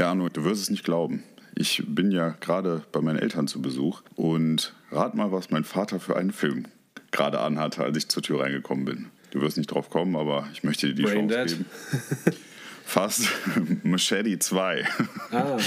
[0.00, 1.22] Ja, Arno, du wirst es nicht glauben.
[1.54, 6.00] Ich bin ja gerade bei meinen Eltern zu Besuch und rat mal, was mein Vater
[6.00, 6.64] für einen Film
[7.10, 9.06] gerade anhatte, als ich zur Tür reingekommen bin.
[9.30, 11.48] Du wirst nicht drauf kommen, aber ich möchte dir die Brain Chance Dead.
[11.58, 12.36] geben.
[12.86, 13.28] Fast
[13.82, 14.84] Machete 2.
[15.32, 15.58] Ah,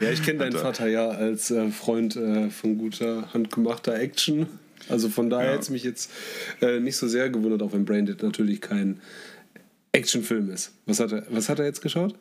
[0.00, 0.58] ja, ich kenne deinen er.
[0.62, 4.48] Vater ja als äh, Freund äh, von guter, handgemachter Action.
[4.88, 5.52] Also von daher Ja.
[5.52, 6.10] hätte es mich jetzt
[6.60, 9.00] äh, nicht so sehr gewundert, auch wenn Braindead natürlich kein
[9.92, 10.72] Actionfilm ist.
[10.86, 12.16] Was hat er, was hat er jetzt geschaut?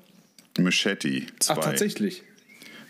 [0.60, 1.54] Machete 2.
[1.54, 2.24] Ach, tatsächlich.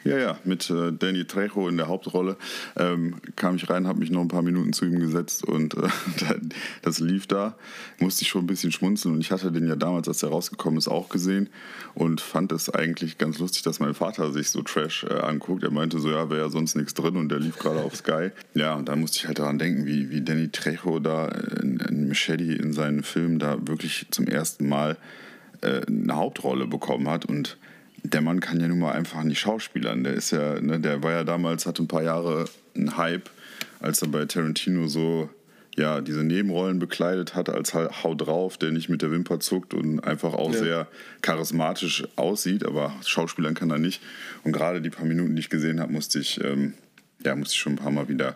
[0.03, 2.37] Ja, ja, mit äh, Danny Trejo in der Hauptrolle
[2.77, 5.87] ähm, kam ich rein, habe mich noch ein paar Minuten zu ihm gesetzt und äh,
[6.19, 6.49] dann-
[6.83, 7.55] das lief da.
[7.99, 10.77] Musste ich schon ein bisschen schmunzeln und ich hatte den ja damals, als er rausgekommen
[10.77, 11.49] ist, auch gesehen
[11.95, 15.63] und fand es eigentlich ganz lustig, dass mein Vater sich so Trash äh, anguckt.
[15.63, 18.29] Er meinte so, ja, wäre ja sonst nichts drin und der lief gerade auf Sky.
[18.53, 21.29] Ja, und da musste ich halt daran denken, wie, wie Danny Trejo da
[21.63, 24.97] in, in Machete in seinen Filmen da wirklich zum ersten Mal
[25.65, 27.57] äh, eine Hauptrolle bekommen hat und
[28.03, 30.03] der Mann kann ja nun mal einfach nicht schauspielern.
[30.03, 33.29] Der ist ja, ne, der war ja damals, hatte ein paar Jahre einen Hype,
[33.79, 35.29] als er bei Tarantino so
[35.75, 39.73] ja diese Nebenrollen bekleidet hat, als halt Hau drauf, der nicht mit der Wimper zuckt
[39.73, 40.59] und einfach auch Ja.
[40.59, 40.87] sehr
[41.21, 44.01] charismatisch aussieht, aber Schauspielern kann er nicht.
[44.43, 46.75] Und gerade die paar Minuten, die ich gesehen habe, musste ich, ähm,
[47.25, 48.35] ja, musste ich schon ein paar Mal wieder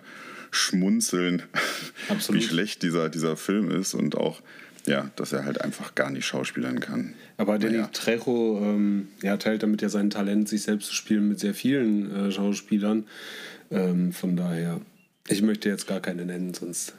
[0.51, 1.43] schmunzeln,
[2.09, 2.41] Absolut.
[2.41, 4.41] wie schlecht dieser, dieser Film ist und auch,
[4.85, 7.13] ja, dass er halt einfach gar nicht schauspielern kann.
[7.37, 7.89] Aber Danny Naja.
[7.91, 12.27] Trejo ähm, ja, teilt damit ja sein Talent, sich selbst zu spielen mit sehr vielen
[12.27, 13.05] äh, Schauspielern.
[13.71, 14.81] Ähm, von daher,
[15.27, 16.93] ich möchte jetzt gar keine nennen, sonst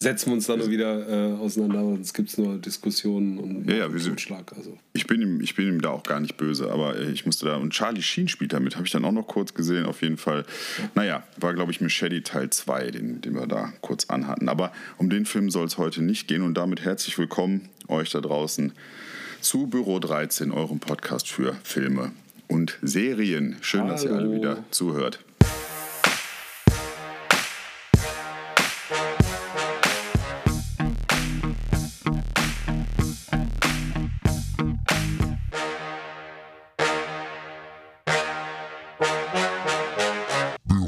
[0.00, 3.76] setzen wir uns da nur wieder äh, auseinander, sonst gibt es nur Diskussionen und Ja,
[3.76, 4.52] ja, wir sind- Totschlag.
[4.56, 4.78] Also.
[4.92, 7.46] Ich bin, ihm, ich bin ihm da auch gar nicht böse, aber äh, ich musste
[7.46, 7.56] da.
[7.56, 10.44] Und Charlie Sheen spielt damit, habe ich dann auch noch kurz gesehen, auf jeden Fall.
[10.94, 14.48] Naja, war, glaube ich, Machete Teil 2, den, den wir da kurz anhatten.
[14.48, 18.20] Aber um den Film soll es heute nicht gehen und damit herzlich willkommen euch da
[18.20, 18.72] draußen
[19.40, 22.12] zu Büro 13, eurem Podcast für Filme
[22.48, 23.56] und Serien.
[23.60, 24.34] Schön, dass ihr alle Hallo.
[24.34, 25.20] wieder zuhört.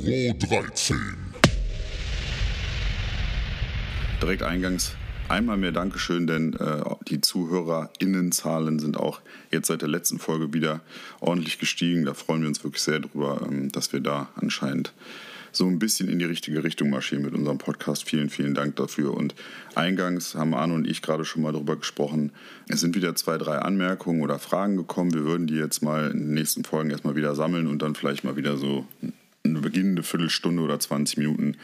[0.02, 0.96] Büro 13.
[4.22, 4.92] Direkt eingangs
[5.28, 10.80] einmal mehr Dankeschön, denn äh, die ZuhörerInnenzahlen sind auch jetzt seit der letzten Folge wieder
[11.20, 12.06] ordentlich gestiegen.
[12.06, 14.94] Da freuen wir uns wirklich sehr drüber, ähm, dass wir da anscheinend
[15.52, 18.08] so ein bisschen in die richtige Richtung marschieren mit unserem Podcast.
[18.08, 19.12] Vielen, vielen Dank dafür.
[19.12, 19.34] Und
[19.74, 22.32] eingangs haben Arno und ich gerade schon mal darüber gesprochen.
[22.68, 25.12] Es sind wieder zwei, drei Anmerkungen oder Fragen gekommen.
[25.12, 28.24] Wir würden die jetzt mal in den nächsten Folgen erstmal wieder sammeln und dann vielleicht
[28.24, 28.86] mal wieder so
[29.44, 31.56] eine beginnende Viertelstunde oder 20 Minuten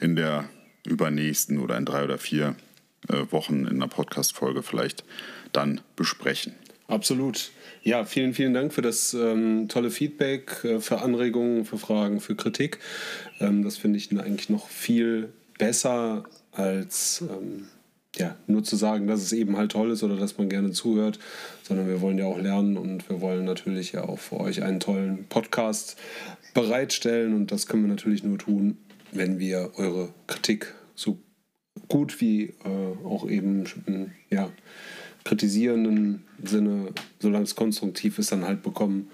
[0.00, 0.48] in der
[0.86, 2.56] übernächsten oder in drei oder vier
[3.08, 5.04] äh, Wochen in einer Podcast-Folge vielleicht
[5.52, 6.54] dann besprechen.
[6.86, 7.50] Absolut.
[7.82, 12.34] Ja, vielen, vielen Dank für das ähm, tolle Feedback, äh, für Anregungen, für Fragen, für
[12.34, 12.78] Kritik.
[13.40, 17.68] Ähm, das finde ich eigentlich noch viel besser als ähm,
[18.16, 21.18] ja, nur zu sagen, dass es eben halt toll ist oder dass man gerne zuhört,
[21.62, 24.80] sondern wir wollen ja auch lernen und wir wollen natürlich ja auch für euch einen
[24.80, 25.96] tollen Podcast
[26.52, 28.78] bereitstellen und das können wir natürlich nur tun,
[29.12, 31.18] wenn wir eure Kritik so
[31.88, 33.64] gut wie äh, auch eben
[34.30, 34.50] ja,
[35.24, 39.10] kritisierenden Sinne, solange es konstruktiv ist, dann halt bekommen.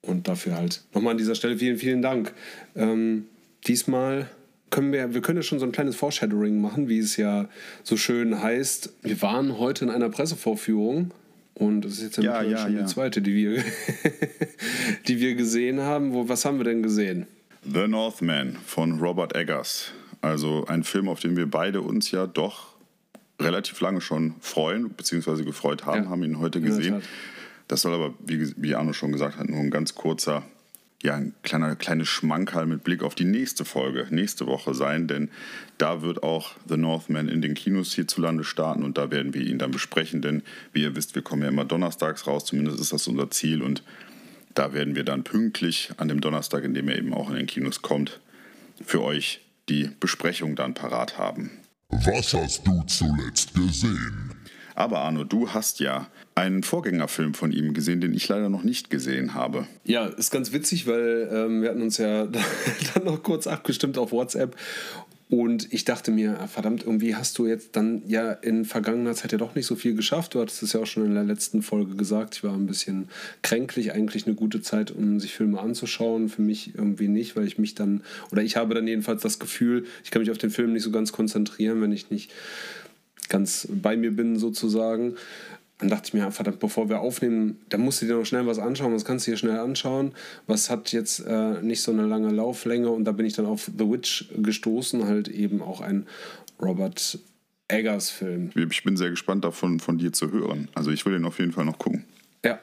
[0.00, 2.34] Und dafür halt nochmal an dieser Stelle vielen, vielen Dank.
[2.76, 3.26] Ähm,
[3.66, 4.28] diesmal
[4.70, 7.48] können wir, wir können ja schon so ein kleines Foreshadowing machen, wie es ja
[7.82, 8.92] so schön heißt.
[9.02, 11.12] Wir waren heute in einer Pressevorführung
[11.54, 12.82] und das ist jetzt ja, Ja, schon ja.
[12.82, 13.62] die zweite, die wir,
[15.08, 16.12] die wir gesehen haben.
[16.12, 17.26] Wo, was haben wir denn gesehen?
[17.62, 19.92] The Northman von Robert Eggers.
[20.20, 22.74] Also ein Film, auf den wir beide uns ja doch
[23.40, 26.10] relativ lange schon freuen, beziehungsweise gefreut haben, Ja.
[26.10, 27.02] haben ihn heute gesehen.
[27.68, 30.42] Das soll aber, wie, wie Arno schon gesagt hat, nur ein ganz kurzer,
[31.02, 35.28] ja, ein kleiner, kleines Schmankerl mit Blick auf die nächste Folge, nächste Woche sein, denn
[35.76, 39.58] da wird auch The Northman in den Kinos hierzulande starten und da werden wir ihn
[39.58, 43.06] dann besprechen, denn wie ihr wisst, wir kommen ja immer donnerstags raus, zumindest ist das
[43.06, 43.82] unser Ziel und
[44.54, 47.46] da werden wir dann pünktlich an dem Donnerstag, in dem er eben auch in den
[47.46, 48.20] Kinos kommt,
[48.84, 51.50] für euch die Besprechung dann parat haben.
[51.88, 54.34] Was hast du zuletzt gesehen?
[54.74, 58.90] Aber Arno, du hast ja einen Vorgängerfilm von ihm gesehen, den ich leider noch nicht
[58.90, 59.66] gesehen habe.
[59.84, 62.26] Ja, ist ganz witzig, weil ähm, wir hatten uns ja
[62.94, 64.56] dann noch kurz abgestimmt auf WhatsApp
[65.30, 69.32] und ich dachte mir, ah, verdammt, irgendwie hast du jetzt dann ja in vergangener Zeit
[69.32, 70.34] ja doch nicht so viel geschafft.
[70.34, 72.36] Du hattest es ja auch schon in der letzten Folge gesagt.
[72.36, 73.08] Ich war ein bisschen
[73.42, 76.28] kränklich, eigentlich eine gute Zeit, um sich Filme anzuschauen.
[76.28, 79.86] Für mich irgendwie nicht, weil ich mich dann, oder ich habe dann jedenfalls das Gefühl,
[80.04, 82.30] ich kann mich auf den Film nicht so ganz konzentrieren, wenn ich nicht
[83.28, 85.14] ganz bei mir bin sozusagen.
[85.78, 88.58] dann dachte ich mir, verdammt, bevor wir aufnehmen, da musst du dir noch schnell was
[88.58, 90.12] anschauen, was kannst du dir schnell anschauen,
[90.46, 93.70] was hat jetzt äh, nicht so eine lange Lauflänge und da bin ich dann auf
[93.76, 96.06] The Witch gestoßen, halt eben auch ein
[96.60, 97.18] Robert
[97.68, 98.50] Eggers Film.
[98.54, 100.68] Ich bin sehr gespannt davon von dir zu hören.
[100.74, 102.04] Also ich will den auf jeden Fall noch gucken.
[102.44, 102.60] Ja.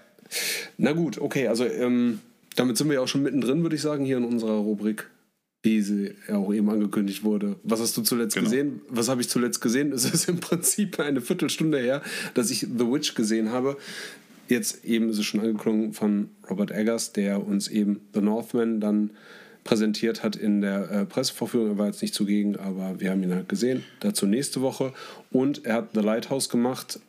[0.78, 2.19] Na gut, okay, also ähm,
[2.56, 5.10] damit sind wir ja auch schon mittendrin, würde ich sagen, hier in unserer Rubrik
[5.63, 7.56] wie sie auch eben angekündigt wurde.
[7.63, 8.50] Was hast du zuletzt genau.
[8.50, 8.81] gesehen?
[8.90, 9.92] Was habe ich zuletzt gesehen?
[10.02, 12.02] Es ist im Prinzip eine Viertelstunde her,
[12.34, 13.78] dass ich The Witch gesehen habe.
[14.48, 19.12] Jetzt eben ist es schon angeklungen von Robert Eggers, der uns eben The Northman dann
[19.63, 21.69] präsentiert hat in der äh, Pressevorführung.
[21.69, 23.84] Er war jetzt nicht zugegen, aber wir haben ihn halt gesehen.
[24.00, 24.94] Dazu nächste Woche.
[25.31, 27.00] Und er hat The Lighthouse gemacht.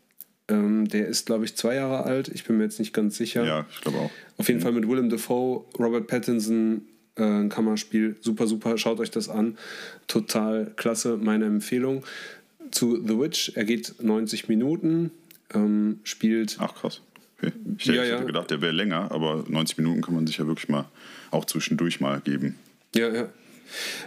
[0.49, 2.29] Ähm, der ist, glaube ich, zwei Jahre alt.
[2.29, 3.45] Ich bin mir jetzt nicht ganz sicher.
[3.45, 4.11] Ja, ich glaube auch.
[4.37, 6.83] Auf jeden Fall mit Willem Dafoe, Robert Pattinson,
[7.17, 8.17] äh, ein Kammerspiel.
[8.21, 8.79] Super, super.
[8.79, 9.59] Schaut euch das an.
[10.07, 11.17] Total klasse.
[11.17, 12.05] Meine Empfehlung.
[12.71, 13.53] Zu The Witch.
[13.55, 15.11] Er geht 90 Minuten.
[15.55, 16.57] Ähm, spielt.
[16.59, 17.01] Ach, krass.
[17.39, 17.53] Okay.
[17.79, 18.23] Ich, ja, hätte ja.
[18.23, 20.87] gedacht, der wäre länger, aber 90 Minuten kann man sich ja wirklich mal
[21.31, 22.55] auch zwischendurch mal geben.
[22.95, 23.29] Ja, ja.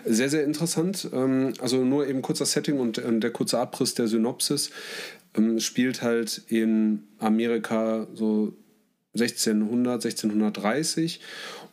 [0.06, 1.10] Sehr, sehr interessant.
[1.12, 4.70] Ähm, also nur eben kurzer Setting und der kurze Abriss der Synopsis.
[5.36, 8.54] Ähm, spielt halt in Amerika so
[9.16, 11.20] 1600, 1630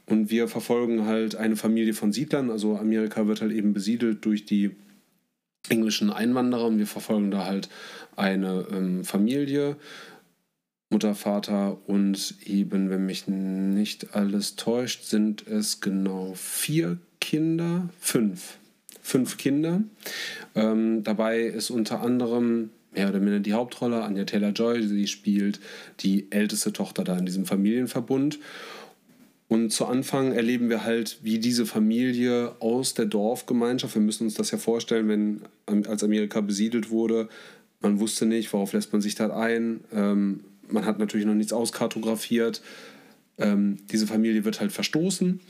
[0.07, 2.51] und wir verfolgen halt eine Familie von Siedlern.
[2.51, 4.73] Also Amerika wird halt eben besiedelt durch die
[5.69, 7.69] englischen Einwanderer und wir verfolgen da halt
[8.17, 9.77] eine ähm, Familie,
[10.91, 18.59] Mutter, Vater und eben, wenn mich nicht alles täuscht, sind es genau vier Kinder, fünf.
[19.01, 19.83] Fünf Kinder.
[20.55, 24.83] Ähm, dabei ist unter anderem mehr oder minder die Hauptrolle Anja Taylor-Joy.
[24.83, 25.61] Sie spielt
[26.01, 28.39] die älteste Tochter da in diesem Familienverbund.
[29.53, 34.33] Und zu Anfang erleben wir halt, wie diese Familie aus der Dorfgemeinschaft, wir müssen uns
[34.33, 35.43] das ja vorstellen, wenn
[35.87, 37.29] als Amerika besiedelt wurde,
[37.81, 39.81] man wusste nicht, worauf lässt man sich da ein.
[39.93, 42.63] Ähm, man hat natürlich noch nichts auskartografiert.
[43.37, 45.41] Ähm, diese Familie wird halt verstoßen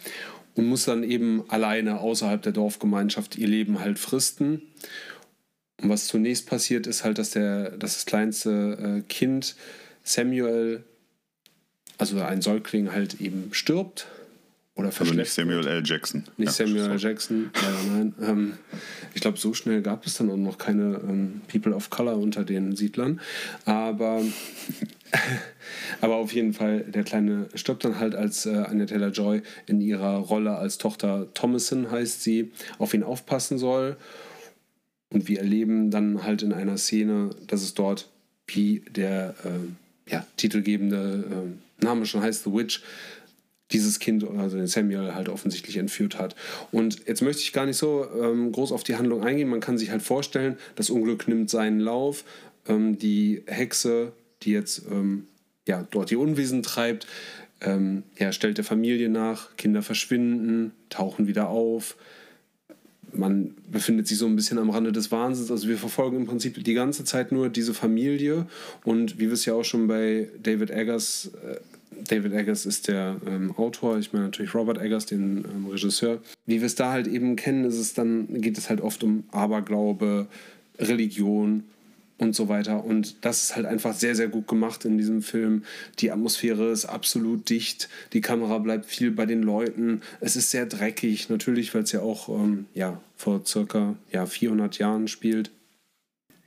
[0.57, 4.63] und muss dann eben alleine außerhalb der Dorfgemeinschaft ihr Leben halt fristen.
[5.81, 9.55] Und was zunächst passiert, ist halt, dass, der, dass das kleinste äh, Kind
[10.03, 10.83] Samuel
[11.99, 14.07] also ein Säugling halt eben stirbt
[14.75, 15.83] oder Also nicht Samuel L.
[15.85, 16.25] Jackson.
[16.39, 16.99] Nicht ja, Samuel L.
[16.99, 18.15] Jackson, leider nein.
[18.23, 18.53] Ähm,
[19.13, 22.43] ich glaube, so schnell gab es dann auch noch keine ähm, People of Color unter
[22.43, 23.21] den Siedlern.
[23.67, 24.23] Aber,
[26.01, 30.17] aber auf jeden Fall, der Kleine stirbt dann halt, als äh, Anya Taylor-Joy in ihrer
[30.17, 33.99] Rolle als Tochter Thomason heißt sie, auf ihn aufpassen soll.
[35.11, 38.09] Und wir erleben dann halt in einer Szene, dass es dort,
[38.47, 42.83] wie der äh, ja, titelgebende äh, Name schon heißt, The Witch,
[43.73, 46.37] dieses Kind, also den Samuel, halt offensichtlich entführt hat.
[46.71, 49.49] Und jetzt möchte ich gar nicht so ähm, groß auf die Handlung eingehen.
[49.49, 52.25] Man kann sich halt vorstellen, das Unglück nimmt seinen Lauf.
[52.69, 54.13] Ähm, die Hexe,
[54.43, 55.27] die jetzt ähm,
[55.67, 57.07] ja, dort die Unwesen treibt,
[57.61, 59.57] ähm, ja, stellt der Familie nach.
[59.57, 61.97] Kinder verschwinden, tauchen wieder auf.
[63.15, 65.51] Man befindet sich so ein bisschen am Rande des Wahnsinns.
[65.51, 68.47] Also wir verfolgen im Prinzip die ganze Zeit nur diese Familie.
[68.85, 71.57] Und wie wir es ja auch schon bei David Eggers äh,
[72.09, 76.21] David Eggers ist der ähm, Autor, ich meine natürlich Robert Eggers, den ähm, Regisseur.
[76.47, 79.25] Wie wir es da halt eben kennen, ist es dann, geht es halt oft um
[79.31, 80.27] Aberglaube,
[80.79, 81.65] Religion
[82.23, 82.85] und so weiter.
[82.85, 85.65] Und das ist halt einfach sehr, sehr gut gemacht in diesem Film.
[85.99, 90.01] Die Atmosphäre ist absolut dicht, die Kamera bleibt viel bei den Leuten.
[90.21, 94.79] Es ist sehr dreckig, natürlich, weil es ja auch ähm, ja, vor circa ja, 400
[94.79, 95.51] Jahren spielt.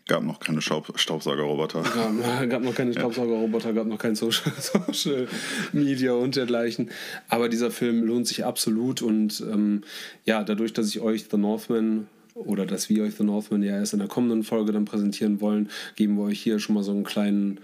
[0.07, 1.81] Gab noch keine Staubsaugerroboter.
[1.95, 5.27] Gab, gab noch keine Staubsaugerroboter, gab noch kein Social, Social,
[5.73, 6.91] Media und dergleichen.
[7.27, 9.81] Aber dieser Film lohnt sich absolut und ähm,
[10.23, 13.93] ja, dadurch, dass ich euch The Northman oder dass wir euch The Northman ja erst
[13.93, 17.03] in der kommenden Folge dann präsentieren wollen, geben wir euch hier schon mal so einen
[17.03, 17.59] kleinen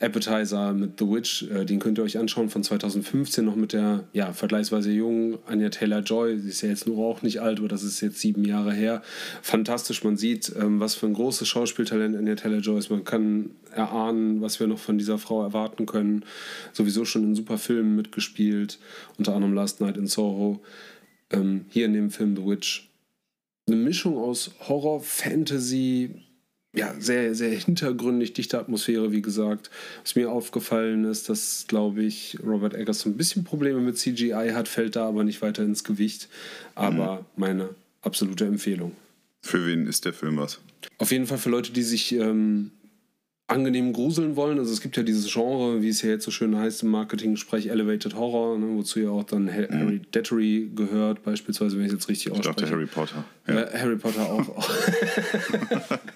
[0.00, 4.04] Appetizer mit The Witch, äh, den könnt ihr euch anschauen von 2015 noch mit der
[4.12, 6.38] ja, vergleichsweise jungen Anya Taylor-Joy.
[6.38, 9.02] Sie ist ja jetzt nur auch nicht alt, aber das ist jetzt sieben Jahre her.
[9.42, 12.90] Fantastisch, man sieht, ähm, was für ein großes Schauspieltalent Anya Taylor-Joy ist.
[12.90, 16.24] Man kann erahnen, was wir noch von dieser Frau erwarten können.
[16.72, 18.78] Sowieso schon in super Filmen mitgespielt,
[19.18, 20.62] unter anderem Last Night in Soho.
[21.30, 22.91] Ähm, hier in dem Film The Witch.
[23.72, 26.10] Eine Mischung aus Horror, Fantasy,
[26.74, 29.70] ja, sehr, sehr hintergründig, dichte Atmosphäre, wie gesagt.
[30.02, 34.50] Was mir aufgefallen ist, dass, glaube ich, Robert Eggers so ein bisschen Probleme mit CGI
[34.52, 36.28] hat, fällt da aber nicht weiter ins Gewicht.
[36.74, 37.26] Aber mhm.
[37.36, 37.68] meine
[38.02, 38.92] absolute Empfehlung.
[39.40, 40.60] Für wen ist der Film was?
[40.98, 42.72] Auf jeden Fall für Leute, die sich ähm,
[43.52, 44.58] angenehm gruseln wollen.
[44.58, 47.68] Also es gibt ja dieses Genre, wie es ja jetzt so schön heißt im Marketing-Sprech,
[47.68, 50.10] Elevated Horror, ne, wozu ja auch dann Harry mhm.
[50.12, 52.50] Dettery gehört, beispielsweise, wenn ich es jetzt richtig ausspreche.
[52.50, 53.24] Ich dachte Harry Potter.
[53.46, 53.62] Ja.
[53.62, 54.48] Äh, Harry Potter auch.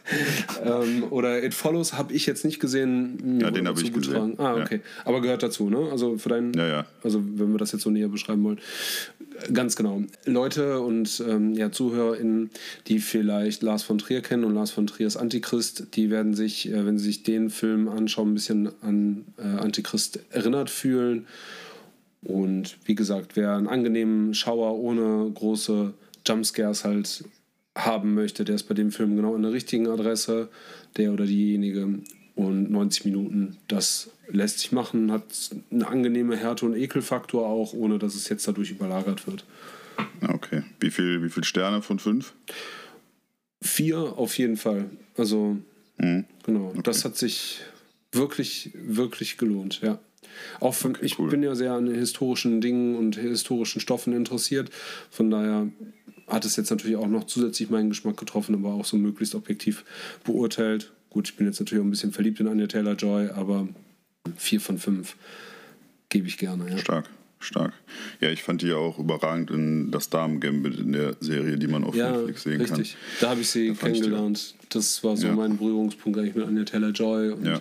[0.65, 3.41] ähm, oder It Follows habe ich jetzt nicht gesehen.
[3.41, 4.39] Ja, den habe ich gesehen.
[4.39, 4.77] Ah, okay.
[4.77, 5.03] Ja.
[5.05, 5.89] Aber gehört dazu, ne?
[5.91, 6.53] Also für deinen.
[6.55, 6.87] Ja, ja.
[7.03, 8.61] Also wenn wir das jetzt so näher beschreiben wollen.
[9.53, 10.03] Ganz genau.
[10.25, 12.51] Leute und ähm, ja, ZuhörerInnen,
[12.87, 16.87] die vielleicht Lars von Trier kennen und Lars von Triers Antichrist, die werden sich, äh,
[16.87, 21.27] wenn sie sich den Film anschauen, ein bisschen an äh, Antichrist erinnert fühlen.
[22.23, 25.93] Und wie gesagt, wer einen angenehmen Schauer ohne große
[26.27, 27.25] Jumpscares halt
[27.77, 30.49] haben möchte, der ist bei dem Film genau an der richtigen Adresse,
[30.97, 32.01] der oder diejenige.
[32.35, 35.25] Und 90 Minuten, das lässt sich machen, hat
[35.71, 39.45] eine angenehme Härte- und Ekelfaktor auch, ohne dass es jetzt dadurch überlagert wird.
[40.27, 40.63] Okay.
[40.81, 42.35] Wie viele wie viel Sterne von fünf?
[43.63, 44.91] Vier auf jeden Fall.
[45.17, 45.57] Also,
[45.97, 46.25] mhm.
[46.45, 46.69] genau.
[46.69, 46.81] Okay.
[46.83, 47.61] Das hat sich
[48.13, 49.99] wirklich, wirklich gelohnt, ja.
[50.61, 54.71] Auch für, okay, ich bin ja sehr an historischen Dingen und historischen Stoffen interessiert.
[55.11, 55.69] Von daher
[56.27, 59.85] hat es jetzt natürlich auch noch zusätzlich meinen Geschmack getroffen, aber auch so möglichst objektiv
[60.25, 60.93] beurteilt.
[61.11, 63.69] Gut, ich bin jetzt natürlich auch ein bisschen verliebt in Anya Taylor Joy, aber
[64.37, 65.17] vier von fünf
[66.09, 66.69] gebe ich gerne.
[66.71, 66.79] Ja.
[66.79, 67.73] Stark, stark.
[68.21, 71.85] Ja, ich fand die ja auch überragend in das Damen-Gambit in der Serie, die man
[71.85, 72.69] auf ja, Netflix sehen richtig.
[72.69, 72.81] kann.
[72.81, 74.55] Richtig, da habe ich sie da kennengelernt.
[74.69, 75.35] Das war so ja.
[75.35, 77.31] mein Berührungspunkt eigentlich mit Anya Taylor Joy.
[77.31, 77.61] Und ja.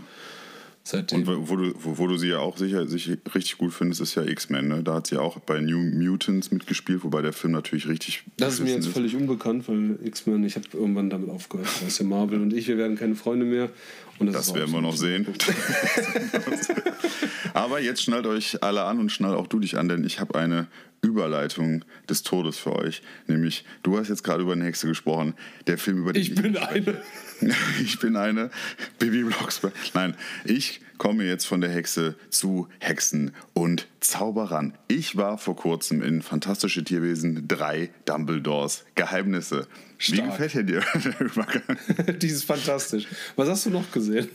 [0.87, 1.27] Seitdem.
[1.27, 4.13] Und wo du, wo, wo, du sie ja auch sicher sich richtig gut findest, ist
[4.13, 4.67] ja X-Men.
[4.67, 4.83] Ne?
[4.83, 8.23] Da hat sie auch bei New Mutants mitgespielt, wobei der Film natürlich richtig.
[8.37, 8.93] Das ist mir jetzt ist.
[8.93, 11.67] völlig unbekannt, weil X-Men, ich habe irgendwann damit aufgehört.
[11.81, 13.71] Das ist ja Marvel und ich, wir werden keine Freunde mehr.
[14.19, 15.25] Und das, das werden wir noch sehen.
[17.55, 20.37] Aber jetzt schnallt euch alle an und schnall auch du dich an, denn ich habe
[20.37, 20.67] eine
[21.05, 23.01] Überleitung des Todes für euch.
[23.27, 25.35] Nämlich, du hast jetzt gerade über eine Hexe gesprochen.
[25.67, 27.01] Der Film über den ich bin eine.
[27.83, 28.49] ich bin eine
[28.99, 29.73] Bibi Blocksberg.
[29.93, 34.73] Nein, ich komme jetzt von der Hexe zu Hexen und Zauberern.
[34.87, 39.67] Ich war vor kurzem in Fantastische Tierwesen 3 Dumbledores Geheimnisse.
[39.97, 40.19] Stark.
[40.19, 41.77] Wie gefällt dir der Übergang?
[42.19, 43.07] Die ist fantastisch.
[43.35, 44.29] Was hast du noch gesehen?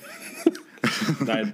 [1.21, 1.53] Nein.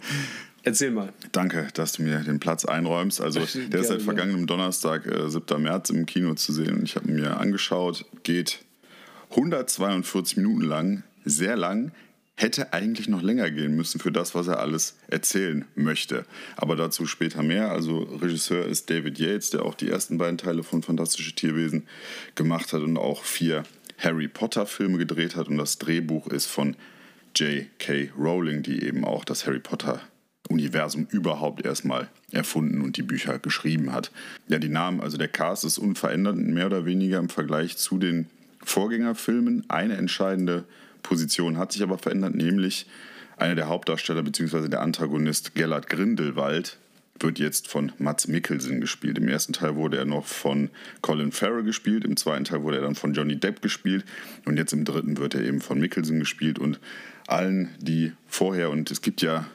[0.66, 1.12] Erzähl mal.
[1.30, 3.20] Danke, dass du mir den Platz einräumst.
[3.20, 3.38] Also,
[3.70, 5.62] der ist seit vergangenem Donnerstag, äh, 7.
[5.62, 6.80] März, im Kino zu sehen.
[6.82, 8.58] Ich habe mir angeschaut, geht
[9.30, 11.92] 142 Minuten lang, sehr lang,
[12.34, 16.26] hätte eigentlich noch länger gehen müssen für das, was er alles erzählen möchte.
[16.56, 17.70] Aber dazu später mehr.
[17.70, 21.86] Also Regisseur ist David Yates, der auch die ersten beiden Teile von Fantastische Tierwesen
[22.34, 23.62] gemacht hat und auch vier
[23.98, 25.46] Harry Potter Filme gedreht hat.
[25.46, 26.74] Und das Drehbuch ist von
[27.36, 28.10] J.K.
[28.18, 30.00] Rowling, die eben auch das Harry Potter
[30.48, 34.10] Universum überhaupt erstmal erfunden und die Bücher geschrieben hat.
[34.48, 38.26] Ja, die Namen, also der Cast ist unverändert, mehr oder weniger im Vergleich zu den
[38.62, 39.64] Vorgängerfilmen.
[39.68, 40.64] Eine entscheidende
[41.02, 42.86] Position hat sich aber verändert, nämlich
[43.36, 44.68] einer der Hauptdarsteller bzw.
[44.68, 46.78] der Antagonist Gellert Grindelwald
[47.18, 49.18] wird jetzt von Mats Mikkelsen gespielt.
[49.18, 52.82] Im ersten Teil wurde er noch von Colin Farrell gespielt, im zweiten Teil wurde er
[52.82, 54.04] dann von Johnny Depp gespielt
[54.44, 56.78] und jetzt im dritten wird er eben von Mikkelsen gespielt und
[57.26, 59.46] allen, die vorher, und es gibt ja,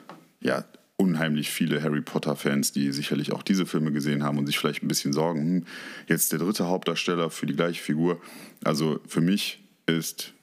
[0.42, 0.66] ja
[1.02, 4.88] unheimlich viele Harry Potter-Fans, die sicherlich auch diese Filme gesehen haben und sich vielleicht ein
[4.88, 5.66] bisschen sorgen, hm,
[6.08, 8.22] jetzt der dritte Hauptdarsteller für die gleiche Figur.
[8.64, 10.34] Also für mich ist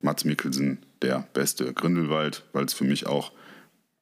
[0.00, 3.32] Mats Mikkelsen der beste Grindelwald, weil es für mich auch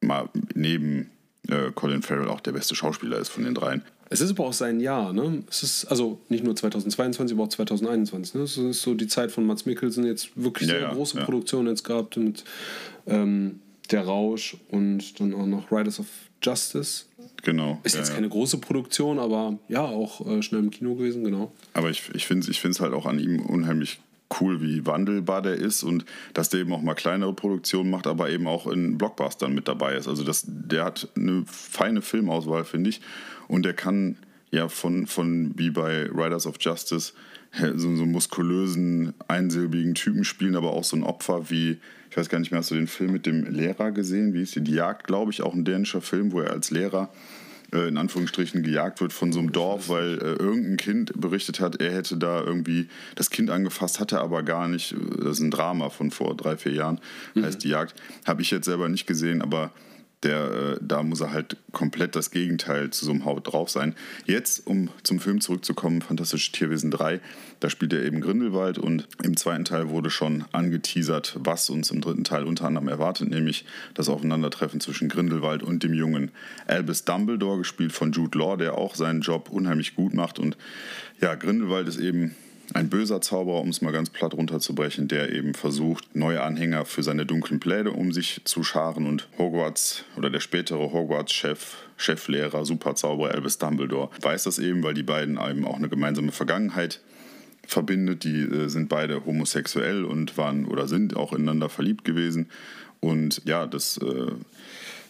[0.03, 1.11] mal neben
[1.49, 3.83] äh, Colin Farrell auch der beste Schauspieler ist von den dreien.
[4.11, 5.43] Es ist aber auch sein Jahr, ne?
[5.49, 8.35] Es ist also nicht nur 2022, aber auch 2021.
[8.35, 8.43] Ne?
[8.43, 11.25] Es ist so die Zeit von Mats Mikkelsen jetzt wirklich ja, sehr ja, große ja.
[11.25, 12.45] Produktion jetzt gehabt mit
[13.07, 16.07] ähm, Der Rausch und dann auch noch Riders of
[16.43, 17.05] Justice.
[17.43, 17.81] Genau.
[17.83, 21.53] Ist jetzt keine große Produktion, aber ja, auch äh, schnell im Kino gewesen, genau.
[21.75, 24.01] Aber ich, ich finde es ich halt auch an ihm unheimlich
[24.41, 28.31] cool, wie wandelbar der ist und dass der eben auch mal kleinere Produktionen macht, aber
[28.31, 30.09] eben auch in Blockbustern mit dabei ist.
[30.09, 33.01] Also das, der hat eine feine Filmauswahl, finde ich.
[33.49, 34.17] Und der kann
[34.51, 37.13] ja von, von wie bei Riders of Justice
[37.75, 41.79] so, so muskulösen, einsilbigen Typen spielen, aber auch so ein Opfer wie,
[42.13, 44.35] ich weiß gar nicht mehr, hast du den Film mit dem Lehrer gesehen?
[44.35, 44.61] Wie ist die?
[44.61, 47.09] Die Jagd, glaube ich, auch ein dänischer Film, wo er als Lehrer
[47.73, 51.81] äh, in Anführungsstrichen gejagt wird von so einem Dorf, weil äh, irgendein Kind berichtet hat,
[51.81, 54.95] er hätte da irgendwie das Kind angefasst, hatte aber gar nicht.
[55.21, 57.01] Das ist ein Drama von vor drei, vier Jahren,
[57.35, 57.47] mhm.
[57.47, 57.95] heißt die Jagd.
[58.27, 59.73] Habe ich jetzt selber nicht gesehen, aber
[60.23, 63.95] der, äh, da muss er halt komplett das Gegenteil zu so einem Haut drauf sein.
[64.25, 67.21] Jetzt, um zum Film zurückzukommen, Fantastische Tierwesen 3,
[67.61, 72.01] da spielt er eben Grindelwald und im zweiten Teil wurde schon angeteasert, was uns im
[72.01, 73.65] dritten Teil unter anderem erwartet, nämlich
[73.95, 76.31] das Aufeinandertreffen zwischen Grindelwald und dem jungen
[76.67, 80.57] Albus Dumbledore, gespielt von Jude Law, der auch seinen Job unheimlich gut macht und
[81.21, 82.35] ja, Grindelwald ist eben
[82.75, 87.03] ein böser Zauberer, um es mal ganz platt runterzubrechen, der eben versucht, neue Anhänger für
[87.03, 93.33] seine dunklen Pläne um sich zu scharen und Hogwarts oder der spätere Hogwarts-Chef, Cheflehrer, Superzauberer
[93.33, 97.01] Albus Dumbledore weiß das eben, weil die beiden eben auch eine gemeinsame Vergangenheit
[97.67, 98.25] verbindet.
[98.25, 102.49] Die äh, sind beide homosexuell und waren oder sind auch ineinander verliebt gewesen.
[103.01, 104.33] Und ja, das, äh,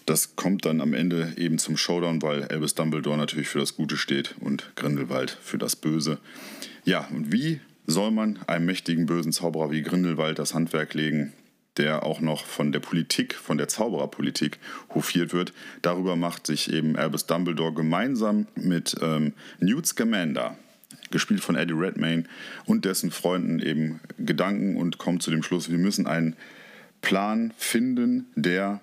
[0.07, 3.97] das kommt dann am Ende eben zum Showdown, weil Albus Dumbledore natürlich für das Gute
[3.97, 6.19] steht und Grindelwald für das Böse.
[6.85, 11.33] Ja, und wie soll man einem mächtigen bösen Zauberer wie Grindelwald das Handwerk legen?
[11.77, 14.59] der auch noch von der Politik, von der Zaubererpolitik
[14.95, 15.53] hofiert wird.
[15.81, 20.57] Darüber macht sich eben Albus Dumbledore gemeinsam mit ähm, Newt Scamander,
[21.11, 22.25] gespielt von Eddie Redmayne,
[22.67, 26.37] und dessen Freunden eben Gedanken und kommt zu dem Schluss, wir müssen einen
[27.01, 28.81] Plan finden, der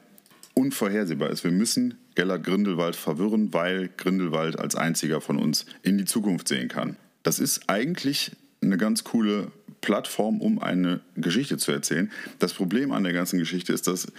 [0.56, 1.44] unvorhersehbar ist.
[1.44, 6.68] Wir müssen Gellert Grindelwald verwirren, weil Grindelwald als einziger von uns in die Zukunft sehen
[6.68, 6.98] kann.
[7.24, 12.12] Das ist eigentlich eine ganz coole Plattform, um eine Geschichte zu erzählen.
[12.40, 14.12] Das Problem an der ganzen Geschichte ist, dass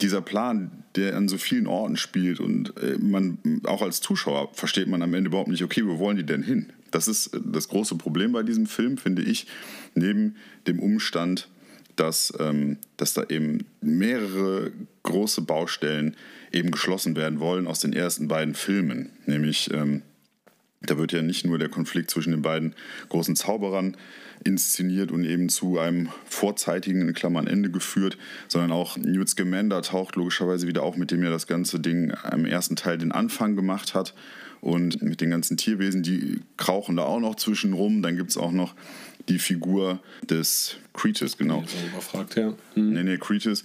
[0.00, 4.88] dieser Plan, der an so vielen Orten spielt und äh, man auch als Zuschauer versteht
[4.88, 6.72] man am Ende überhaupt nicht, okay, wo wollen die denn hin?
[6.90, 9.46] Das ist das große Problem bei diesem Film, finde ich,
[9.94, 11.48] neben dem Umstand,
[11.96, 16.16] dass, ähm, dass da eben mehrere große Baustellen
[16.52, 19.10] eben geschlossen werden wollen aus den ersten beiden Filmen.
[19.26, 20.02] Nämlich, ähm,
[20.84, 22.74] da wird ja nicht nur der Konflikt zwischen den beiden
[23.08, 23.96] großen Zauberern
[24.44, 30.16] inszeniert und eben zu einem vorzeitigen, in Klammern, Ende geführt, sondern auch Newt Scamander taucht
[30.16, 33.94] logischerweise wieder auf, mit dem ja das ganze Ding im ersten Teil den Anfang gemacht
[33.94, 34.14] hat.
[34.60, 38.00] Und mit den ganzen Tierwesen, die krauchen da auch noch zwischen rum.
[38.00, 38.76] Dann gibt es auch noch
[39.28, 41.64] die Figur des Cretus, genau.
[41.90, 42.54] Überfragt, ja.
[42.76, 42.92] Mhm.
[42.92, 43.64] Nee, nee, Cretus.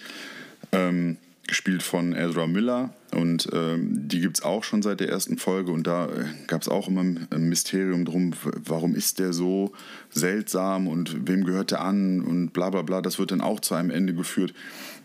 [0.72, 1.18] Ähm,
[1.48, 5.72] gespielt von Ezra Miller und ähm, die gibt es auch schon seit der ersten Folge
[5.72, 9.72] und da äh, gab es auch immer ein Mysterium drum, warum ist der so
[10.10, 13.76] seltsam und wem gehört der an und bla bla bla, das wird dann auch zu
[13.76, 14.54] einem Ende geführt.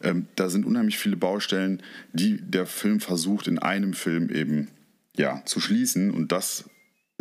[0.03, 1.83] Ähm, da sind unheimlich viele Baustellen,
[2.13, 4.69] die der Film versucht in einem Film eben
[5.17, 6.65] ja, zu schließen und das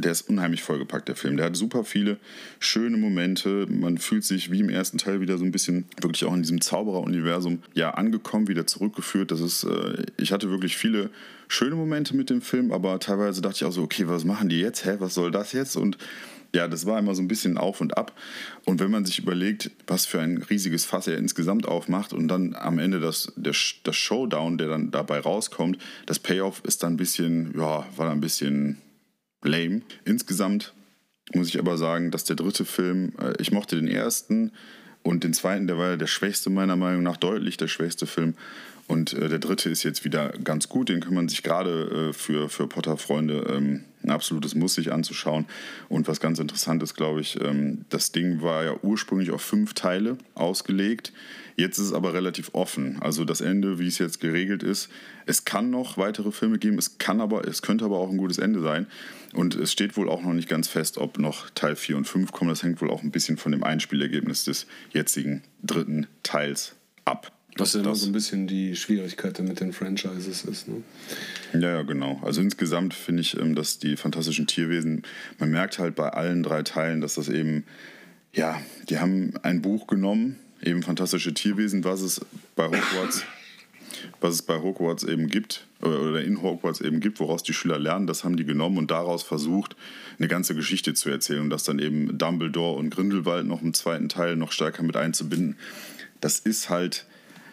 [0.02, 1.38] der ist unheimlich vollgepackt, der Film.
[1.38, 2.18] Der hat super viele
[2.60, 3.68] schöne Momente.
[3.70, 6.62] Man fühlt sich wie im ersten Teil wieder so ein bisschen wirklich auch in diesem
[6.62, 9.32] Zauberer-Universum ja angekommen, wieder zurückgeführt.
[9.32, 11.10] Das ist, äh, ich hatte wirklich viele
[11.48, 14.60] schöne Momente mit dem Film, aber teilweise dachte ich auch so, okay, was machen die
[14.60, 14.86] jetzt?
[14.86, 15.76] Hä, was soll das jetzt?
[15.76, 15.98] Und
[16.54, 18.14] ja, das war immer so ein bisschen auf und ab.
[18.66, 22.56] Und wenn man sich überlegt, was für ein riesiges Fass er insgesamt aufmacht und dann
[22.56, 26.98] am Ende das, der, das Showdown, der dann dabei rauskommt, das Payoff ist dann ein
[26.98, 28.78] bisschen, ja, war dann ein bisschen
[29.44, 29.82] lame.
[30.06, 30.74] Insgesamt
[31.34, 34.52] muss ich aber sagen, dass der dritte Film, äh, ich mochte den ersten
[35.04, 38.36] und den zweiten, der war ja der schwächste meiner Meinung nach, deutlich der schwächste Film.
[38.88, 42.14] Und äh, der dritte ist jetzt wieder ganz gut, den kann man sich gerade äh,
[42.14, 45.46] für, für Potter-Freunde ähm, ein absolutes Muss sich anzuschauen.
[45.90, 49.74] Und was ganz interessant ist, glaube ich, ähm, das Ding war ja ursprünglich auf fünf
[49.74, 51.14] Teile ausgelegt.
[51.56, 52.98] Jetzt ist es aber relativ offen.
[53.02, 54.90] Also das Ende, wie es jetzt geregelt ist,
[55.26, 58.38] es kann noch weitere Filme geben, es kann aber, es könnte aber auch ein gutes
[58.38, 58.88] Ende sein.
[59.34, 62.32] Und es steht wohl auch noch nicht ganz fest, ob noch Teil 4 und 5
[62.32, 62.50] kommen.
[62.50, 67.32] Das hängt wohl auch ein bisschen von dem Einspielergebnis des jetzigen dritten Teils ab.
[67.58, 70.68] Was ja immer so ein bisschen die Schwierigkeit mit den Franchises ist.
[70.68, 70.84] Ne?
[71.54, 72.20] Ja, ja, genau.
[72.24, 75.04] Also insgesamt finde ich, ähm, dass die fantastischen Tierwesen,
[75.38, 77.66] man merkt halt bei allen drei Teilen, dass das eben,
[78.34, 82.22] ja, die haben ein Buch genommen, eben fantastische Tierwesen, was es
[82.56, 83.26] bei Hogwarts,
[84.22, 88.08] was es bei Hogwarts eben gibt, oder in Hogwarts eben gibt, woraus die Schüler lernen,
[88.08, 89.76] das haben die genommen und daraus versucht,
[90.20, 94.08] eine ganze Geschichte zu erzählen und das dann eben Dumbledore und Grindelwald noch im zweiten
[94.08, 95.58] Teil noch stärker mit einzubinden.
[96.22, 97.06] Das ist halt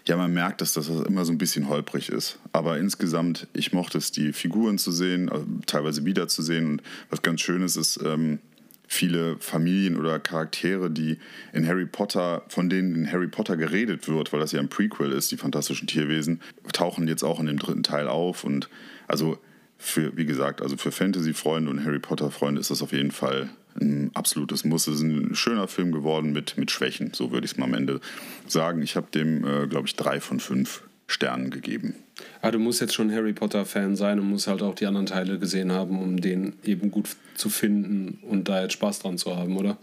[0.09, 2.39] ja, man merkt, dass das immer so ein bisschen holprig ist.
[2.53, 6.67] Aber insgesamt, ich mochte es, die Figuren zu sehen, äh, teilweise wiederzusehen.
[6.67, 8.39] Und was ganz schön ist, ist ähm,
[8.87, 11.19] viele Familien oder Charaktere, die
[11.53, 15.13] in Harry Potter, von denen in Harry Potter geredet wird, weil das ja ein Prequel
[15.13, 16.41] ist, die fantastischen Tierwesen,
[16.73, 18.45] tauchen jetzt auch in dem dritten Teil auf.
[18.45, 18.71] Und
[19.09, 19.39] also
[19.77, 24.11] für, wie gesagt, also für Fantasy-Freunde und Harry Potter-Freunde ist das auf jeden Fall ein
[24.15, 24.87] absolutes Muss.
[24.87, 27.75] Es ist ein schöner Film geworden mit, mit Schwächen, so würde ich es mal am
[27.75, 28.01] Ende
[28.47, 28.83] sagen.
[28.83, 31.95] Ich habe dem, äh, glaube ich, drei von fünf Sternen gegeben.
[32.43, 35.39] Ah, du musst jetzt schon Harry Potter-Fan sein und musst halt auch die anderen Teile
[35.39, 39.57] gesehen haben, um den eben gut zu finden und da jetzt Spaß dran zu haben,
[39.57, 39.79] oder?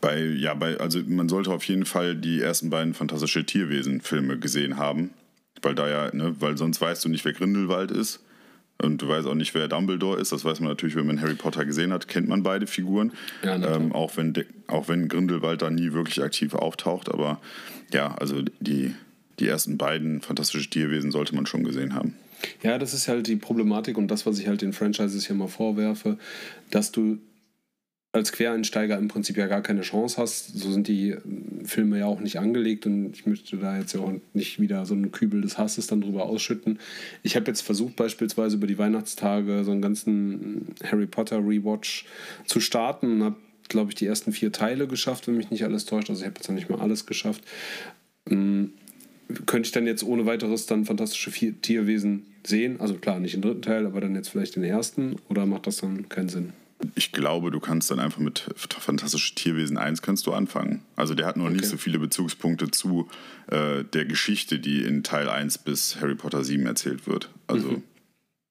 [0.00, 4.76] Bei, ja, bei, also man sollte auf jeden Fall die ersten beiden fantastische Tierwesen-Filme gesehen
[4.76, 5.10] haben.
[5.62, 8.20] Weil da ja, ne, weil sonst weißt du nicht, wer Grindelwald ist.
[8.82, 10.32] Und du weißt auch nicht, wer Dumbledore ist.
[10.32, 13.12] Das weiß man natürlich, wenn man Harry Potter gesehen hat, kennt man beide Figuren.
[13.42, 14.32] Ja, ähm, auch, wenn
[14.68, 17.08] auch wenn Grindelwald da nie wirklich aktiv auftaucht.
[17.12, 17.40] Aber
[17.92, 18.94] ja, also die,
[19.38, 22.14] die ersten beiden fantastische Tierwesen sollte man schon gesehen haben.
[22.62, 25.48] Ja, das ist halt die Problematik und das, was ich halt den Franchises hier mal
[25.48, 26.18] vorwerfe,
[26.70, 27.18] dass du
[28.12, 30.58] als Quereinsteiger im Prinzip ja gar keine Chance hast.
[30.58, 31.20] So sind die äh,
[31.64, 34.94] Filme ja auch nicht angelegt und ich möchte da jetzt ja auch nicht wieder so
[34.94, 36.78] einen Kübel des Hasses dann drüber ausschütten.
[37.22, 42.06] Ich habe jetzt versucht, beispielsweise über die Weihnachtstage so einen ganzen Harry Potter Rewatch
[42.46, 43.36] zu starten und habe
[43.70, 46.10] glaube ich, die ersten vier Teile geschafft, wenn mich nicht alles täuscht.
[46.10, 47.44] Also ich habe jetzt noch nicht mal alles geschafft.
[48.28, 48.72] Ähm,
[49.46, 52.80] könnte ich dann jetzt ohne weiteres dann fantastische Tierwesen sehen?
[52.80, 55.16] Also klar, nicht den dritten Teil, aber dann jetzt vielleicht den ersten?
[55.28, 56.52] Oder macht das dann keinen Sinn?
[56.94, 60.82] Ich glaube, du kannst dann einfach mit Fantastische Tierwesen 1 kannst du anfangen.
[60.96, 61.56] Also der hat noch okay.
[61.56, 63.08] nicht so viele Bezugspunkte zu
[63.48, 67.28] äh, der Geschichte, die in Teil 1 bis Harry Potter 7 erzählt wird.
[67.46, 67.82] Also mhm.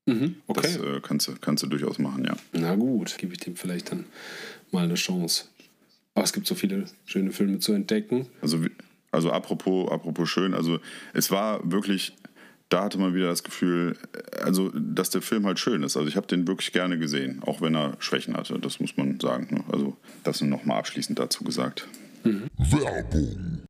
[0.09, 0.35] Mhm.
[0.47, 0.61] Okay.
[0.61, 2.35] das äh, kannst, du, kannst du durchaus machen, ja.
[2.53, 4.05] Na gut, gebe ich dem vielleicht dann
[4.71, 5.45] mal eine Chance.
[6.15, 8.27] Aber es gibt so viele schöne Filme zu entdecken.
[8.41, 8.59] Also,
[9.11, 10.79] also apropos, apropos schön, also
[11.13, 12.13] es war wirklich
[12.69, 13.97] da hatte man wieder das Gefühl,
[14.43, 15.97] also dass der Film halt schön ist.
[15.97, 18.59] Also ich habe den wirklich gerne gesehen, auch wenn er Schwächen hatte.
[18.59, 19.47] Das muss man sagen.
[19.55, 19.63] Ne?
[19.71, 21.87] Also das nur noch mal abschließend dazu gesagt.
[22.23, 22.43] Mhm.
[22.57, 23.63] Werbung.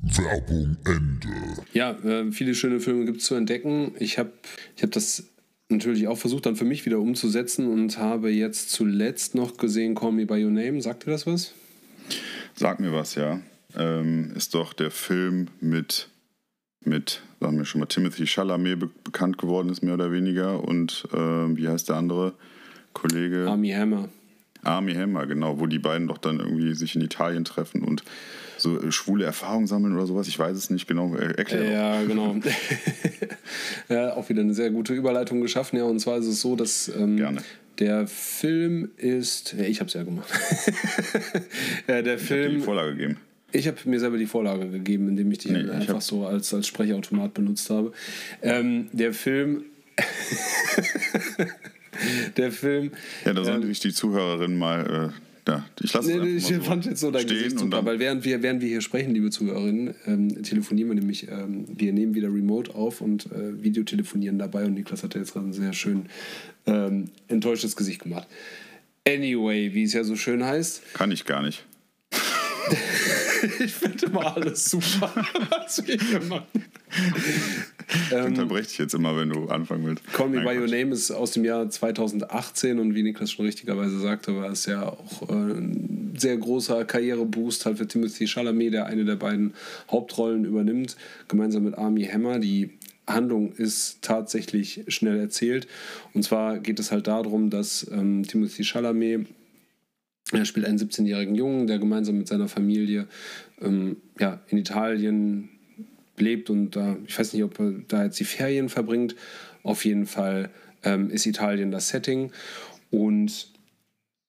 [0.00, 1.28] Werbung Ende.
[1.72, 3.94] Ja, äh, viele schöne Filme gibt es zu entdecken.
[4.00, 4.32] Ich habe
[4.74, 5.22] ich hab das
[5.68, 10.12] natürlich auch versucht dann für mich wieder umzusetzen und habe jetzt zuletzt noch gesehen Call
[10.12, 10.80] Me By Your Name.
[10.80, 11.52] Sagt dir das was?
[12.54, 13.40] Sag mir was, ja.
[13.76, 16.08] Ähm, ist doch der Film mit,
[16.84, 20.64] mit, sagen wir schon mal, Timothy Chalamet be bekannt geworden ist, mehr oder weniger.
[20.64, 22.32] Und äh, wie heißt der andere
[22.94, 23.46] Kollege?
[23.48, 24.08] Army Hammer.
[24.62, 28.02] Army Hammer, genau, wo die beiden doch dann irgendwie sich in Italien treffen und
[28.58, 30.28] so äh, schwule Erfahrungen sammeln oder sowas.
[30.28, 31.14] Ich weiß es nicht genau.
[31.14, 32.08] Erklär Ja, doch.
[32.08, 32.36] genau.
[33.88, 35.78] ja, auch wieder eine sehr gute Überleitung geschaffen.
[35.78, 37.38] Ja, und zwar ist es so, dass ähm,
[37.78, 39.54] der Film ist.
[39.56, 40.28] Ja, ich habe es ja gemacht.
[41.88, 42.56] ja, der ich Film.
[42.56, 43.16] die Vorlage gegeben.
[43.50, 46.66] Ich habe mir selber die Vorlage gegeben, indem ich die nee, einfach so als, als
[46.66, 47.92] Sprechautomat benutzt habe.
[48.42, 49.64] Ähm, der Film.
[52.36, 52.92] der Film.
[53.24, 56.60] Ja, da sollen ähm, sich die Zuhörerinnen mal äh, ja, ich lasse nee, Ich so
[56.60, 59.94] fand jetzt so dein Gesicht super, weil während wir, während wir hier sprechen, liebe Zuhörerinnen,
[60.06, 64.74] ähm, telefonieren wir nämlich, ähm, wir nehmen wieder Remote auf und äh, Videotelefonieren dabei und
[64.74, 66.06] Niklas hat jetzt gerade ein sehr schön
[66.66, 68.28] ähm, enttäuschtes Gesicht gemacht.
[69.06, 70.94] Anyway, wie es ja so schön heißt.
[70.94, 71.64] Kann ich gar nicht.
[73.60, 75.12] Ich finde immer alles super,
[75.50, 76.64] was wir hier machen.
[77.88, 80.12] Ich ähm, unterbreche dich jetzt immer, wenn du anfangen willst.
[80.12, 83.98] Call Me By Your Name ist aus dem Jahr 2018 und wie Niklas schon richtigerweise
[83.98, 88.86] sagte, war es ja auch äh, ein sehr großer Karriereboost halt für Timothy Chalamet, der
[88.86, 89.54] eine der beiden
[89.90, 90.96] Hauptrollen übernimmt,
[91.28, 92.38] gemeinsam mit Army Hammer.
[92.38, 92.70] Die
[93.06, 95.66] Handlung ist tatsächlich schnell erzählt.
[96.14, 99.26] Und zwar geht es halt darum, dass ähm, Timothy Chalamet
[100.32, 103.06] er spielt einen 17-jährigen Jungen, der gemeinsam mit seiner Familie
[103.60, 105.48] ähm, ja, in Italien
[106.16, 109.14] lebt und da, ich weiß nicht, ob er da jetzt die Ferien verbringt.
[109.62, 110.50] Auf jeden Fall
[110.82, 112.32] ähm, ist Italien das Setting.
[112.90, 113.48] Und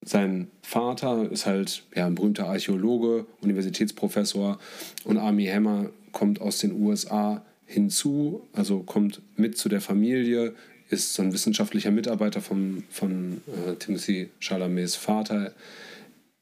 [0.01, 4.59] sein Vater ist halt ja, ein berühmter Archäologe, Universitätsprofessor.
[5.03, 10.55] Und Army Hammer kommt aus den USA hinzu, also kommt mit zu der Familie,
[10.89, 15.53] ist so ein wissenschaftlicher Mitarbeiter von, von äh, Timothy Chalamets Vater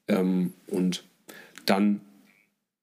[0.08, 1.04] ähm, und
[1.66, 2.00] dann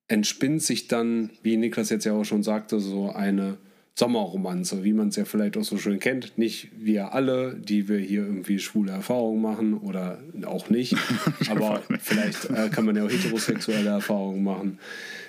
[0.08, 3.58] entspinnt sich dann, wie Niklas jetzt ja auch schon sagte, so eine
[3.98, 6.38] Sommerromanze, wie man es ja vielleicht auch so schön kennt.
[6.38, 10.98] Nicht wir alle, die wir hier irgendwie schwule Erfahrungen machen oder auch nicht.
[11.50, 14.80] aber vielleicht äh, kann man ja auch heterosexuelle Erfahrungen machen.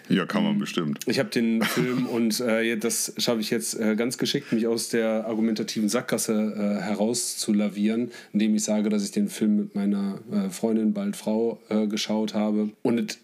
[0.09, 1.01] Ja, kann man bestimmt.
[1.07, 4.89] Ich habe den Film und äh, das schaffe ich jetzt äh, ganz geschickt, mich aus
[4.89, 10.51] der argumentativen Sackgasse äh, herauszulavieren, indem ich sage, dass ich den Film mit meiner äh,
[10.51, 12.71] Freundin, bald Frau, äh, geschaut habe.
[12.83, 13.19] Und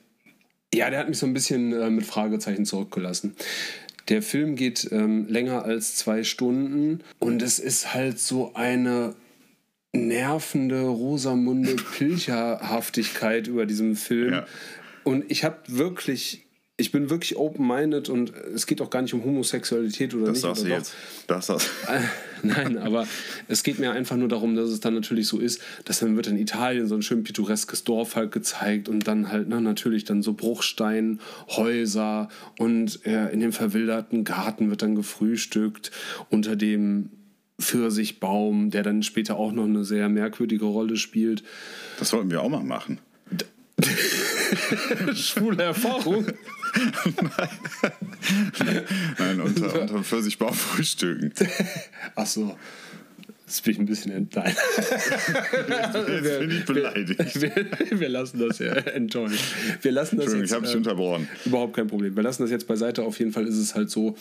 [0.74, 3.34] ja, der hat mich so ein bisschen äh, mit Fragezeichen zurückgelassen.
[4.08, 9.14] Der Film geht ähm, länger als zwei Stunden und es ist halt so eine
[9.92, 14.32] nervende Rosamunde Pilcherhaftigkeit über diesem Film.
[14.32, 14.46] Ja.
[15.04, 16.46] Und ich habe wirklich
[16.82, 20.44] ich bin wirklich open-minded und es geht auch gar nicht um Homosexualität oder das nicht.
[20.44, 20.94] Das sagst du jetzt.
[21.28, 21.70] Das sagst
[22.42, 23.06] Nein, aber
[23.46, 26.26] es geht mir einfach nur darum, dass es dann natürlich so ist, dass dann wird
[26.26, 30.22] in Italien so ein schön pittoreskes Dorf halt gezeigt und dann halt na, natürlich dann
[30.22, 35.92] so Bruchsteinhäuser und äh, in dem verwilderten Garten wird dann gefrühstückt
[36.30, 37.10] unter dem
[37.60, 41.44] Pfirsichbaum, der dann später auch noch eine sehr merkwürdige Rolle spielt.
[42.00, 42.98] Das sollten wir auch mal machen.
[45.14, 46.26] Schwule Erfahrung.
[49.18, 51.32] Nein, unter, unter Pfirsichbaum frühstücken.
[52.14, 52.56] Ach so.
[53.52, 54.56] Jetzt bin ich ein bisschen ent Nein.
[56.08, 57.40] Jetzt bin ich beleidigt.
[57.42, 59.44] Wir, wir lassen das ja enttäuscht.
[59.82, 61.28] Wir lassen das jetzt, ich habe dich äh, unterbrochen.
[61.44, 62.16] Überhaupt kein Problem.
[62.16, 63.02] Wir lassen das jetzt beiseite.
[63.02, 64.16] Auf jeden Fall ist es halt so,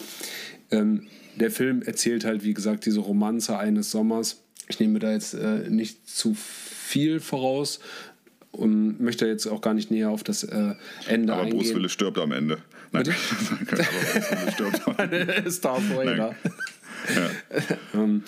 [0.70, 4.44] ähm, der Film erzählt halt, wie gesagt, diese Romanze eines Sommers.
[4.68, 7.80] Ich nehme da jetzt äh, nicht zu viel voraus
[8.52, 10.74] und möchte jetzt auch gar nicht näher auf das äh,
[11.08, 11.58] Ende Aber eingehen.
[11.58, 12.58] Bruce Willis stirbt am Ende.
[12.92, 13.08] Nein,
[13.72, 16.18] aber Bruce Willis stirbt am Ende.
[16.18, 16.36] Ja.
[17.94, 18.24] Ähm,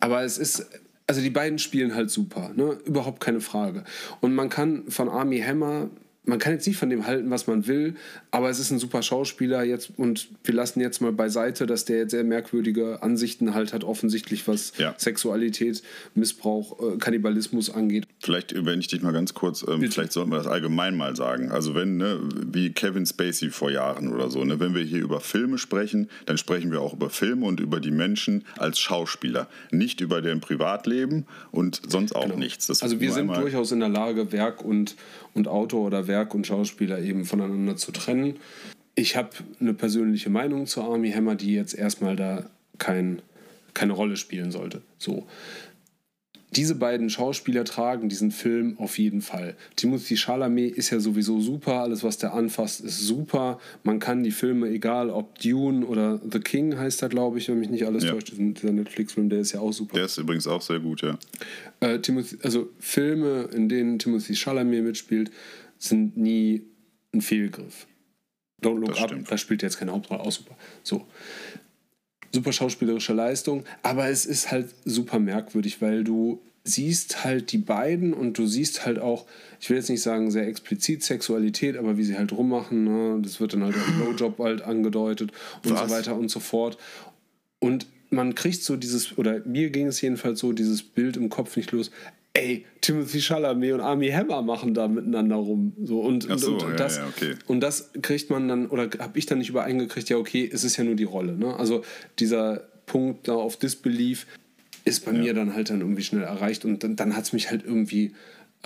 [0.00, 0.66] aber es ist,
[1.06, 2.78] also die beiden spielen halt super, ne?
[2.84, 3.84] überhaupt keine Frage.
[4.20, 5.90] Und man kann von Army Hammer,
[6.26, 7.94] man kann jetzt nicht von dem halten, was man will,
[8.30, 11.98] aber es ist ein super Schauspieler jetzt und wir lassen jetzt mal beiseite, dass der
[11.98, 14.94] jetzt sehr merkwürdige Ansichten halt hat, offensichtlich was Ja.
[14.98, 15.82] Sexualität,
[16.14, 18.06] Missbrauch, äh, Kannibalismus angeht.
[18.20, 21.50] Vielleicht, wenn ich dich mal ganz kurz, ähm, vielleicht sollten wir das allgemein mal sagen.
[21.50, 25.20] Also wenn, ne, wie Kevin Spacey vor Jahren oder so, ne, wenn wir hier über
[25.20, 30.00] Filme sprechen, dann sprechen wir auch über Filme und über die Menschen als Schauspieler, nicht
[30.00, 32.66] über deren Privatleben und sonst auch nichts.
[32.66, 34.96] Das Also wir sind durchaus in der Lage, Werk und,
[35.36, 38.36] und Autor oder Werk und Schauspieler eben voneinander zu trennen.
[38.94, 43.20] Ich habe eine persönliche Meinung zu Army Hammer, die jetzt erstmal da kein,
[43.74, 44.82] keine Rolle spielen sollte.
[44.98, 45.26] So.
[46.54, 49.56] Diese beiden Schauspieler tragen diesen Film auf jeden Fall.
[49.74, 53.58] Timothy Chalamet ist ja sowieso super, alles was der anfasst ist super.
[53.82, 57.58] Man kann die Filme, egal ob Dune oder The King heißt er, glaube ich, wenn
[57.58, 58.12] mich nicht alles Ja.
[58.12, 59.96] täuscht, dieser Netflix-Film, der ist ja auch super.
[59.96, 61.18] Der ist übrigens auch sehr gut, ja.
[61.80, 65.32] Äh, Timothy, also Filme, in denen Timothy Chalamet mitspielt,
[65.78, 66.62] sind nie
[67.12, 67.86] ein Fehlgriff.
[68.62, 69.30] Don't Look Das Up, stimmt.
[69.30, 70.56] da spielt jetzt keine Hauptrolle, auch super.
[70.82, 71.06] So.
[72.32, 78.12] Super schauspielerische Leistung, aber es ist halt super merkwürdig, weil du siehst halt die beiden
[78.12, 79.24] und du siehst halt auch,
[79.60, 83.22] ich will jetzt nicht sagen sehr explizit Sexualität, aber wie sie halt rummachen, ne?
[83.22, 85.32] das wird dann halt auch im Blowjob halt angedeutet
[85.64, 85.88] und Was?
[85.88, 86.76] so weiter und so fort.
[87.60, 91.56] Und man kriegt so dieses, oder mir ging es jedenfalls so, dieses Bild im Kopf
[91.56, 91.90] nicht los.
[92.36, 95.72] Ey, Timothy Chalamet und Army Hammer machen da miteinander rum.
[95.82, 97.34] So, und, so, und, und, ja, das, ja, okay.
[97.46, 100.76] und das kriegt man dann, oder habe ich dann nicht übereingekriegt, ja, okay, es ist
[100.76, 101.32] ja nur die Rolle.
[101.32, 101.56] Ne?
[101.56, 101.82] Also
[102.18, 104.26] dieser Punkt da auf Disbelief
[104.84, 107.50] ist bei mir dann halt dann irgendwie schnell erreicht und dann, dann hat es mich
[107.50, 108.12] halt irgendwie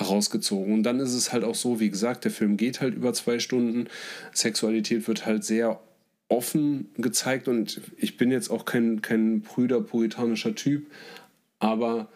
[0.01, 0.75] rausgezogen.
[0.75, 3.39] Und dann ist es halt auch so, wie gesagt, der Film geht halt über zwei
[3.39, 3.87] Stunden.
[4.33, 5.81] Sexualität wird halt sehr
[6.29, 10.87] offen gezeigt und ich bin jetzt auch kein, kein prüder, puritanischer Typ,
[11.59, 12.09] aber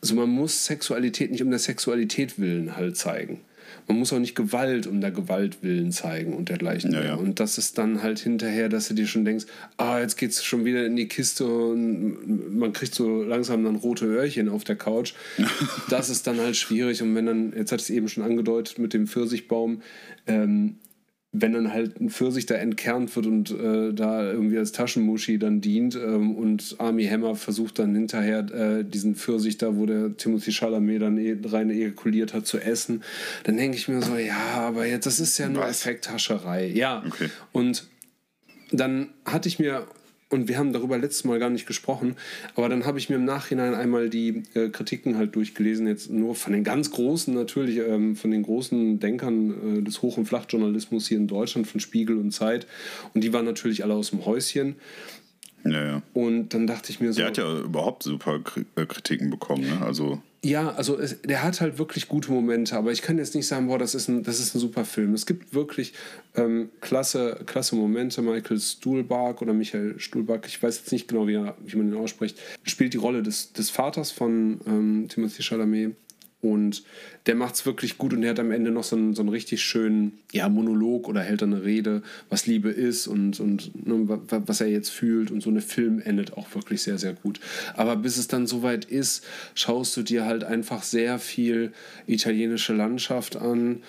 [0.00, 3.40] also man muss Sexualität nicht um der Sexualität willen halt zeigen.
[3.86, 6.92] Man muss auch nicht Gewalt um der Gewalt willen zeigen und dergleichen.
[6.92, 7.14] Ja.
[7.14, 9.46] Und das ist dann halt hinterher, dass du dir schon denkst,
[9.78, 14.04] ah, jetzt geht's schon wieder in die Kiste und man kriegt so langsam dann rote
[14.04, 15.14] Öhrchen auf der Couch.
[15.88, 17.02] das ist dann halt schwierig.
[17.02, 19.80] Und wenn dann, jetzt hat es eben schon angedeutet mit dem Pfirsichbaum,
[20.26, 20.76] ähm,
[21.32, 25.60] wenn dann halt ein Pfirsich da entkernt wird und äh, da irgendwie als Taschenmuschi dann
[25.60, 30.52] dient ähm, und Army Hammer versucht dann hinterher äh, diesen Pfirsich da, wo der Timothy
[30.52, 33.02] Chalamet dann eh, rein ejakuliert hat, zu essen,
[33.44, 35.66] dann denke ich mir so, ja, aber jetzt, das ist ja nur?
[35.66, 36.68] Effekthascherei.
[36.68, 37.28] Ja, Okay.
[37.52, 37.86] und
[38.72, 39.86] dann hatte ich mir,
[40.30, 42.16] und wir haben darüber letztes Mal gar nicht gesprochen,
[42.54, 46.34] aber dann habe ich mir im Nachhinein einmal die äh, Kritiken halt durchgelesen, jetzt nur
[46.34, 51.08] von den ganz großen natürlich, ähm, von den großen Denkern äh, des Hoch- und Flachjournalismus
[51.08, 52.66] hier in Deutschland, von Spiegel und Zeit.
[53.14, 54.76] Und die waren natürlich alle aus dem Häuschen.
[55.64, 56.02] Ja, ja.
[56.14, 57.18] Und dann dachte ich mir so.
[57.18, 58.40] Der hat ja überhaupt super
[58.76, 59.84] äh, Kritiken bekommen, ne?
[59.84, 63.48] Also, Ja, also es, der hat halt wirklich gute Momente, aber ich kann jetzt nicht
[63.48, 65.12] sagen, boah, das ist ein, das ist ein super Film.
[65.14, 65.94] Es gibt wirklich
[66.36, 68.22] ähm, klasse, klasse Momente.
[68.22, 71.96] Michael Stuhlbarg oder Michael Stuhlbarg, ich weiß jetzt nicht genau, wie, er, wie man ihn
[71.96, 75.96] ausspricht, spielt die Rolle des, des Vaters von ähm, Timothy Chalamet.
[76.40, 76.84] Und
[77.26, 79.28] der macht es wirklich gut und der hat am Ende noch so einen, so einen
[79.28, 84.20] richtig schönen ja, Monolog oder hält eine Rede, was Liebe ist und, und ne, wa-
[84.28, 85.32] wa- was er jetzt fühlt.
[85.32, 87.40] Und so eine Film endet auch wirklich sehr, sehr gut.
[87.74, 89.24] Aber bis es dann soweit ist,
[89.54, 91.72] schaust du dir halt einfach sehr viel
[92.06, 93.82] italienische Landschaft an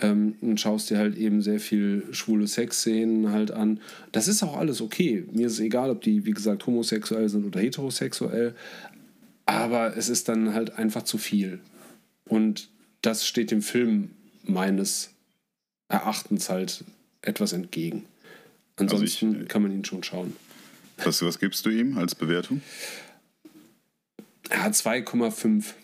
[0.00, 3.80] ähm, und schaust dir halt eben sehr viel schwule Sexszenen halt an.
[4.12, 5.24] Das ist auch alles okay.
[5.32, 8.54] Mir ist egal, ob die, wie gesagt, homosexuell sind oder heterosexuell.
[9.46, 11.60] Aber es ist dann halt einfach zu viel.
[12.28, 12.68] Und
[13.02, 14.10] das steht dem Film
[14.42, 15.10] meines
[15.88, 16.84] Erachtens halt
[17.22, 18.06] etwas entgegen.
[18.76, 20.34] Ansonsten Also ich- kann man ihn schon schauen.
[20.98, 22.62] was, was gibst du ihm als Bewertung?
[24.50, 25.74] Er hat 2,5.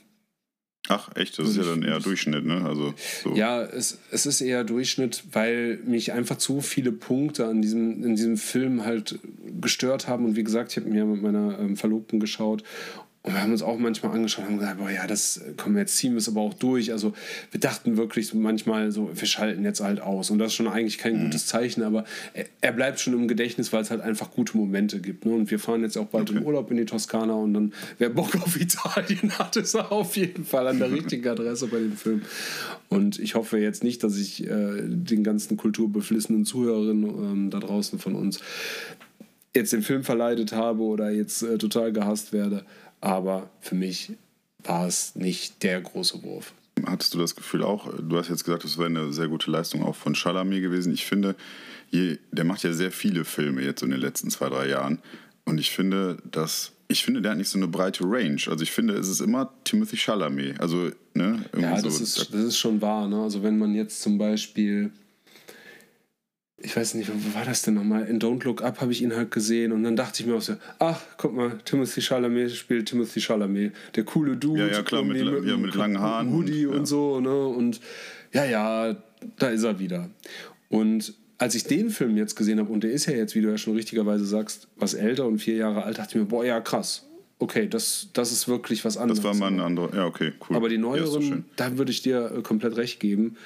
[0.88, 1.38] Ach, echt?
[1.38, 2.64] Das ist ja dann eher Durchschnitt, ne?
[2.64, 3.34] Also, so.
[3.36, 8.16] Ja, es, es ist eher Durchschnitt, weil mich einfach zu viele Punkte an diesem, in
[8.16, 9.18] diesem Film halt
[9.60, 10.24] gestört haben.
[10.24, 12.64] Und wie gesagt, ich habe mir mit meiner ähm, Verlobten geschaut
[13.22, 15.94] Und wir haben uns auch manchmal angeschaut und haben gesagt, boah, ja, das kommen jetzt
[15.98, 16.90] ziehen wir es aber auch durch.
[16.90, 17.12] Also
[17.50, 20.30] wir dachten wirklich so manchmal so, wir schalten jetzt halt aus.
[20.30, 21.24] Und das ist schon eigentlich kein Mhm.
[21.24, 25.00] gutes Zeichen, aber er, er bleibt schon im Gedächtnis, weil es halt einfach gute Momente
[25.00, 25.26] gibt.
[25.26, 25.34] Ne?
[25.34, 28.34] Und wir fahren jetzt auch bald in Urlaub in die Toskana und dann, wer Bock
[28.36, 32.22] auf Italien hat, ist er auf jeden Fall an der richtigen Adresse bei dem Film.
[32.88, 37.98] Und ich hoffe jetzt nicht, dass ich äh, den ganzen kulturbeflissenen Zuhörerinnen ähm, da draußen
[37.98, 38.40] von uns
[39.54, 42.64] jetzt den Film verleidet habe oder jetzt äh, total gehasst werde.
[43.00, 44.12] Aber für mich
[44.62, 46.52] war es nicht der große Wurf.
[46.86, 47.92] Hattest du das Gefühl auch?
[47.98, 50.92] Du hast jetzt gesagt, das wäre eine sehr gute Leistung auch von Chalamet gewesen.
[50.92, 51.34] Ich finde,
[51.90, 54.98] je, der macht ja sehr viele Filme jetzt so in den letzten zwei, drei Jahren.
[55.44, 58.40] Und ich finde, dass ich finde, der hat nicht so eine breite Range.
[58.48, 60.60] Also ich finde, es ist immer Timothy Chalamet.
[60.60, 61.86] Also, ne, Ja, so.
[61.86, 63.06] das ist, das ist schon wahr.
[63.06, 63.22] Ne?
[63.22, 64.90] Also wenn man jetzt zum Beispiel,
[66.62, 68.06] ich weiß nicht, wo war das denn nochmal?
[68.06, 70.42] In Don't Look Up habe ich ihn halt gesehen und dann dachte ich mir auch
[70.42, 74.60] so, ach, guck mal, Timothy Chalamet spielt Timothy Chalamet, der coole Dude.
[74.60, 76.86] Ja, ja, klar, mit la- ja, mit langen Haaren Hoodie und- und, ja.
[76.86, 77.46] so, ne?
[77.46, 77.80] Und
[78.32, 78.96] ja, ja,
[79.38, 80.10] da ist er wieder.
[80.68, 83.48] Und als ich den Film jetzt gesehen habe, und der ist ja jetzt, wie du
[83.48, 86.60] ja schon richtigerweise sagst, was älter und vier Jahre alt, dachte ich mir, boah, ja,
[86.60, 87.06] krass.
[87.38, 89.20] Okay, das, das ist wirklich was anderes.
[89.22, 89.94] das war mal ein anderer.
[89.96, 90.56] Ja, okay, cool.
[90.56, 91.44] Aber die Ja, neueren, schön.
[91.56, 93.36] da würde ich dir äh, komplett recht geben.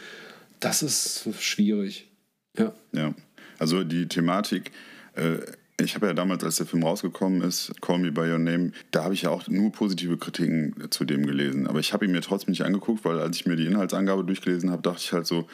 [0.59, 2.09] Das ist schwierig.
[2.57, 2.73] Ja.
[2.93, 3.15] Ja,
[3.59, 4.71] also die Thematik,
[5.15, 5.39] äh,
[5.81, 9.05] ich habe ja damals, als der Film rausgekommen ist, Call Me By Your Name, da
[9.05, 11.67] habe ich ja auch nur positive Kritiken zu dem gelesen.
[11.67, 14.71] Aber ich habe ihn mir trotzdem nicht angeguckt, weil als ich mir die Inhaltsangabe durchgelesen
[14.71, 15.49] habe, dachte ich halt so,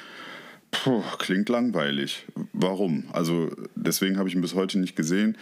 [0.70, 2.26] puh, klingt langweilig.
[2.52, 3.04] Warum?
[3.12, 5.38] Also deswegen habe ich ihn bis heute nicht gesehen.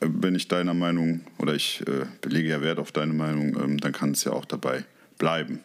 [0.00, 3.78] Äh, Wenn ich deiner Meinung, oder ich äh, belege ja Wert auf deine Meinung, ähm,
[3.78, 4.84] dann kann es ja auch dabei
[5.16, 5.60] bleiben.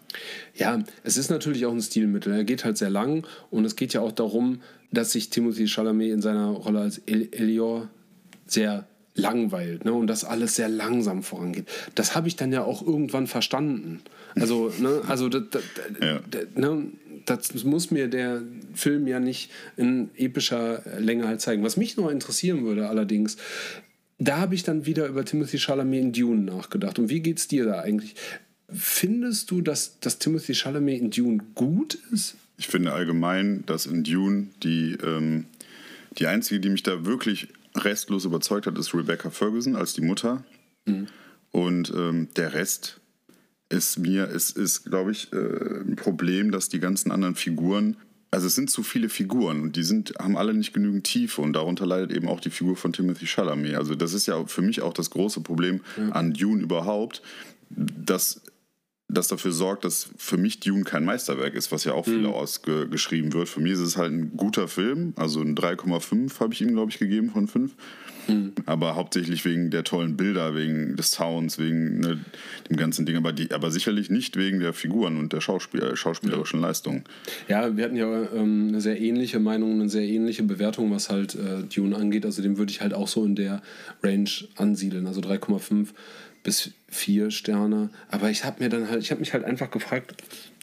[0.55, 2.33] ja, es ist natürlich auch ein Stilmittel.
[2.33, 4.61] Er geht halt sehr lang und es geht ja auch darum,
[4.93, 7.89] dass sich Timothy Chalamet in seiner Rolle als El Elior
[8.45, 9.93] sehr langweilt ne?
[9.93, 11.65] und dass alles sehr langsam vorangeht.
[11.95, 14.01] Das habe ich dann ja auch irgendwann verstanden.
[14.35, 15.63] Also, ne, also das, das,
[16.01, 16.19] Ja.
[16.29, 16.87] das, ne,
[17.25, 18.41] das muss mir der
[18.73, 21.63] Film ja nicht in epischer Länge halt zeigen.
[21.63, 23.37] Was mich noch interessieren würde allerdings,
[24.17, 26.97] da habe ich dann wieder über Timothy Chalamet in Dune nachgedacht.
[26.99, 28.15] Und wie geht's dir da eigentlich?
[28.73, 32.35] Findest du, dass, dass Timothy Chalamet in Dune gut ist?
[32.57, 35.45] Ich finde allgemein, dass in Dune die, ähm,
[36.17, 40.43] die einzige, die mich da wirklich restlos überzeugt hat, ist Rebecca Ferguson als die Mutter.
[41.51, 42.99] Und ähm, der Rest
[43.69, 45.37] ist mir, es ist, glaube ich, äh,
[45.81, 47.97] ein Problem, dass die ganzen anderen Figuren,
[48.31, 51.53] also es sind zu viele Figuren und die sind, haben alle nicht genügend Tiefe und
[51.53, 53.75] darunter leidet eben auch die Figur von Timothy Chalamet.
[53.75, 55.81] Also das ist ja für mich auch das große Problem
[56.11, 57.21] an Dune überhaupt,
[57.69, 58.41] dass
[59.13, 63.33] das dafür sorgt, dass für mich Dune kein Meisterwerk ist, was ja auch viele ausgeschrieben
[63.33, 63.49] wird.
[63.49, 66.91] Für mich ist es halt ein guter Film, also ein 3,5 habe ich ihm, glaube
[66.91, 67.71] ich, gegeben von 5.
[68.65, 72.19] Aber hauptsächlich wegen der tollen Bilder, wegen des Sounds, wegen ne,
[72.69, 76.61] dem ganzen Ding, aber, die, aber sicherlich nicht wegen der Figuren und der Schauspiel, schauspielerischen
[76.61, 77.03] Leistung.
[77.47, 81.35] Ja, wir hatten ja ähm, eine sehr ähnliche Meinung, eine sehr ähnliche Bewertung, was halt
[81.35, 82.25] äh, Dune angeht.
[82.25, 83.61] Also dem würde ich halt auch so in der
[84.01, 85.07] Range ansiedeln.
[85.07, 85.89] Also 3,5
[86.43, 87.89] bis 4 Sterne.
[88.09, 90.15] Aber ich habe mir dann halt, ich habe mich halt einfach gefragt,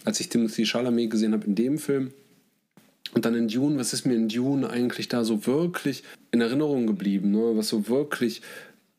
[0.04, 2.12] als ich Timothy Chalamet gesehen habe in dem Film
[3.12, 6.86] und dann in Dune, was ist mir in Dune eigentlich da so wirklich in Erinnerung
[6.86, 7.30] geblieben?
[7.32, 7.52] Ne?
[7.54, 8.42] Was so wirklich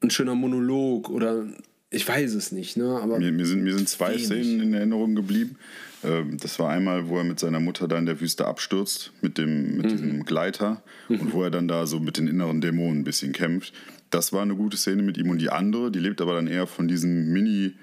[0.01, 1.45] ein schöner Monolog oder
[1.89, 2.99] ich weiß es nicht, ne?
[3.01, 4.25] Aber Mir, mir, sind, mir sind zwei Wenig.
[4.25, 5.57] Szenen in Erinnerung geblieben.
[6.03, 9.37] Ähm, das war einmal, wo er mit seiner Mutter da in der Wüste abstürzt, mit,
[9.37, 13.03] dem, mit diesem Gleiter und wo er dann da so mit den inneren Dämonen ein
[13.03, 13.73] bisschen kämpft.
[14.11, 15.29] Das war eine gute Szene mit ihm.
[15.29, 17.73] Und die andere, die lebt aber dann eher von diesem Mini,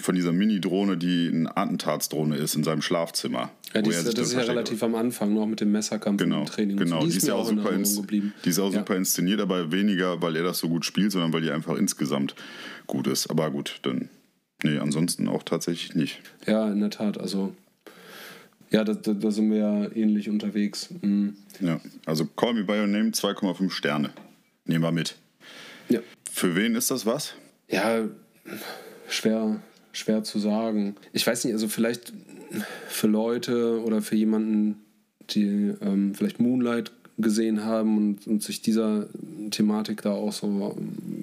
[0.00, 3.50] von dieser Mini-Drohne, die eine Attentatsdrohne ist in seinem Schlafzimmer.
[3.72, 6.46] ja, die ist, das ist ja relativ am Anfang noch mit dem Messerkampf Genau, dem
[6.46, 6.76] Training.
[6.78, 7.00] genau.
[7.04, 8.80] Die Die ist, ja auch super, ins, die ist auch Ja.
[8.80, 12.34] super inszeniert, aber weniger, weil er das so gut spielt, sondern weil die einfach insgesamt
[12.88, 13.28] gut ist.
[13.30, 14.08] Aber gut, dann,
[14.64, 16.20] nee, ansonsten auch tatsächlich nicht.
[16.46, 17.18] Ja, in der Tat.
[17.20, 17.54] Also,
[18.70, 20.88] ja, da, da, da sind wir ja ähnlich unterwegs.
[21.02, 21.36] Mhm.
[21.60, 24.10] Ja, also Call Me By Your Name 2,5 Sterne.
[24.64, 25.14] Nehmen wir mit.
[25.88, 26.00] Ja.
[26.32, 27.34] Für wen ist das was?
[27.68, 28.08] ja,
[29.08, 29.60] schwer,
[29.92, 30.96] schwer zu sagen.
[31.12, 32.12] Ich weiß nicht, also vielleicht
[32.88, 34.76] für Leute oder für jemanden,
[35.30, 39.08] die ähm, vielleicht Moonlight gesehen haben und, und sich dieser
[39.50, 40.76] Thematik da auch so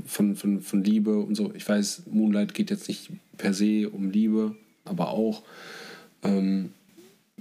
[0.06, 1.54] von, von, von Liebe und so.
[1.56, 5.44] Ich weiß, Moonlight geht jetzt nicht per se um Liebe, aber auch
[6.24, 6.72] ähm,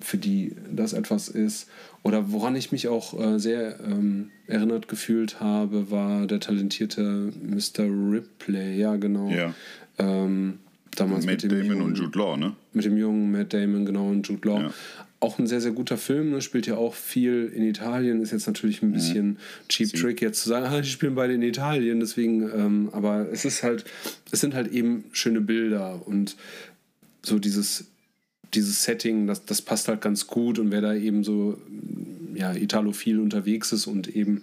[0.05, 1.69] für die das etwas ist.
[2.03, 7.85] Oder woran ich mich auch äh, sehr ähm, erinnert gefühlt habe, war der talentierte Mr.
[7.85, 8.79] Ripley.
[8.79, 9.31] Ja, genau.
[9.31, 9.55] Ja.
[9.98, 10.59] Ähm,
[10.96, 12.57] damals Matt mit dem Damon jungen, und Jude Law, ne?
[12.73, 14.61] Mit dem jungen Matt Damon, genau, und Jude Law.
[14.61, 14.75] Ja.
[15.21, 16.31] auch ein sehr, sehr guter Film.
[16.31, 16.40] Ne?
[16.40, 18.21] Spielt ja auch viel in Italien.
[18.23, 19.37] Ist jetzt natürlich ein bisschen mhm.
[19.69, 19.96] Cheap Sie.
[19.96, 22.00] Trick, jetzt zu sagen, ah, die spielen beide in Italien.
[22.00, 23.85] Deswegen, ähm, aber es ist halt,
[24.33, 26.37] es sind halt eben schöne Bilder und
[27.25, 27.92] so dieses,
[28.55, 30.59] dieses Setting, das, das passt halt ganz gut.
[30.59, 31.61] Und wer da eben so
[32.35, 34.42] ja, italophil unterwegs ist und eben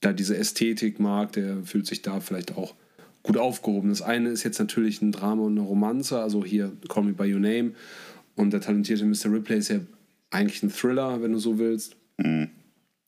[0.00, 2.74] da diese Ästhetik mag, der fühlt sich da vielleicht auch
[3.22, 3.88] gut aufgehoben.
[3.88, 7.32] Das eine ist jetzt natürlich ein Drama und eine Romanze, also hier Call Me By
[7.32, 7.72] Your Name.
[8.36, 9.32] Und der talentierte Mr.
[9.32, 9.80] Ripley ist ja
[10.30, 11.96] eigentlich ein Thriller, wenn du so willst.
[12.18, 12.50] Mhm.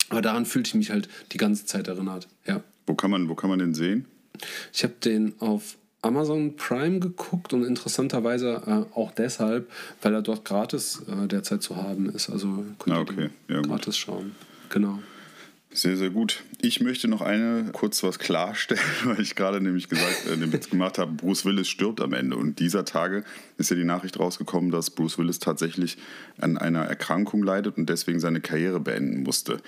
[0.09, 2.29] Aber daran fühlte ich mich halt die ganze Zeit erinnert.
[2.47, 2.63] Ja.
[2.87, 4.07] Wo kann man, wo kann man den sehen?
[4.73, 9.71] Ich habe den auf Amazon Prime geguckt und interessanterweise äh, auch deshalb,
[10.03, 12.31] weil er dort gratis äh, derzeit zu haben ist.
[12.31, 13.31] Also könnt ah, okay.
[13.49, 13.95] ja, gratis gut.
[13.97, 14.33] schauen.
[14.69, 14.99] Genau.
[15.77, 16.43] Sehr, sehr gut.
[16.63, 20.71] Ich möchte noch eine kurz was klarstellen, weil ich gerade nämlich gesagt, äh, den Witz
[20.71, 22.37] gemacht habe, Bruce Willis stirbt am Ende.
[22.37, 23.25] Und dieser Tage
[23.59, 25.99] ist ja die Nachricht rausgekommen, dass Bruce Willis tatsächlich
[26.39, 29.59] an einer Erkrankung leidet und deswegen seine Karriere beenden musste.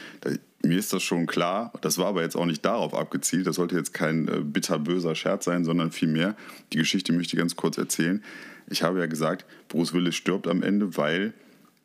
[0.63, 3.77] Mir ist das schon klar, das war aber jetzt auch nicht darauf abgezielt, das sollte
[3.77, 6.35] jetzt kein äh, bitterböser Scherz sein, sondern vielmehr,
[6.73, 8.25] die Geschichte möchte ich ganz kurz erzählen.
[8.69, 11.33] Ich habe ja gesagt, Bruce Willis stirbt am Ende, weil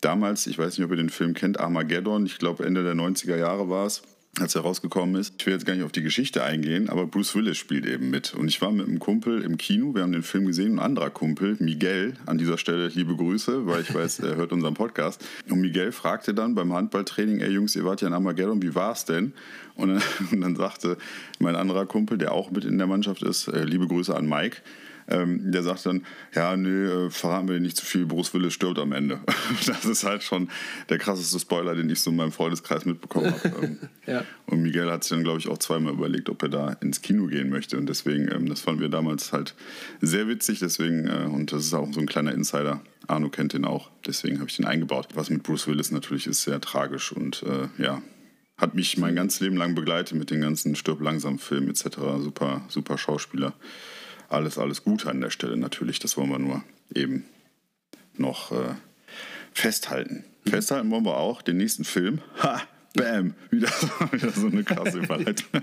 [0.02, 3.38] damals, ich weiß nicht, ob ihr den Film kennt, Armageddon, ich glaube Ende der 90er
[3.38, 4.02] Jahre war es,
[4.40, 5.36] als er rausgekommen ist.
[5.38, 8.34] Ich will jetzt gar nicht auf die Geschichte eingehen, aber Bruce Willis spielt eben mit.
[8.34, 11.12] Und ich war mit einem Kumpel im Kino, wir haben den Film gesehen, ein anderer
[11.12, 15.24] Kumpel, Miguel, an dieser Stelle liebe Grüße, weil ich weiß, er hört unseren Podcast.
[15.50, 19.06] Und Miguel fragte dann beim Handballtraining, ey Jungs, ihr wart ja in Armageddon, wie war's
[19.06, 19.34] denn?
[19.76, 20.98] Und dann, und dann sagte
[21.40, 24.58] mein anderer Kumpel, der auch mit in der Mannschaft ist, äh, liebe Grüße an Mike,
[25.08, 28.80] ähm, der sagt dann, ja, nee, äh, verraten wir nicht zu viel, Bruce Willis stirbt
[28.80, 29.20] am Ende.
[29.66, 30.50] das ist halt schon
[30.90, 33.54] der krasseste Spoiler, den ich so in meinem Freundeskreis mitbekommen habe.
[33.62, 33.78] Ähm,
[34.08, 34.24] ja.
[34.46, 37.28] Und Miguel hat sich dann, glaube ich, auch zweimal überlegt, ob er da ins Kino
[37.28, 37.78] gehen möchte.
[37.78, 39.56] Und deswegen, ähm, das fanden wir damals halt
[40.02, 40.60] sehr witzig.
[40.60, 42.82] Deswegen, äh, und das ist auch so ein kleiner Insider.
[43.08, 45.10] Arno kennt den auch, deswegen habe ich den eingebaut.
[45.14, 48.02] Was mit Bruce Willis natürlich ist sehr tragisch und äh, ja,
[48.58, 51.98] hat mich mein ganzes Leben lang begleitet mit den ganzen Stirb langsam Filmen etc.
[52.20, 53.54] Super, super Schauspieler
[54.34, 56.00] alles, alles Gute an der Stelle natürlich.
[56.00, 56.64] Das wollen wir nur
[56.94, 57.26] eben
[58.16, 58.76] noch äh,
[59.54, 60.26] festhalten.
[60.46, 60.50] Mhm.
[60.50, 62.22] Festhalten wollen wir auch den nächsten Film.
[62.42, 62.62] Ha!
[62.94, 63.34] Bam!
[63.50, 63.70] Wieder,
[64.12, 65.62] wieder so eine krasse Überleitung.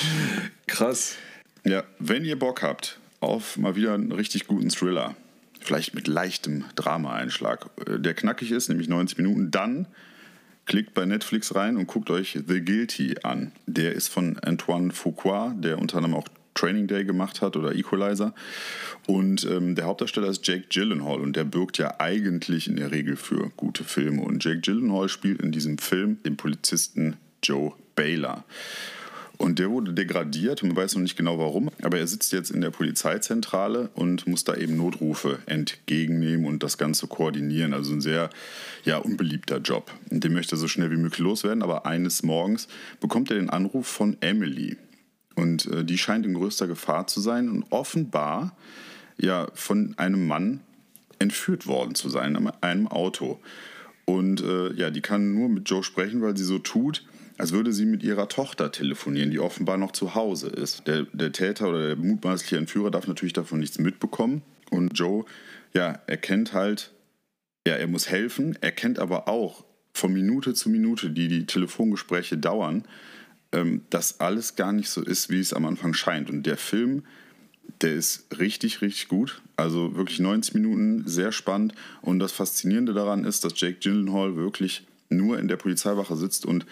[0.66, 1.16] Krass.
[1.64, 5.14] Ja, wenn ihr Bock habt auf mal wieder einen richtig guten Thriller,
[5.60, 9.86] vielleicht mit leichtem Drama-Einschlag, äh, der knackig ist, nämlich 90 Minuten, dann
[10.64, 13.52] klickt bei Netflix rein und guckt euch The Guilty an.
[13.66, 16.28] Der ist von Antoine Foucault, der unter anderem auch
[16.60, 18.34] Training Day gemacht hat oder Equalizer.
[19.06, 23.16] Und ähm, der Hauptdarsteller ist Jake Gyllenhaal und der birgt ja eigentlich in der Regel
[23.16, 24.22] für gute Filme.
[24.22, 28.44] Und Jake Gyllenhaal spielt in diesem Film den Polizisten Joe Baylor.
[29.38, 32.60] Und der wurde degradiert, man weiß noch nicht genau warum, aber er sitzt jetzt in
[32.60, 37.72] der Polizeizentrale und muss da eben Notrufe entgegennehmen und das Ganze koordinieren.
[37.72, 38.28] Also ein sehr
[38.84, 39.90] ja, unbeliebter Job.
[40.10, 42.68] Und den möchte er so schnell wie möglich loswerden, aber eines Morgens
[43.00, 44.76] bekommt er den Anruf von Emily.
[45.40, 48.56] Und äh, die scheint in größter Gefahr zu sein und offenbar
[49.18, 50.60] ja von einem Mann
[51.18, 53.40] entführt worden zu sein, in einem Auto.
[54.04, 57.04] Und äh, ja, die kann nur mit Joe sprechen, weil sie so tut,
[57.38, 60.86] als würde sie mit ihrer Tochter telefonieren, die offenbar noch zu Hause ist.
[60.86, 64.42] Der, der Täter oder der mutmaßliche Entführer darf natürlich davon nichts mitbekommen.
[64.70, 65.24] Und Joe,
[65.72, 66.92] ja, erkennt halt,
[67.66, 69.64] ja, er muss helfen, erkennt aber auch
[69.94, 72.84] von Minute zu Minute, die die Telefongespräche dauern,
[73.52, 76.30] ähm, dass alles gar nicht so ist, wie es am Anfang scheint.
[76.30, 77.04] Und der Film,
[77.80, 79.42] der ist richtig, richtig gut.
[79.56, 81.74] Also wirklich 90 Minuten, sehr spannend.
[82.02, 86.66] Und das Faszinierende daran ist, dass Jake Gyllenhaal wirklich nur in der Polizeiwache sitzt und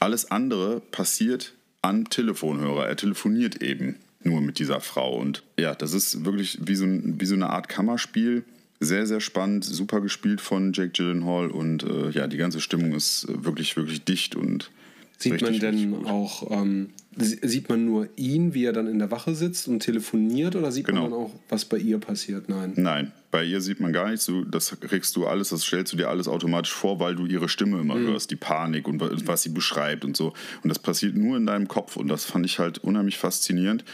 [0.00, 1.52] alles andere passiert
[1.82, 2.88] am Telefonhörer.
[2.88, 5.16] Er telefoniert eben nur mit dieser Frau.
[5.18, 8.44] Und ja, das ist wirklich wie so, ein, wie so eine Art Kammerspiel.
[8.80, 13.26] Sehr, sehr spannend, super gespielt von Jake Gyllenhaal und äh, ja, die ganze Stimmung ist
[13.28, 14.70] wirklich, wirklich dicht und
[15.18, 19.10] Sieht richtig, man denn auch, ähm, sieht man nur ihn, wie er dann in der
[19.10, 21.02] Wache sitzt und telefoniert oder sieht genau.
[21.02, 22.48] man dann auch, was bei ihr passiert?
[22.48, 22.72] Nein.
[22.76, 24.26] Nein, bei ihr sieht man gar nichts.
[24.26, 27.48] Du, das kriegst du alles, das stellst du dir alles automatisch vor, weil du ihre
[27.48, 28.08] Stimme immer mhm.
[28.08, 30.32] hörst, die Panik und was sie beschreibt und so.
[30.62, 33.84] Und das passiert nur in deinem Kopf und das fand ich halt unheimlich faszinierend.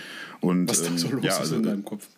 [0.40, 2.08] Und, was da so ähm, los ja, also, ist in deinem Kopf?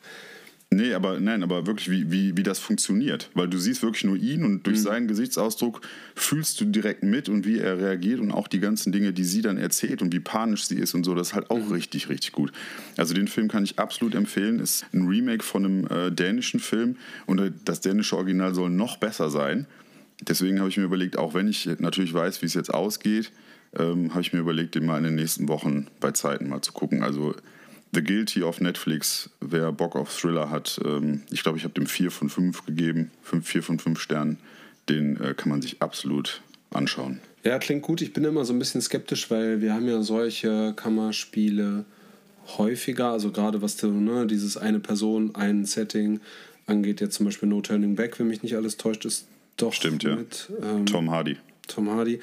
[0.72, 3.28] Nee, aber nein, aber wirklich, wie, wie, wie das funktioniert.
[3.34, 4.82] Weil du siehst wirklich nur ihn und durch mhm.
[4.82, 5.80] seinen Gesichtsausdruck
[6.14, 9.42] fühlst du direkt mit und wie er reagiert und auch die ganzen Dinge, die sie
[9.42, 11.72] dann erzählt und wie panisch sie ist und so, das ist halt auch mhm.
[11.72, 12.52] richtig, richtig gut.
[12.96, 14.60] Also den Film kann ich absolut empfehlen.
[14.60, 16.96] Ist ein Remake von einem äh, dänischen Film
[17.26, 19.66] und äh, das dänische Original soll noch besser sein.
[20.20, 23.32] Deswegen habe ich mir überlegt, auch wenn ich natürlich weiß, wie es jetzt ausgeht,
[23.76, 26.72] ähm, habe ich mir überlegt, den mal in den nächsten Wochen bei Zeiten mal zu
[26.72, 27.02] gucken.
[27.02, 27.34] Also
[27.92, 31.86] The Guilty auf Netflix, wer Bock auf Thriller hat, ähm, ich glaube, ich habe dem
[31.86, 34.38] 4 von 5 gegeben, 5, 4 von 5 Sternen.
[34.88, 37.20] den äh, kann man sich absolut anschauen.
[37.44, 38.00] Ja, klingt gut.
[38.00, 41.84] Ich bin immer so ein bisschen skeptisch, weil wir haben ja solche Kammerspiele
[42.58, 46.20] häufiger, also gerade was ne, dieses eine Person, ein Setting
[46.66, 49.26] angeht, jetzt zum Beispiel No Turning Back, wenn mich nicht alles täuscht, ist
[49.56, 50.16] doch Stimmt, ja.
[50.16, 51.36] mit ähm, Tom Hardy.
[51.66, 52.20] Tom Hardy.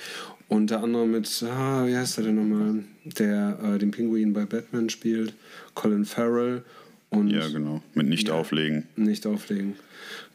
[0.50, 4.46] Und der andere mit, ah, wie heißt der denn nochmal, der äh, den Pinguin bei
[4.46, 5.34] Batman spielt,
[5.74, 6.64] Colin Farrell.
[7.10, 7.82] Und Ja, genau.
[7.94, 8.34] Mit nicht Ja.
[8.36, 8.88] auflegen.
[8.96, 9.76] nicht auflegen.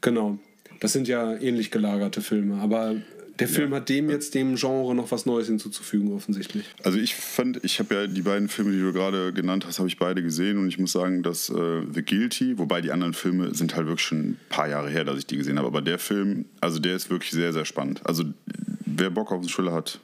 [0.01, 0.39] Genau.
[0.81, 2.97] Das sind ja ähnlich gelagerte Filme, aber
[3.49, 6.65] der Film hat dem jetzt dem Genre noch was Neues hinzuzufügen, offensichtlich.
[6.83, 9.89] Also ich fand, ich habe ja die beiden Filme, die du gerade genannt hast, habe
[9.89, 13.55] ich beide gesehen und ich muss sagen, dass äh, The Guilty, wobei die anderen Filme
[13.55, 15.99] sind halt wirklich schon ein paar Jahre her, dass ich die gesehen habe, aber der
[15.99, 18.01] Film, also der ist wirklich sehr, sehr spannend.
[18.05, 18.25] Also
[18.87, 20.01] wer Bock auf einen Thriller hat,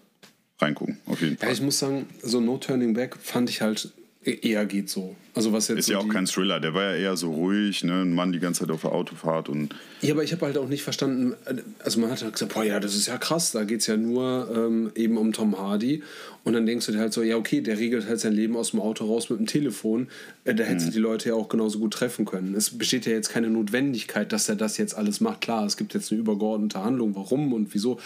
[0.60, 1.52] reingucken, auf jeden Ja, Fall.
[1.52, 3.92] ich muss sagen, so No Turning Back fand ich halt
[4.30, 5.16] eher geht so.
[5.34, 7.84] Also was jetzt ist so ja auch kein Thriller, der war ja eher so ruhig,
[7.84, 8.02] ne?
[8.02, 10.68] ein Mann die ganze Zeit auf der Autofahrt und Ja, aber ich habe halt auch
[10.68, 11.34] nicht verstanden,
[11.78, 13.96] also man hat halt gesagt, boah, ja, das ist ja krass, da geht es ja
[13.96, 16.02] nur ähm, eben um Tom Hardy.
[16.44, 18.70] Und dann denkst du dir halt so, ja, okay, der regelt halt sein Leben aus
[18.70, 20.08] dem Auto raus mit dem Telefon.
[20.44, 22.54] Äh, da hättest du die Leute ja auch genauso gut treffen können.
[22.54, 25.42] Es besteht ja jetzt keine Notwendigkeit, dass er das jetzt alles macht.
[25.42, 28.00] Klar, es gibt jetzt eine übergeordnete Handlung, warum und wieso.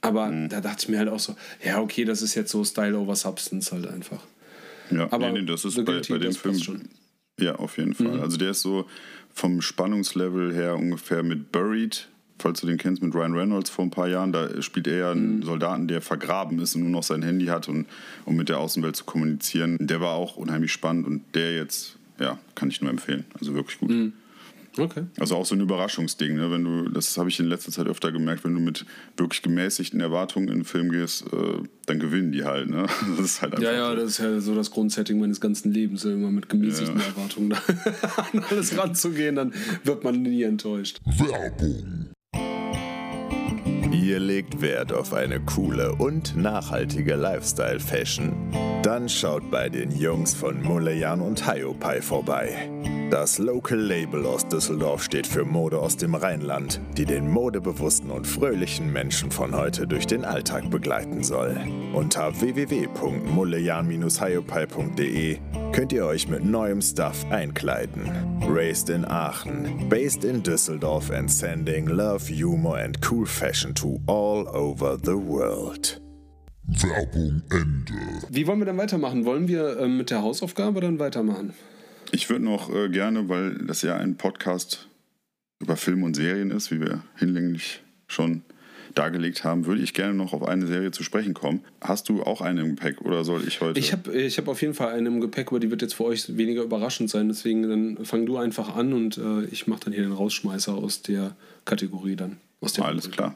[0.00, 2.98] Aber da dachte ich mir halt auch so, ja, okay, das ist jetzt so Style
[2.98, 4.20] over Substance halt einfach.
[4.90, 6.82] Ja, Aber nee, nee, das ist bei, Guilty, bei dem Film schon.
[7.40, 8.20] Ja, auf jeden Fall.
[8.20, 8.86] Also der ist so
[9.32, 12.08] vom Spannungslevel her ungefähr mit Buried,
[12.38, 14.32] falls du den kennst, mit Ryan Reynolds vor ein paar Jahren.
[14.32, 17.68] Da spielt er ja einen Soldaten, der vergraben ist und nur noch sein Handy hat,
[17.68, 17.86] und,
[18.24, 19.78] um mit der Außenwelt zu kommunizieren.
[19.80, 23.24] Der war auch unheimlich spannend und der jetzt, ja, kann ich nur empfehlen.
[23.38, 23.90] Also wirklich gut.
[24.76, 25.04] Okay.
[25.20, 26.50] Also auch so ein Überraschungsding, ne?
[26.50, 28.84] Wenn du, das habe ich in letzter Zeit öfter gemerkt, wenn du mit
[29.16, 32.86] wirklich gemäßigten Erwartungen in den Film gehst, äh, dann gewinnen die halt, ne?
[33.16, 33.96] Das ist halt einfach Ja, ja, so.
[33.96, 37.06] das ist ja so das Grundsetting meines ganzen Lebens, immer mit gemäßigten Ja.
[37.06, 37.58] Erwartungen da
[38.32, 39.52] an alles ranzugehen, dann
[39.84, 41.00] wird man nie enttäuscht.
[41.04, 42.10] Werbung,
[43.92, 48.32] Ihr legt Wert auf eine coole und nachhaltige Lifestyle-Fashion?
[48.82, 52.68] Dann schaut bei den Jungs von Mulejan und Hiopai vorbei.
[53.14, 58.26] Das Local Label aus Düsseldorf steht für Mode aus dem Rheinland, die den modebewussten und
[58.26, 61.56] fröhlichen Menschen von heute durch den Alltag begleiten soll.
[61.92, 65.38] Unter www.mullejan-hiopai.de
[65.70, 68.10] könnt ihr euch mit neuem Stuff einkleiden.
[68.48, 74.48] Raised in Aachen, based in Düsseldorf and sending love, humor and cool fashion to all
[74.48, 76.00] over the world.
[76.66, 77.94] Werbung Ende.
[78.28, 79.24] Wie wollen wir dann weitermachen?
[79.24, 81.54] Wollen wir ähm, mit der Hausaufgabe dann weitermachen?
[82.14, 84.86] Ich würde noch äh, gerne, weil das ja ein Podcast
[85.58, 88.42] über Filme und Serien ist, wie wir hinlänglich schon
[88.94, 91.64] dargelegt haben, würde ich gerne noch auf eine Serie zu sprechen kommen.
[91.80, 93.80] Hast du auch eine im Gepäck oder soll ich heute?
[93.80, 96.04] Ich habe ich hab auf jeden Fall eine im Gepäck, aber die wird jetzt für
[96.04, 97.26] euch weniger überraschend sein.
[97.26, 101.02] Deswegen dann fang du einfach an und äh, ich mache dann hier den Rausschmeißer aus
[101.02, 101.34] der
[101.64, 102.36] Kategorie dann.
[102.60, 103.16] Aus der Alles Rubrik.
[103.16, 103.34] klar.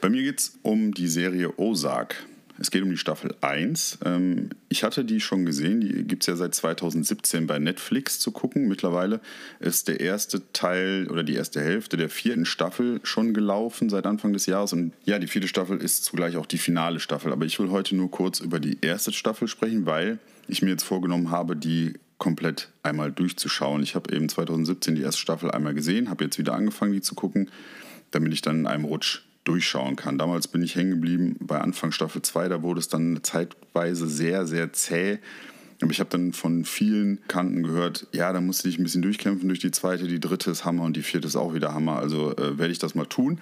[0.00, 2.24] Bei mir geht es um die Serie Ozark.
[2.58, 3.98] Es geht um die Staffel 1.
[4.04, 8.30] Ähm, ich hatte die schon gesehen, die gibt es ja seit 2017 bei Netflix zu
[8.30, 8.68] gucken.
[8.68, 9.20] Mittlerweile
[9.60, 14.32] ist der erste Teil oder die erste Hälfte der vierten Staffel schon gelaufen seit Anfang
[14.32, 14.72] des Jahres.
[14.72, 17.32] Und ja, die vierte Staffel ist zugleich auch die finale Staffel.
[17.32, 20.84] Aber ich will heute nur kurz über die erste Staffel sprechen, weil ich mir jetzt
[20.84, 23.82] vorgenommen habe, die komplett einmal durchzuschauen.
[23.82, 27.14] Ich habe eben 2017 die erste Staffel einmal gesehen, habe jetzt wieder angefangen, die zu
[27.14, 27.50] gucken,
[28.10, 30.18] damit ich dann in einem Rutsch durchschauen kann.
[30.18, 34.46] Damals bin ich hängen geblieben bei Anfang Staffel 2, da wurde es dann zeitweise sehr,
[34.46, 35.18] sehr zäh.
[35.82, 39.02] Aber ich habe dann von vielen Kanten gehört, ja, da musst du dich ein bisschen
[39.02, 41.98] durchkämpfen durch die zweite, die dritte ist Hammer und die vierte ist auch wieder Hammer.
[41.98, 43.40] Also äh, werde ich das mal tun.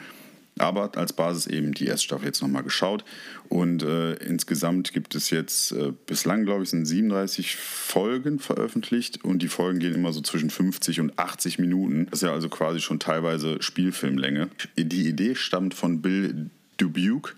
[0.58, 3.04] Aber als Basis eben die erste Staffel jetzt nochmal geschaut.
[3.48, 9.24] Und äh, insgesamt gibt es jetzt äh, bislang, glaube ich, sind 37 Folgen veröffentlicht.
[9.24, 12.06] Und die Folgen gehen immer so zwischen 50 und 80 Minuten.
[12.10, 14.48] Das ist ja also quasi schon teilweise Spielfilmlänge.
[14.76, 17.34] Die Idee stammt von Bill Dubuque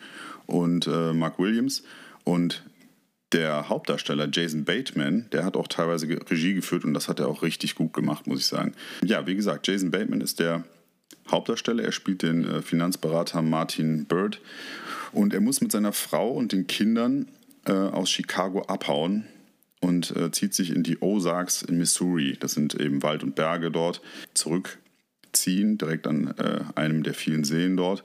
[0.47, 1.85] und äh, Mark Williams.
[2.25, 2.65] Und
[3.33, 7.43] der Hauptdarsteller Jason Bateman, der hat auch teilweise Regie geführt und das hat er auch
[7.43, 8.73] richtig gut gemacht, muss ich sagen.
[9.05, 10.65] Ja, wie gesagt, Jason Bateman ist der
[11.31, 11.85] Hauptdarsteller.
[11.85, 14.41] Er spielt den äh, Finanzberater Martin Bird
[15.13, 17.29] und er muss mit seiner Frau und den Kindern
[17.67, 19.27] äh, aus Chicago abhauen
[19.81, 22.37] und äh, zieht sich in die Ozarks in Missouri.
[22.39, 24.01] Das sind eben Wald und Berge dort.
[24.35, 26.35] Zurückziehen, direkt an
[26.75, 28.03] einem der vielen Seen dort.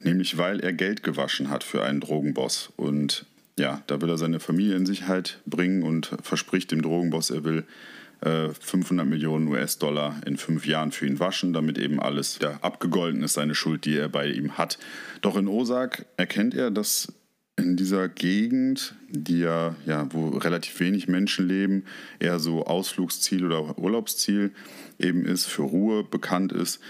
[0.00, 2.72] Nämlich weil er Geld gewaschen hat für einen Drogenboss.
[2.76, 3.26] Und
[3.58, 7.64] ja, da will er seine Familie in Sicherheit bringen und verspricht dem Drogenboss, er will
[8.24, 13.34] 500 Millionen US-Dollar in fünf Jahren für ihn waschen, damit eben alles ja, abgegolten ist,
[13.34, 14.78] seine Schuld, die er bei ihm hat.
[15.20, 17.12] Doch in Osak erkennt er, dass
[17.56, 21.84] in dieser Gegend, die ja, ja, wo relativ wenig Menschen leben,
[22.18, 24.52] eher so Ausflugsziel oder Urlaubsziel
[24.98, 26.80] eben ist, für Ruhe bekannt ist,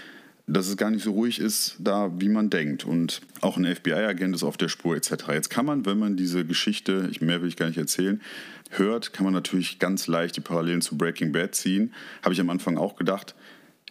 [0.47, 2.85] dass es gar nicht so ruhig ist da, wie man denkt.
[2.85, 5.29] Und auch ein FBI-Agent ist auf der Spur etc.
[5.29, 8.21] Jetzt kann man, wenn man diese Geschichte, ich, mehr will ich gar nicht erzählen,
[8.69, 11.93] hört, kann man natürlich ganz leicht die Parallelen zu Breaking Bad ziehen.
[12.21, 13.35] Habe ich am Anfang auch gedacht.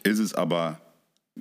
[0.05, 0.81] Ist es aber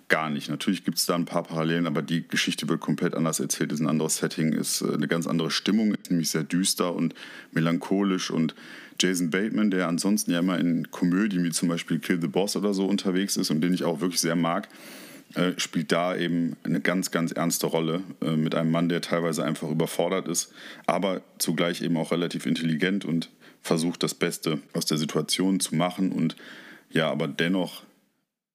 [0.07, 0.49] gar nicht.
[0.49, 3.71] Natürlich gibt es da ein paar Parallelen, aber die Geschichte wird komplett anders erzählt.
[3.71, 7.13] Ist ein anderes Setting, ist äh, eine ganz andere Stimmung, ist nämlich sehr düster und
[7.51, 8.31] melancholisch.
[8.31, 8.55] Und
[8.99, 12.73] Jason Bateman, der ansonsten ja immer in Komödien wie zum Beispiel Kill the Boss oder
[12.73, 14.67] so unterwegs ist und den ich auch wirklich sehr mag,
[15.35, 19.43] äh, spielt da eben eine ganz, ganz ernste Rolle äh, mit einem Mann, der teilweise
[19.43, 20.53] einfach überfordert ist,
[20.85, 23.29] aber zugleich eben auch relativ intelligent und
[23.61, 26.11] versucht, das Beste aus der Situation zu machen.
[26.11, 26.35] Und
[26.91, 27.83] ja, aber dennoch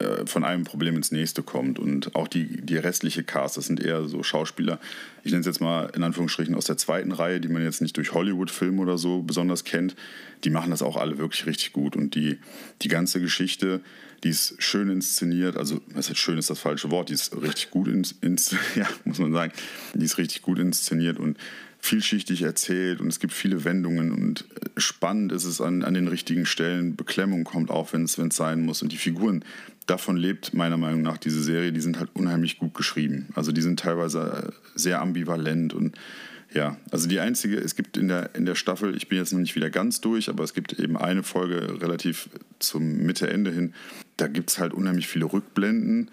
[0.01, 1.81] äh, von einem Problem ins nächste kommt.
[1.81, 4.79] Und auch die, die restliche Cast, das sind eher so Schauspieler,
[5.25, 7.97] ich nenne es jetzt mal in Anführungsstrichen aus der zweiten Reihe, die man jetzt nicht
[7.97, 9.97] durch Hollywood-Filme oder so besonders kennt,
[10.45, 11.97] die machen das auch alle wirklich richtig gut.
[11.97, 12.39] Und die,
[12.83, 13.81] die ganze Geschichte,
[14.23, 17.71] die ist schön inszeniert, also was heißt schön ist das falsche Wort, die ist richtig
[17.71, 19.53] gut ins, ins ja, muss man sagen,
[19.95, 21.37] die ist richtig gut inszeniert und
[21.81, 26.09] vielschichtig erzählt und es gibt viele Wendungen und äh, spannend ist es an, an den
[26.09, 26.97] richtigen Stellen.
[26.97, 28.83] Beklemmung kommt auch, wenn es sein muss.
[28.83, 29.45] Und die Figuren,
[29.89, 33.29] davon lebt meiner Meinung nach diese Serie, die sind halt unheimlich gut geschrieben.
[33.35, 35.97] Also die sind teilweise äh, sehr ambivalent und
[36.55, 39.41] ja, also die einzige, es gibt in der, in der Staffel, ich bin jetzt noch
[39.41, 43.75] nicht wieder ganz durch, aber es gibt eben eine Folge relativ zum Mitte, Ende hin,
[44.17, 46.11] da gibt es halt unheimlich viele Rückblenden.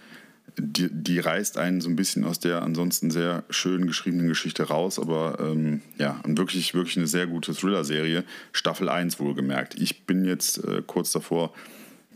[0.58, 5.00] Die, die reißt einen so ein bisschen aus der ansonsten sehr schön geschriebenen Geschichte raus,
[5.00, 8.24] aber ähm, ja, und wirklich, wirklich eine sehr gute Thriller-Serie.
[8.54, 9.76] Staffel 1 wohlgemerkt.
[9.76, 11.54] Ich bin jetzt äh, kurz davor,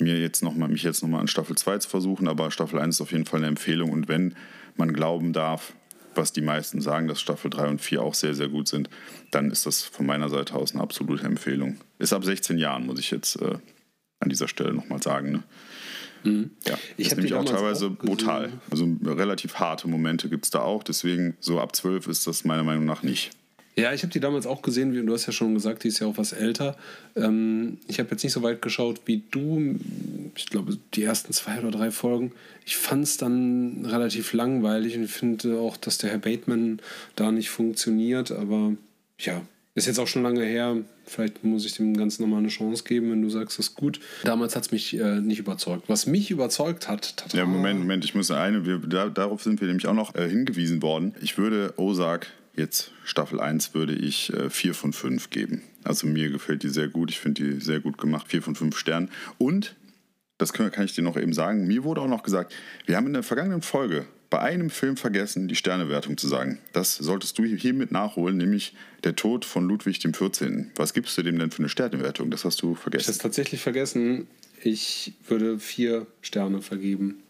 [0.01, 2.95] mir jetzt noch mal, mich jetzt nochmal an Staffel 2 zu versuchen, aber Staffel 1
[2.95, 4.35] ist auf jeden Fall eine Empfehlung und wenn
[4.75, 5.73] man glauben darf,
[6.15, 8.89] was die meisten sagen, dass Staffel 3 und 4 auch sehr, sehr gut sind,
[9.31, 11.77] dann ist das von meiner Seite aus eine absolute Empfehlung.
[11.97, 13.57] Ist ab 16 Jahren, muss ich jetzt äh,
[14.19, 15.31] an dieser Stelle nochmal sagen.
[15.31, 15.43] Ne?
[16.23, 16.51] Mhm.
[16.67, 18.51] Ja, ich ist nämlich auch teilweise auch brutal.
[18.69, 22.63] Also relativ harte Momente gibt es da auch, deswegen so ab 12 ist das meiner
[22.63, 23.31] Meinung nach nicht.
[23.79, 25.99] Ja, ich habe die damals auch gesehen, wie du hast ja schon gesagt, die ist
[25.99, 26.75] ja auch was älter.
[27.15, 29.79] Ähm, ich habe jetzt nicht so weit geschaut wie du.
[30.35, 32.33] Ich glaube, die ersten zwei oder drei Folgen.
[32.65, 36.81] Ich fand es dann relativ langweilig und finde auch, dass der Herr Bateman
[37.15, 38.31] da nicht funktioniert.
[38.31, 38.73] Aber
[39.19, 39.41] ja,
[39.75, 40.77] ist jetzt auch schon lange her.
[41.05, 43.99] Vielleicht muss ich dem Ganzen nochmal eine Chance geben, wenn du sagst, das ist gut.
[44.23, 45.85] Damals hat es mich äh, nicht überzeugt.
[45.87, 47.17] Was mich überzeugt hat.
[47.17, 47.37] Tada.
[47.37, 48.65] Ja, Moment, Moment, ich muss eine.
[48.65, 51.15] Wir, da, darauf sind wir nämlich auch noch äh, hingewiesen worden.
[51.21, 52.27] Ich würde Ozark
[52.59, 55.61] Jetzt Staffel 1 würde ich äh, 4 von 5 geben.
[55.85, 57.09] Also mir gefällt die sehr gut.
[57.09, 58.27] Ich finde die sehr gut gemacht.
[58.27, 59.09] 4 von 5 Sternen.
[59.37, 59.77] Und,
[60.37, 62.53] das kann, kann ich dir noch eben sagen, mir wurde auch noch gesagt,
[62.85, 66.59] wir haben in der vergangenen Folge bei einem Film vergessen, die Sternewertung zu sagen.
[66.73, 70.65] Das solltest du hiermit nachholen, nämlich der Tod von Ludwig XIV.
[70.75, 72.29] Was gibst du dem denn für eine Sternewertung?
[72.29, 73.09] Das hast du vergessen.
[73.09, 74.27] Ich habe tatsächlich vergessen.
[74.61, 77.23] Ich würde vier Sterne vergeben.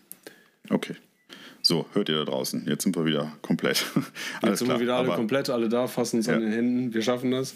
[0.71, 0.95] Okay.
[1.69, 2.65] So, hört ihr da draußen.
[2.67, 3.85] Jetzt sind wir wieder komplett.
[4.43, 6.33] Jetzt sind klar, wir wieder alle komplett, alle da, fassen uns ja.
[6.33, 6.95] an den Händen.
[6.95, 7.53] Wir schaffen das.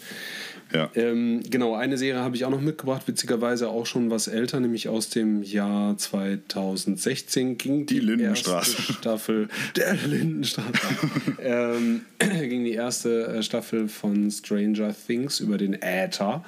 [0.72, 0.88] Ja.
[0.94, 4.88] Ähm, genau, eine Serie habe ich auch noch mitgebracht, witzigerweise auch schon was älter, nämlich
[4.88, 8.82] aus dem Jahr 2016 ging die, die Lindenstraße.
[8.92, 10.70] Staffel der Lindenstraße.
[11.42, 16.44] ähm, ging die erste äh, Staffel von Stranger Things über den Äther.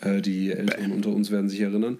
[0.00, 1.98] Äh, die Älteren unter uns werden sich erinnern.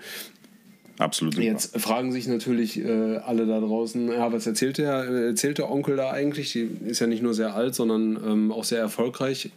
[1.01, 1.35] Absolut.
[1.35, 1.47] Super.
[1.47, 5.97] Jetzt fragen sich natürlich äh, alle da draußen, ja, was erzählt der, erzählt der Onkel
[5.97, 6.53] da eigentlich?
[6.53, 9.51] Die ist ja nicht nur sehr alt, sondern ähm, auch sehr erfolgreich.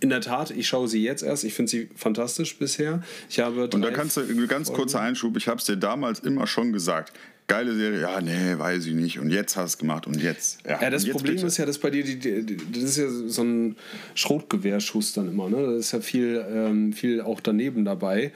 [0.00, 1.44] In der Tat, ich schaue sie jetzt erst.
[1.44, 3.02] Ich finde sie fantastisch bisher.
[3.28, 6.46] Ich habe Und da kannst du, ganz kurzer Einschub, ich habe es dir damals immer
[6.46, 7.12] schon gesagt
[7.50, 9.18] geile Serie, ja, nee, weiß ich nicht.
[9.18, 10.60] Und jetzt hast du es gemacht und jetzt.
[10.64, 11.48] Ja, ja das Problem bitte.
[11.48, 13.76] ist ja, dass bei dir, die, die, das ist ja so ein
[14.14, 15.50] Schrotgewehrschuss dann immer.
[15.50, 15.56] Ne?
[15.56, 18.30] Da ist ja viel, ähm, viel auch daneben dabei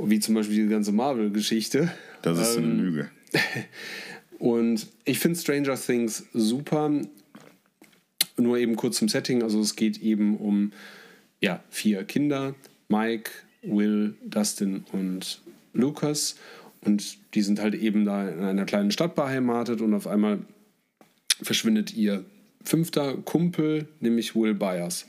[0.00, 1.90] wie zum Beispiel die ganze Marvel-Geschichte.
[2.22, 3.10] Das ist ähm, eine Lüge.
[4.38, 6.90] Und ich finde Stranger Things super.
[8.36, 9.42] Nur eben kurz zum Setting.
[9.42, 10.72] Also es geht eben um
[11.40, 12.54] ja, vier Kinder.
[12.88, 13.30] Mike,
[13.62, 15.40] Will, Dustin und
[15.72, 16.36] Lucas.
[16.82, 20.38] Und die sind halt eben da in einer kleinen Stadt beheimatet und auf einmal
[21.42, 22.24] verschwindet ihr
[22.62, 25.06] fünfter Kumpel, nämlich Will Byers.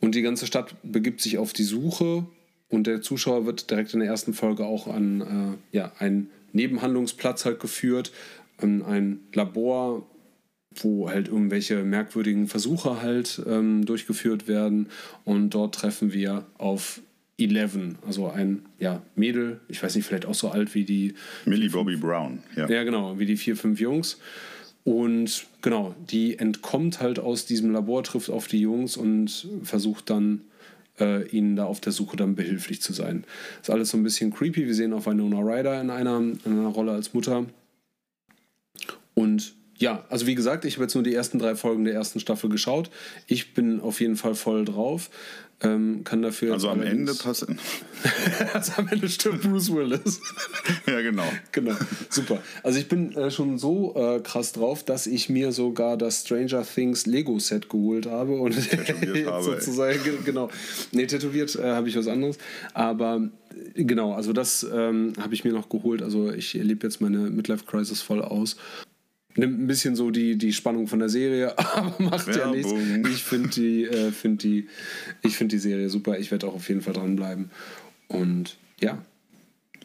[0.00, 2.26] Und die ganze Stadt begibt sich auf die Suche
[2.68, 7.44] und der Zuschauer wird direkt in der ersten Folge auch an äh, ja, einen Nebenhandlungsplatz
[7.44, 8.12] halt geführt,
[8.58, 10.06] an ein Labor,
[10.74, 14.88] wo halt irgendwelche merkwürdigen Versuche halt ähm, durchgeführt werden.
[15.24, 17.00] Und dort treffen wir auf
[17.38, 21.14] Eleven, also ein ja, Mädel, ich weiß nicht, vielleicht auch so alt wie die.
[21.44, 22.68] Millie Bobby Brown, ja.
[22.68, 24.18] Ja, genau, wie die vier, fünf Jungs.
[24.84, 30.42] Und genau, die entkommt halt aus diesem Labor, trifft auf die Jungs und versucht dann
[31.00, 33.24] äh, ihnen da auf der Suche dann behilflich zu sein.
[33.60, 34.66] Ist alles so ein bisschen creepy.
[34.66, 37.46] Wir sehen auch Winona Ryder in einer, in einer Rolle als Mutter.
[39.14, 42.20] Und ja, also wie gesagt, ich habe jetzt nur die ersten drei Folgen der ersten
[42.20, 42.90] Staffel geschaut.
[43.26, 45.10] Ich bin auf jeden Fall voll drauf.
[45.62, 47.58] Ähm, kann dafür also am Ende passen.
[48.52, 50.20] also am Ende stirbt Bruce Willis.
[50.86, 51.24] ja, genau.
[51.52, 51.74] Genau,
[52.10, 52.42] super.
[52.62, 56.62] Also ich bin äh, schon so äh, krass drauf, dass ich mir sogar das Stranger
[56.62, 60.50] Things Lego Set geholt habe und Tätowiert habe, sozusagen genau.
[60.92, 62.36] Nee, tätowiert äh, habe ich was anderes,
[62.74, 63.30] aber
[63.74, 66.02] äh, genau, also das ähm, habe ich mir noch geholt.
[66.02, 68.56] Also ich lebe jetzt meine Midlife Crisis voll aus
[69.38, 72.72] nimmt ein bisschen so die, die Spannung von der Serie, aber macht ja nichts.
[73.10, 74.68] Ich finde die, äh, find die,
[75.28, 76.18] find die Serie super.
[76.18, 77.50] Ich werde auch auf jeden Fall dranbleiben.
[78.08, 78.98] Und ja,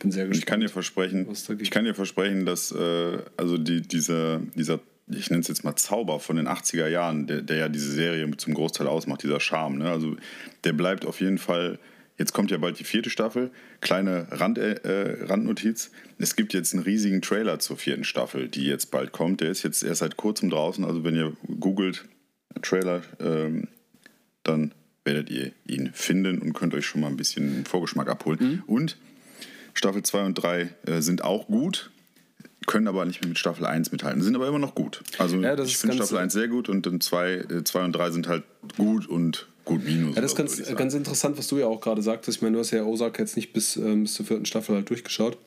[0.01, 0.39] bin sehr gespannt.
[0.39, 1.27] Ich kann dir versprechen,
[1.59, 5.75] ich kann dir versprechen, dass äh, also die, dieser, dieser, ich nenne es jetzt mal
[5.75, 9.77] Zauber von den 80er Jahren, der, der ja diese Serie zum Großteil ausmacht, dieser Charme,
[9.77, 9.89] ne?
[9.89, 10.15] also
[10.63, 11.79] der bleibt auf jeden Fall
[12.21, 13.49] Jetzt kommt ja bald die vierte Staffel.
[13.79, 15.89] Kleine Rand, äh, Randnotiz.
[16.19, 19.41] Es gibt jetzt einen riesigen Trailer zur vierten Staffel, die jetzt bald kommt.
[19.41, 20.85] Der ist jetzt erst seit kurzem draußen.
[20.85, 22.05] Also wenn ihr googelt
[22.61, 23.69] Trailer, ähm,
[24.43, 24.71] dann
[25.03, 28.37] werdet ihr ihn finden und könnt euch schon mal ein bisschen Vorgeschmack abholen.
[28.39, 28.63] Mhm.
[28.67, 28.97] Und
[29.73, 31.89] Staffel 2 und 3 äh, sind auch gut,
[32.67, 35.01] können aber nicht mehr mit Staffel 1 mithalten, sind aber immer noch gut.
[35.17, 38.43] Also ja, ich finde Staffel 1 sehr gut und 2 äh, und 3 sind halt
[38.77, 40.15] gut und Gut, minus.
[40.15, 42.37] Ja, das ist ganz, ganz interessant, was du ja auch gerade sagtest.
[42.37, 44.89] Ich meine, du hast ja Ozark jetzt nicht bis, ähm, bis zur vierten Staffel halt
[44.89, 45.37] durchgeschaut.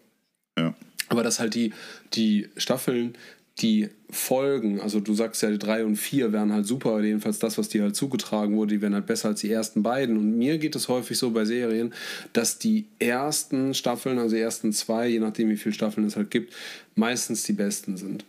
[0.58, 0.74] Ja.
[1.08, 1.72] Aber dass halt die,
[2.14, 3.16] die Staffeln,
[3.58, 7.56] die Folgen, also du sagst ja, die drei und vier wären halt super, jedenfalls das,
[7.58, 10.16] was dir halt zugetragen wurde, die wären halt besser als die ersten beiden.
[10.16, 11.92] Und mir geht es häufig so bei Serien,
[12.32, 16.30] dass die ersten Staffeln, also die ersten zwei, je nachdem wie viele Staffeln es halt
[16.30, 16.52] gibt,
[16.94, 18.24] meistens die besten sind.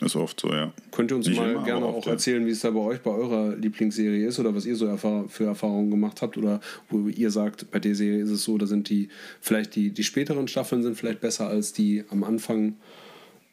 [0.00, 0.72] Ist oft so, ja.
[0.90, 3.12] Könnt ihr uns Nicht mal immer, gerne auch erzählen, wie es da bei euch, bei
[3.12, 4.96] eurer Lieblingsserie ist oder was ihr so
[5.28, 8.66] für Erfahrungen gemacht habt oder wo ihr sagt, bei der Serie ist es so, da
[8.66, 9.08] sind die,
[9.40, 12.76] vielleicht die, die späteren Staffeln sind vielleicht besser als die am Anfang.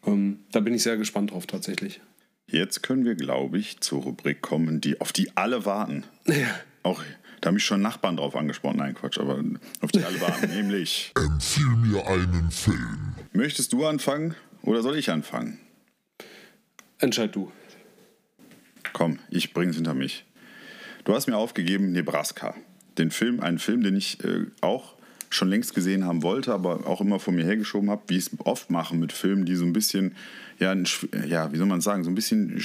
[0.05, 2.01] Ähm, da bin ich sehr gespannt drauf tatsächlich.
[2.47, 6.05] Jetzt können wir, glaube ich, zur Rubrik kommen, die, auf die alle warten.
[6.25, 6.59] Ja.
[6.81, 7.03] Auch
[7.39, 8.77] da haben mich schon Nachbarn drauf angesprochen.
[8.77, 9.43] Nein, Quatsch, aber
[9.81, 11.11] auf die alle warten, nämlich.
[11.15, 13.15] Empfiehl mir einen Film.
[13.33, 15.59] Möchtest du anfangen oder soll ich anfangen?
[17.01, 17.51] Entscheid du.
[18.93, 20.23] Komm, ich bringe es hinter mich.
[21.03, 22.53] Du hast mir aufgegeben Nebraska.
[22.97, 24.95] Den Film, einen Film, den ich äh, auch
[25.31, 28.31] schon längst gesehen haben wollte, aber auch immer vor mir hergeschoben habe, wie ich es
[28.43, 30.15] oft mache mit Filmen, die so ein bisschen,
[30.59, 30.85] ja, ein,
[31.25, 32.61] ja, wie soll man sagen, so ein bisschen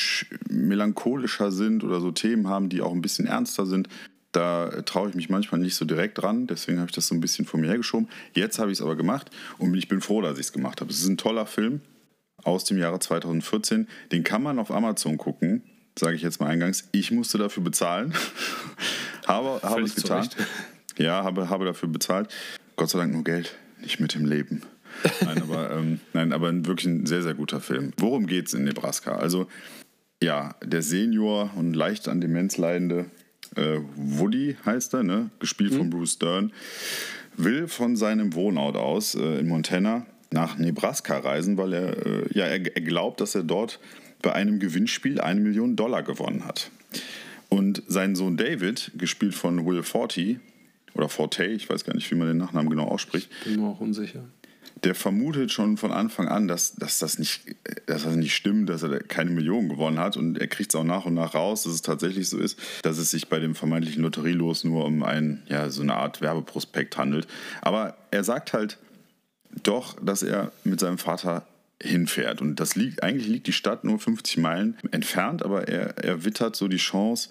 [0.51, 3.89] melancholischer sind oder so Themen haben, die auch ein bisschen ernster sind.
[4.33, 7.21] Da traue ich mich manchmal nicht so direkt dran, deswegen habe ich das so ein
[7.21, 8.09] bisschen vor mir hergeschoben.
[8.35, 10.91] Jetzt habe ich es aber gemacht und ich bin froh, dass ich es gemacht habe.
[10.91, 11.81] Es ist ein toller Film,
[12.47, 13.89] aus dem Jahre 2014.
[14.13, 15.63] Den kann man auf Amazon gucken,
[15.99, 16.89] sage ich jetzt mal eingangs.
[16.93, 18.15] Ich musste dafür bezahlen.
[19.27, 20.29] habe, habe es getan.
[20.97, 22.29] Ja, habe, habe dafür bezahlt.
[22.77, 24.63] Gott sei Dank nur Geld, nicht mit dem Leben.
[25.21, 27.93] nein, aber, ähm, nein, aber wirklich ein sehr, sehr guter Film.
[27.99, 29.17] Worum geht es in Nebraska?
[29.17, 29.49] Also,
[30.23, 33.07] ja, der Senior und leicht an Demenz leidende
[33.57, 35.31] äh, Woody heißt er, ne?
[35.39, 35.79] gespielt mhm.
[35.79, 36.53] von Bruce Dern,
[37.37, 42.47] will von seinem Wohnort aus äh, in Montana nach Nebraska reisen, weil er, äh, ja,
[42.47, 43.81] er, er glaubt, dass er dort
[44.23, 46.71] bei einem Gewinnspiel eine Million Dollar gewonnen hat.
[47.49, 50.41] Und sein Sohn David, gespielt von Will Forte,
[50.95, 53.31] oder Forte, ich weiß gar nicht, wie man den Nachnamen genau ausspricht.
[53.45, 54.25] Bin mir auch unsicher.
[54.85, 57.43] Der vermutet schon von Anfang an, dass, dass, das nicht,
[57.87, 60.17] dass das nicht stimmt, dass er keine Million gewonnen hat.
[60.17, 62.99] Und er kriegt es auch nach und nach raus, dass es tatsächlich so ist, dass
[62.99, 67.27] es sich bei dem vermeintlichen Lotterielos nur um ein, ja, so eine Art Werbeprospekt handelt.
[67.63, 68.79] Aber er sagt halt,
[69.63, 71.47] doch, dass er mit seinem Vater
[71.83, 72.41] hinfährt.
[72.41, 76.57] Und das liegt, eigentlich liegt die Stadt nur 50 Meilen entfernt, aber er, er wittert
[76.57, 77.29] so die Chance,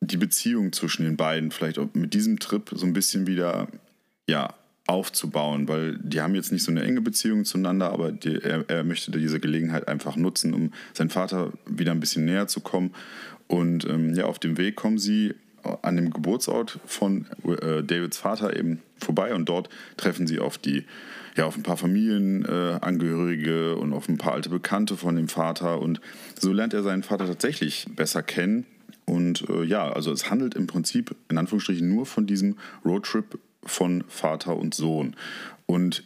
[0.00, 3.68] die Beziehung zwischen den beiden vielleicht mit diesem Trip so ein bisschen wieder
[4.28, 4.54] ja,
[4.86, 8.84] aufzubauen, weil die haben jetzt nicht so eine enge Beziehung zueinander, aber die, er, er
[8.84, 12.94] möchte diese Gelegenheit einfach nutzen, um seinem Vater wieder ein bisschen näher zu kommen.
[13.46, 15.34] Und ähm, ja, auf dem Weg kommen sie
[15.82, 20.84] an dem Geburtsort von äh, Davids Vater eben vorbei und dort treffen sie auf die
[21.36, 25.80] ja, auf ein paar Familienangehörige äh, und auf ein paar alte Bekannte von dem Vater.
[25.80, 26.00] Und
[26.38, 28.66] so lernt er seinen Vater tatsächlich besser kennen.
[29.04, 34.04] Und äh, ja, also es handelt im Prinzip in Anführungsstrichen nur von diesem Roadtrip von
[34.08, 35.16] Vater und Sohn.
[35.66, 36.04] Und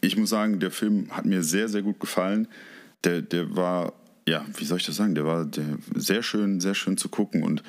[0.00, 2.48] ich muss sagen, der Film hat mir sehr, sehr gut gefallen.
[3.04, 3.92] Der, der war,
[4.28, 7.42] ja, wie soll ich das sagen, der war der, sehr schön, sehr schön zu gucken.
[7.42, 7.62] Und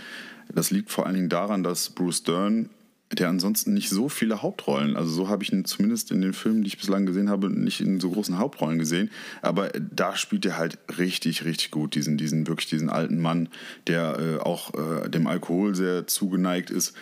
[0.53, 2.69] das liegt vor allen Dingen daran, dass Bruce Dern,
[3.11, 6.63] der ansonsten nicht so viele Hauptrollen, also so habe ich ihn zumindest in den Filmen,
[6.63, 10.57] die ich bislang gesehen habe, nicht in so großen Hauptrollen gesehen, aber da spielt er
[10.57, 13.49] halt richtig, richtig gut, diesen, diesen wirklich diesen alten Mann,
[13.87, 16.93] der äh, auch äh, dem Alkohol sehr zugeneigt ist.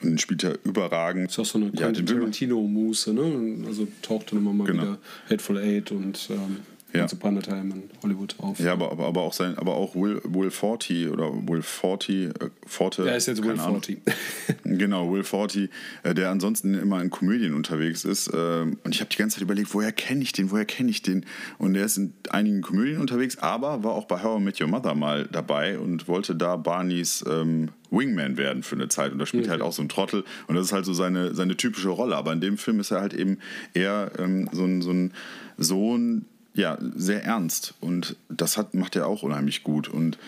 [0.00, 1.26] Und den spielt er überragend.
[1.26, 3.66] Das ist auch so eine ja, Tarantino-Muße, ne?
[3.66, 4.82] Also taucht dann immer mal genau.
[4.82, 4.98] wieder
[5.28, 6.58] Hateful Eight und ähm,
[6.98, 7.04] Ja.
[7.04, 8.58] A Time in Hollywood auf.
[8.58, 12.32] Ja, aber, aber, aber auch sein, aber auch Will, Will Forty oder Will Forty, äh,
[12.66, 13.04] Forte.
[13.04, 13.74] Der ist jetzt Will Ahnung.
[13.82, 13.98] Forty.
[14.64, 15.70] Genau, Will Forty,
[16.02, 18.30] äh, der ansonsten immer in Komödien unterwegs ist.
[18.34, 21.02] ähm, Und ich habe die ganze Zeit überlegt, woher kenne ich den, woher kenne ich
[21.02, 21.24] den?
[21.58, 24.68] Und er ist in einigen Komödien unterwegs, aber war auch bei How I Met Your
[24.68, 29.12] Mother mal dabei und wollte da Barneys ähm, Wingman werden für eine Zeit.
[29.12, 30.24] Und da spielt er halt auch so ein Trottel.
[30.46, 32.16] Und das ist halt so seine, seine typische Rolle.
[32.16, 33.38] Aber in dem Film ist er halt eben
[33.74, 35.12] eher ähm, so ein, so ein
[35.56, 36.26] Sohn,
[36.58, 37.74] ja, sehr ernst.
[37.80, 39.88] Und das hat, macht er auch unheimlich gut.
[39.88, 40.18] Und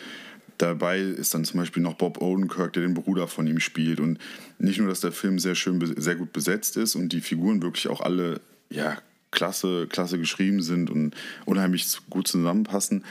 [0.61, 3.99] Dabei ist dann zum Beispiel noch Bob Odenkirk, der den Bruder von ihm spielt.
[3.99, 4.19] Und
[4.59, 7.89] nicht nur, dass der Film sehr schön, sehr gut besetzt ist und die Figuren wirklich
[7.89, 8.99] auch alle, ja,
[9.31, 11.15] klasse, klasse geschrieben sind und
[11.47, 13.05] unheimlich gut zusammenpassen,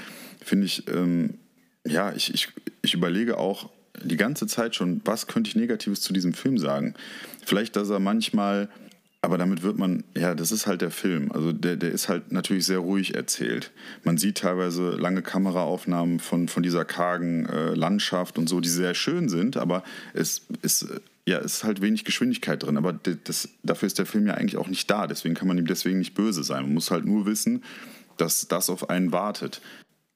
[0.46, 1.40] finde ich, ähm,
[1.88, 2.50] ja, ich, ich,
[2.84, 3.72] ich überlege auch
[4.04, 6.94] die ganze Zeit schon, was könnte ich Negatives zu diesem Film sagen?
[7.44, 8.70] Vielleicht, dass er manchmal,
[9.22, 11.32] aber damit wird man, ja, das ist halt der Film.
[11.32, 13.72] Also der, der ist halt natürlich sehr ruhig erzählt.
[14.06, 18.94] Man sieht teilweise lange Kameraaufnahmen von, von dieser kargen äh, Landschaft und so, die sehr
[18.94, 20.88] schön sind, aber es ist,
[21.26, 22.78] ja, es ist halt wenig Geschwindigkeit drin.
[22.78, 25.06] Aber das, dafür ist der Film ja eigentlich auch nicht da.
[25.06, 26.64] Deswegen kann man ihm deswegen nicht böse sein.
[26.64, 27.64] Man muss halt nur wissen,
[28.16, 29.62] dass das auf einen wartet.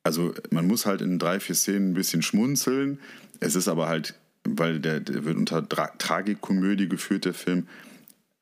[0.03, 2.99] Also man muss halt in drei, vier Szenen ein bisschen schmunzeln.
[3.41, 7.67] Es ist aber halt, weil der, der wird unter Dra Tragikomödie geführt, der Film.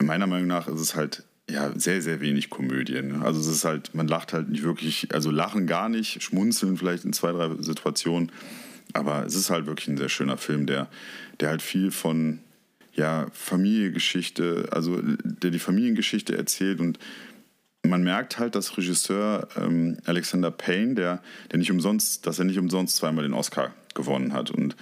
[0.02, 3.02] Meiner Meinung nach ist es halt ja sehr, sehr wenig Komödie.
[3.02, 3.22] Ne?
[3.24, 7.06] Also es ist halt, man lacht halt nicht wirklich, also lachen gar nicht, schmunzeln vielleicht
[7.06, 8.32] in zwei, drei Situationen.
[8.94, 10.90] Aber es ist halt wirklich ein sehr schöner Film, der,
[11.40, 12.40] der halt viel von
[12.94, 17.00] ja, Familiengeschichte, also der die Familiengeschichte erzählt und
[17.84, 21.22] man merkt halt, dass Regisseur ähm, Alexander Payne, der,
[21.52, 24.52] der nicht umsonst, dass er nicht umsonst zweimal den Oscar gewonnen hat.
[24.52, 24.76] Und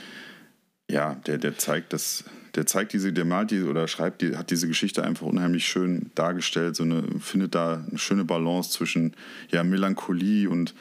[0.90, 2.26] ja, der, der zeigt das,
[2.56, 6.12] der zeigt diese, der malt diese oder schreibt, die, hat diese Geschichte einfach unheimlich schön
[6.16, 9.14] dargestellt, so eine, findet da eine schöne Balance zwischen
[9.52, 10.74] ja, Melancholie und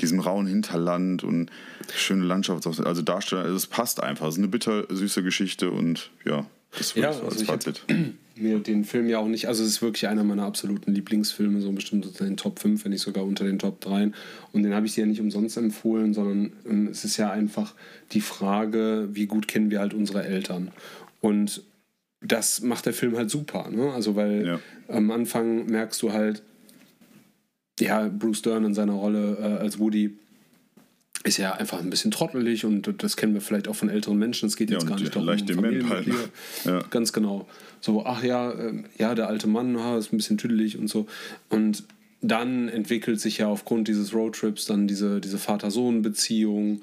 [0.00, 1.50] diesem rauen Hinterland und
[1.94, 4.26] schöne Landschaft, also Darsteller, also es passt einfach.
[4.26, 6.46] Es ist eine bittersüße Geschichte und ja,
[6.76, 7.84] das wird Ja, so also als Fazit.
[8.34, 11.70] mir den Film ja auch nicht, also es ist wirklich einer meiner absoluten Lieblingsfilme, so
[11.72, 14.10] bestimmt unter den Top 5, wenn nicht sogar unter den Top 3.
[14.52, 17.74] Und den habe ich dir ja nicht umsonst empfohlen, sondern ähm, es ist ja einfach
[18.12, 20.70] die Frage, wie gut kennen wir halt unsere Eltern.
[21.22, 21.62] Und
[22.20, 23.92] das macht der Film halt super, ne?
[23.92, 24.60] Also weil Ja.
[24.88, 26.42] am Anfang merkst du halt,
[27.80, 30.18] ja, Bruce Dern in seiner Rolle äh, als Woody
[31.24, 34.46] ist ja einfach ein bisschen trottelig und das kennen wir vielleicht auch von älteren Menschen.
[34.46, 36.14] Es geht Ja, jetzt gar nicht darum, leicht dement halt, ne?
[36.64, 36.80] Ja.
[36.90, 37.48] Ganz genau.
[37.80, 41.06] So, ach ja, ähm, ja, der alte Mann ah, ist ein bisschen tüdelig und so.
[41.48, 41.84] Und
[42.20, 46.82] dann entwickelt sich ja aufgrund dieses Roadtrips dann diese, diese Vater-Sohn-Beziehung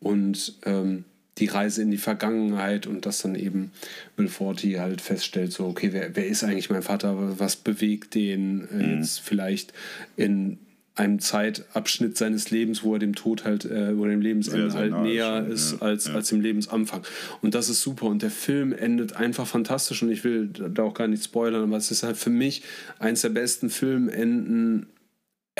[0.00, 1.04] und ähm,
[1.40, 3.72] die Reise in die Vergangenheit und dass dann eben
[4.16, 7.38] Will Forty halt feststellt, so, okay, wer, wer ist eigentlich mein Vater?
[7.38, 8.98] Was bewegt den äh, Mhm.
[8.98, 9.72] jetzt vielleicht
[10.16, 10.58] in
[10.96, 14.92] einem Zeitabschnitt seines Lebens, wo er dem Tod halt, äh, wo er dem Lebensende halt
[15.00, 16.14] näher schon, ist ja, als, ja.
[16.14, 17.02] als dem Lebensanfang.
[17.40, 18.06] Und das ist super.
[18.06, 20.02] Und der Film endet einfach fantastisch.
[20.02, 22.62] Und ich will da auch gar nicht spoilern, aber es ist halt für mich
[22.98, 24.86] eins der besten Filmenden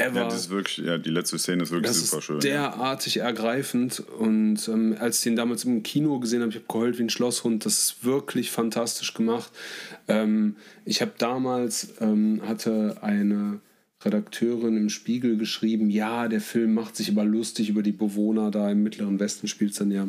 [0.06, 0.20] ever.
[0.20, 2.40] Ja, das ist wirklich, ja, die letzte Szene ist wirklich Das super ist schön.
[2.40, 6.98] derartig ergreifend und ähm, als ich den damals im Kino gesehen habe, ich habe geheult
[6.98, 9.50] wie ein Schlosshund, das ist wirklich fantastisch gemacht.
[10.08, 13.60] Ähm, ich habe damals, ähm, hatte eine
[14.02, 18.70] Redakteurin im Spiegel geschrieben, ja, der Film macht sich aber lustig über die Bewohner da
[18.70, 20.08] im Mittleren Westen, spielt es dann ja.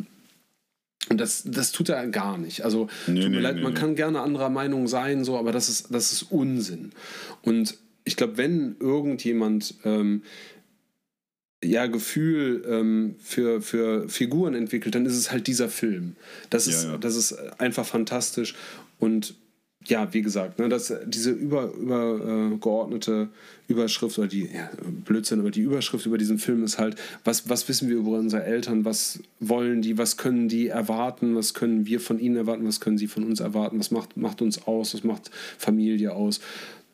[1.10, 2.64] Und das, das tut er gar nicht.
[2.64, 5.52] Also, Nee, tut mir nee, leid, nee, man kann gerne anderer Meinung sein, so, aber
[5.52, 6.92] das ist, das ist Unsinn.
[7.42, 10.24] Und ich glaube, wenn irgendjemand ähm,
[11.64, 16.16] ja, Gefühl ähm, für, für Figuren entwickelt, dann ist es halt dieser Film.
[16.50, 16.98] Das ist, Ja, ja.
[16.98, 18.56] Das ist einfach fantastisch.
[19.00, 19.36] Und
[19.86, 23.30] ja, wie gesagt, ne, das, diese über, übergeordnete
[23.68, 24.70] Überschrift oder die ja,
[25.06, 28.44] Blödsinn, aber die Überschrift über diesen Film ist halt, was, was wissen wir über unsere
[28.44, 32.80] Eltern, was wollen die, was können die erwarten, was können wir von ihnen erwarten, was
[32.80, 36.42] können sie von uns erwarten, was macht, macht uns aus, was macht Familie aus.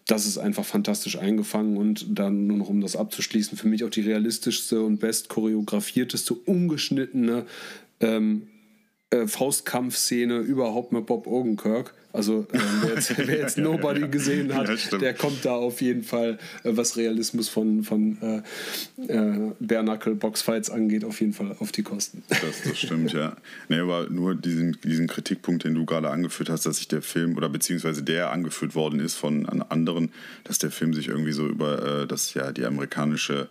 [0.08, 3.90] Das ist einfach fantastisch eingefangen und dann nur noch, um das abzuschließen, für mich auch
[3.90, 7.46] die realistischste und best choreografierteste, ungeschnittene
[8.00, 8.48] ähm,
[9.10, 11.94] äh, Faustkampfszene überhaupt mit Bob Odenkirk.
[12.12, 16.04] Also ähm, wer jetzt, wer jetzt Nobody gesehen hat, Ja, der kommt da auf jeden
[16.04, 21.72] Fall, äh, was Realismus von, von äh, äh, Bare-Knuckle Boxfights angeht, auf jeden Fall auf
[21.72, 22.24] die Kosten.
[22.28, 23.38] Das, das stimmt, ja.
[23.70, 27.38] Nee, aber nur diesen, diesen Kritikpunkt, den du gerade angeführt hast, dass sich der Film
[27.38, 30.12] oder beziehungsweise der angeführt worden ist von an anderen,
[30.44, 33.48] dass der Film sich irgendwie so über äh, das, ja, die amerikanische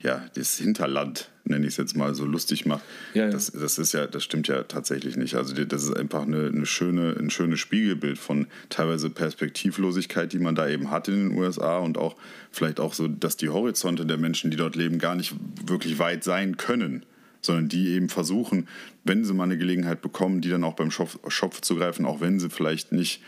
[0.00, 2.82] ja, das Hinterland, nenne ich es jetzt mal, so lustig macht.
[3.14, 3.30] Ja, ja.
[3.30, 5.34] Das, das ist ja, das stimmt ja tatsächlich nicht.
[5.34, 10.54] Also das ist einfach eine, eine schöne, ein schönes Spiegelbild von teilweise Perspektivlosigkeit, die man
[10.54, 12.16] da eben hat in den USA und auch
[12.50, 15.34] vielleicht auch so, dass die Horizonte der Menschen, die dort leben, gar nicht
[15.64, 17.04] wirklich weit sein können.
[17.42, 18.66] Sondern die eben versuchen,
[19.04, 22.20] wenn sie mal eine Gelegenheit bekommen, die dann auch beim Schopf, Schopf zu greifen, auch
[22.20, 23.22] wenn sie vielleicht nicht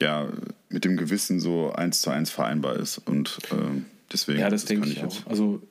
[0.00, 0.28] ja,
[0.68, 2.98] mit dem Gewissen so eins zu eins vereinbar ist.
[2.98, 5.30] Und ähm, deswegen Ja, das, denke kann ich jetzt- auch.
[5.30, 5.62] Also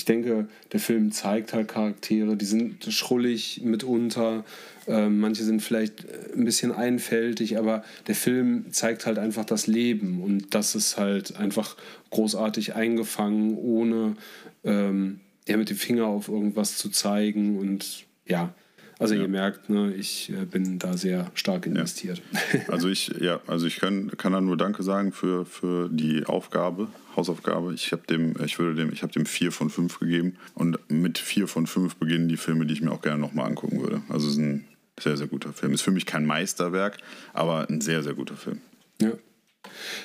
[0.00, 4.44] ich denke, der Film zeigt halt Charaktere, die sind schrullig mitunter,
[4.86, 9.66] ähm, manche sind vielleicht äh, ein bisschen einfältig, aber der Film zeigt halt einfach das
[9.66, 11.76] Leben und das ist halt einfach
[12.08, 14.16] großartig eingefangen, ohne
[14.64, 18.54] ähm, ja, mit dem Finger auf irgendwas zu zeigen und ja.
[19.00, 22.20] Also ihr merkt, ne, ich äh, bin da sehr stark investiert.
[22.68, 26.88] Also ich, ja, also ich kann, kann da nur Danke sagen für, für die Aufgabe,
[27.16, 27.72] Hausaufgabe.
[27.72, 31.18] Ich habe dem, ich würde dem, ich habe dem vier von fünf gegeben und mit
[31.18, 34.02] vier von fünf beginnen die Filme, die ich mir auch gerne nochmal angucken würde.
[34.10, 34.66] Also es ist ein
[35.00, 35.72] sehr, sehr guter Film.
[35.72, 36.98] Ist für mich kein Meisterwerk,
[37.32, 38.60] aber ein sehr, sehr guter Film.
[39.00, 39.12] Ja,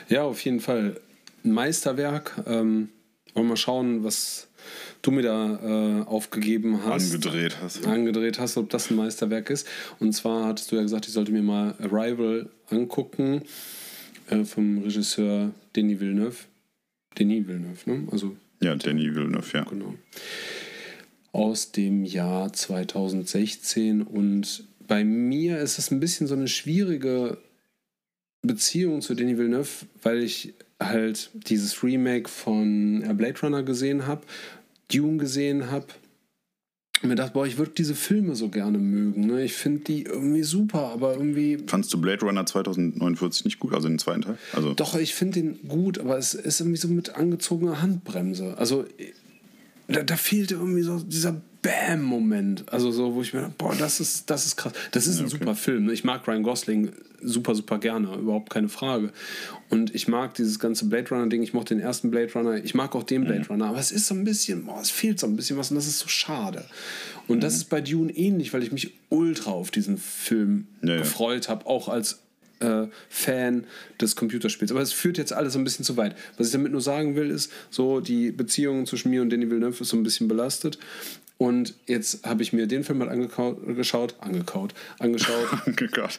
[0.07, 1.01] ja auf jeden Fall.
[1.43, 2.31] Ein Meisterwerk.
[2.45, 2.89] Ähm,
[3.33, 4.47] wollen wir mal schauen, was
[5.01, 7.13] du mir da äh, aufgegeben hast.
[7.13, 7.85] Angedreht hast.
[7.85, 9.67] Angedreht hast, ob das ein Meisterwerk ist.
[9.99, 13.41] Und zwar hattest du ja gesagt, ich sollte mir mal Arrival angucken
[14.29, 16.37] äh, vom Regisseur Denis Villeneuve.
[17.17, 18.07] Denis Villeneuve, ne?
[18.11, 19.63] Also, Ja, Danny Villeneuve, ja.
[19.63, 19.93] genau.
[21.31, 24.01] Aus dem Jahr 2016.
[24.01, 27.37] Und bei mir ist es ein bisschen so eine schwierige
[28.41, 34.25] Beziehung zu Denis Villeneuve, weil ich halt dieses Remake von äh, Blade Runner gesehen habe,
[34.91, 35.87] Dune gesehen habe
[37.01, 39.27] und mir dachte, boah, ich würde diese Filme so gerne mögen.
[39.27, 39.43] Ne?
[39.43, 41.59] Ich finde die irgendwie super, aber irgendwie.
[41.67, 44.37] Fandst du Blade Runner 2049 nicht gut, also den zweiten Teil?
[44.53, 48.57] Also, Doch, ich finde den gut, aber es ist irgendwie so mit angezogener Handbremse.
[48.57, 48.85] Also
[49.87, 52.71] da, da fehlte irgendwie so dieser Bam-Moment.
[52.71, 54.73] Also so, wo ich mir boah, das ist, das ist krass.
[54.91, 55.37] Das ist ein okay.
[55.39, 55.85] super Film.
[55.85, 55.93] ne?
[55.93, 56.91] Ich mag Ryan Gosling
[57.21, 59.11] super, super gerne, überhaupt keine Frage.
[59.69, 62.93] Und ich mag dieses ganze Blade Runner-Ding, ich mochte den ersten Blade Runner, ich mag
[62.95, 63.25] auch den Mhm.
[63.25, 65.71] Blade Runner, aber es ist so ein bisschen, boah, es fehlt so ein bisschen was
[65.71, 66.63] und das ist so schade.
[67.27, 70.97] Und das ist bei Dune ähnlich, weil ich mich ultra auf diesen Film Ja, ja.
[70.99, 72.19] gefreut habe, auch als
[72.59, 73.65] äh, Fan
[73.99, 74.71] des Computerspiels.
[74.71, 76.15] Aber es führt jetzt alles so ein bisschen zu weit.
[76.37, 79.81] Was ich damit nur sagen will, ist, so die Beziehung zwischen mir und Denis Villeneuve
[79.81, 80.77] ist so ein bisschen belastet.
[81.37, 85.47] Und jetzt habe ich mir den Film mal angeschaut, angekaut, angeschaut.
[85.91, 86.17] Gott.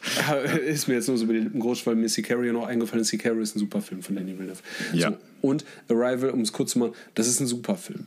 [0.67, 3.07] ist mir jetzt nur so über die Lippen gerutscht, weil mir Sicario noch eingefallen ist.
[3.07, 4.61] Sicario ist ein super Film von Denis Villeneuve.
[4.93, 5.09] Ja.
[5.09, 8.05] So, und Arrival, um es kurz zu machen, das ist ein super Film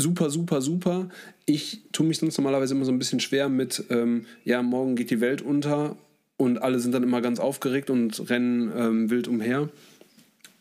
[0.00, 1.08] super, super, super.
[1.46, 5.10] Ich tue mich sonst normalerweise immer so ein bisschen schwer mit, ähm, ja, morgen geht
[5.10, 5.96] die Welt unter
[6.36, 9.68] und alle sind dann immer ganz aufgeregt und rennen ähm, wild umher.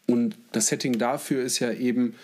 [0.07, 2.15] Und das Setting dafür ist ja eben,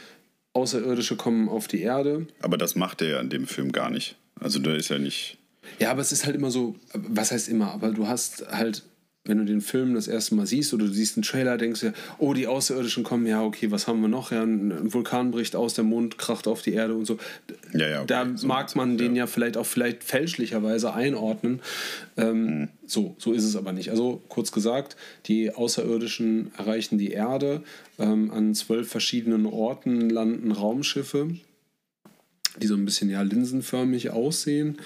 [0.55, 2.27] Außerirdische kommen auf die Erde.
[2.41, 4.15] Aber das macht er ja in dem Film gar nicht.
[4.39, 5.37] Also da ist ja nicht.
[5.79, 8.83] Ja, aber es ist halt immer so, was heißt immer, aber du hast halt,
[9.25, 11.85] wenn du den Film das erste Mal siehst oder du siehst einen Trailer, denkst du,
[11.87, 14.31] ja, oh, die Außerirdischen kommen, ja, okay, was haben wir noch?
[14.31, 17.17] Ja, ein Vulkan bricht aus, der Mond kracht auf die Erde und so.
[17.73, 18.07] Ja, ja, okay.
[18.07, 21.61] Da So mag man den ja vielleicht auch vielleicht fälschlicherweise einordnen.
[22.17, 23.89] Ähm, So, so ist es aber nicht.
[23.89, 24.95] Also kurz gesagt,
[25.25, 27.63] die Außerirdischen erreichen die Erde.
[27.97, 31.31] Ähm, an zwölf verschiedenen Orten landen Raumschiffe,
[32.61, 34.77] die so ein bisschen ja linsenförmig aussehen.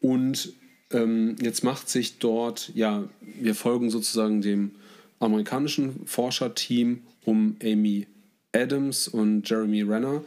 [0.00, 0.52] Und
[0.90, 4.72] ähm, jetzt macht sich dort, ja, wir folgen sozusagen dem
[5.18, 8.06] amerikanischen Forscherteam um Amy
[8.52, 10.22] Adams und Jeremy Renner,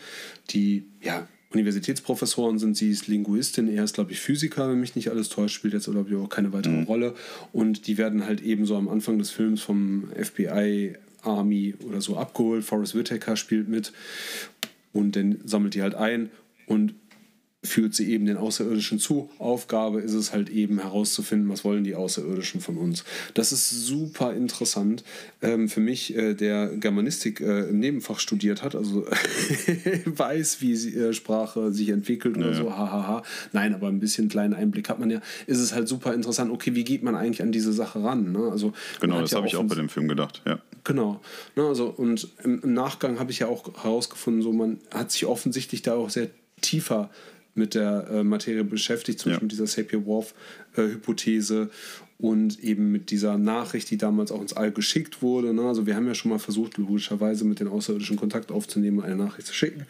[0.49, 2.77] die ja Universitätsprofessoren sind.
[2.77, 5.89] Sie ist Linguistin, er ist, glaube ich, Physiker, wenn mich nicht alles täuscht, spielt jetzt,
[5.89, 7.15] glaube ich, auch keine weitere Rolle.
[7.51, 12.17] Und die werden halt eben so am Anfang des Films vom FBI, Army oder so
[12.17, 12.63] abgeholt.
[12.63, 13.91] Forrest Whitaker spielt mit
[14.93, 16.29] und dann sammelt die halt ein
[16.65, 16.93] und
[17.61, 19.29] führt sie eben den Außerirdischen zu.
[19.37, 23.03] Aufgabe ist es halt eben herauszufinden, was wollen die Außerirdischen von uns.
[23.33, 25.03] Das ist super interessant.
[25.41, 29.05] Ähm, für mich, äh, der Germanistik äh, im Nebenfach studiert hat, also
[30.05, 32.57] weiß, wie sie, äh, Sprache sich entwickelt oder Ja, ja.
[32.57, 33.23] so, hahaha.
[33.51, 35.19] Nein, aber ein bisschen kleinen Einblick hat man ja.
[35.45, 38.31] Ist es halt super interessant, okay, wie geht man eigentlich an diese Sache ran?
[38.31, 38.49] Ne?
[38.49, 40.41] Also, Genau, das ja habe ich auch bei dem Film gedacht.
[40.47, 40.59] Ja.
[40.85, 41.19] Genau.
[41.57, 45.25] Ne, also, und im, im Nachgang habe ich ja auch herausgefunden, so man hat sich
[45.25, 46.29] offensichtlich da auch sehr
[46.61, 47.09] tiefer
[47.59, 49.35] mit der äh, Materie beschäftigt, zum Ja.
[49.35, 51.69] Beispiel mit dieser Sapir-Whorf-Hypothese
[52.17, 55.53] und eben mit dieser Nachricht, die damals auch ins All geschickt wurde.
[55.53, 55.61] Ne?
[55.63, 59.15] Also wir haben ja schon mal versucht, logischerweise mit den Außerirdischen Kontakt aufzunehmen und eine
[59.15, 59.85] Nachricht zu schicken.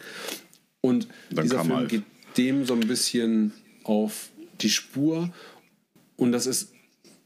[0.80, 1.88] Und Dann dieser Film Alf.
[1.88, 2.02] geht
[2.36, 3.52] dem so ein bisschen
[3.84, 5.30] auf die Spur.
[6.16, 6.72] Und das ist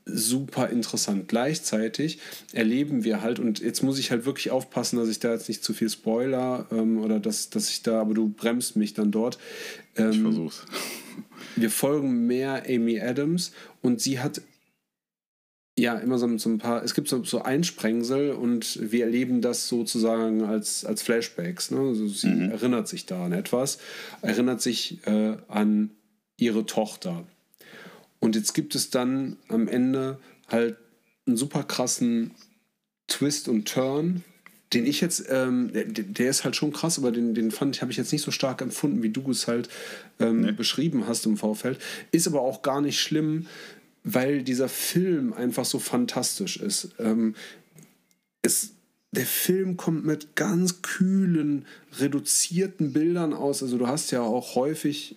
[0.06, 1.28] super interessant.
[1.28, 2.18] Gleichzeitig
[2.52, 5.64] erleben wir halt, und jetzt muss ich halt wirklich aufpassen, dass ich da jetzt nicht
[5.64, 9.38] zu viel spoiler ähm, oder dass, dass ich da, aber du bremst mich dann dort.
[9.96, 10.66] Ähm, ich versuch's.
[11.56, 14.42] Wir folgen mehr Amy Adams und sie hat
[15.78, 19.68] ja immer so, so ein paar, es gibt so, so Einsprengsel und wir erleben das
[19.68, 21.70] sozusagen als, als Flashbacks.
[21.70, 21.80] Ne?
[21.80, 22.50] Also sie mhm.
[22.50, 23.78] erinnert sich da an etwas,
[24.22, 25.90] erinnert sich äh, an
[26.36, 27.26] ihre Tochter
[28.24, 30.18] und jetzt gibt es dann am Ende
[30.48, 30.78] halt
[31.26, 32.30] einen super krassen
[33.06, 34.24] Twist und Turn,
[34.72, 37.82] den ich jetzt, ähm, der, der, ist halt schon krass, aber den, den fand ich,
[37.82, 39.68] habe ich jetzt nicht so stark empfunden, wie du es halt
[40.18, 40.52] ähm, nee.
[40.52, 41.78] beschrieben hast im Vorfeld.
[42.12, 43.46] Ist aber auch gar nicht schlimm,
[44.04, 46.92] weil dieser Film einfach so fantastisch ist.
[46.98, 47.34] Ähm,
[48.40, 48.70] es,
[49.12, 51.66] der Film kommt mit ganz kühlen,
[51.98, 53.62] reduzierten Bildern aus.
[53.62, 55.16] Also du hast ja auch häufig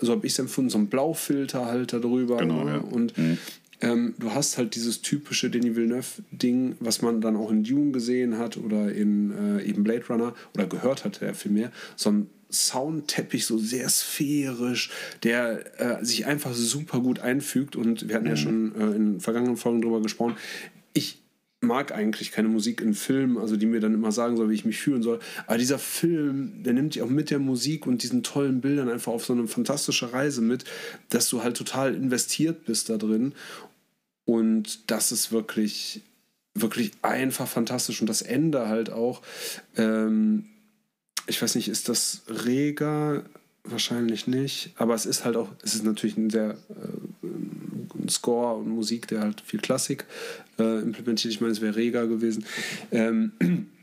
[0.00, 2.38] so habe ich es empfunden, so ein Blaufilter halt da drüber.
[2.38, 2.72] Genau, ne?
[2.72, 2.78] ja.
[2.78, 3.38] Und mhm.
[3.80, 8.38] ähm, du hast halt dieses typische Denis Villeneuve-Ding, was man dann auch in Dune gesehen
[8.38, 11.72] hat oder in äh, eben Blade Runner oder gehört hat, er vielmehr.
[11.96, 14.90] So ein Soundteppich, so sehr sphärisch,
[15.24, 17.76] der äh, sich einfach super gut einfügt.
[17.76, 18.30] Und wir hatten mhm.
[18.30, 20.36] ja schon äh, in vergangenen Folgen drüber gesprochen.
[21.66, 24.64] Mag eigentlich keine Musik in Filmen, also die mir dann immer sagen soll, wie ich
[24.64, 25.20] mich fühlen soll.
[25.46, 29.12] Aber dieser Film, der nimmt dich auch mit der Musik und diesen tollen Bildern einfach
[29.12, 30.64] auf so eine fantastische Reise mit,
[31.08, 33.34] dass du halt total investiert bist da drin.
[34.24, 36.02] Und das ist wirklich,
[36.54, 38.00] wirklich einfach fantastisch.
[38.00, 39.22] Und das Ende halt auch.
[39.76, 40.46] Ähm,
[41.26, 43.24] ich weiß nicht, ist das reger?
[43.64, 44.72] Wahrscheinlich nicht.
[44.76, 47.15] Aber es ist halt auch, es ist natürlich ein sehr äh,
[48.08, 50.04] Score und Musik, der halt viel Klassik
[50.58, 51.32] äh, implementiert.
[51.32, 52.44] Ich meine, es wäre Rega gewesen.
[52.90, 53.32] Ähm,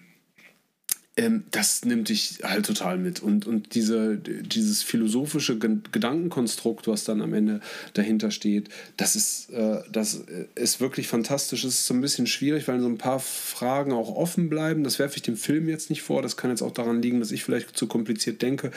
[1.15, 3.21] ähm, das nimmt dich halt total mit.
[3.21, 7.61] Und, und diese, dieses philosophische Gedankenkonstrukt, was dann am Ende
[7.93, 10.23] dahinter steht, das ist, äh, das
[10.55, 11.63] ist wirklich fantastisch.
[11.63, 14.83] Es ist so ein bisschen schwierig, weil so ein paar Fragen auch offen bleiben.
[14.83, 16.21] Das werfe ich dem Film jetzt nicht vor.
[16.21, 18.71] Das kann jetzt auch daran liegen, dass ich vielleicht zu kompliziert denke.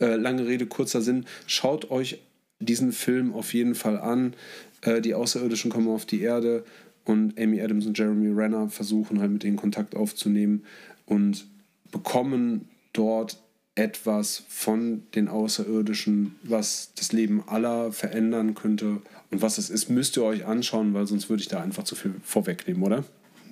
[0.00, 1.26] Äh, lange Rede, kurzer Sinn.
[1.46, 2.20] Schaut euch
[2.60, 4.34] diesen Film auf jeden Fall an.
[4.82, 6.64] Äh, die Außerirdischen kommen auf die Erde
[7.04, 10.64] und Amy Adams und Jeremy Renner versuchen halt mit denen Kontakt aufzunehmen
[11.06, 11.46] und
[11.90, 13.38] bekommen dort
[13.74, 19.00] etwas von den Außerirdischen, was das Leben aller verändern könnte.
[19.30, 21.94] Und was es ist, müsst ihr euch anschauen, weil sonst würde ich da einfach zu
[21.94, 23.04] viel vorwegnehmen, oder?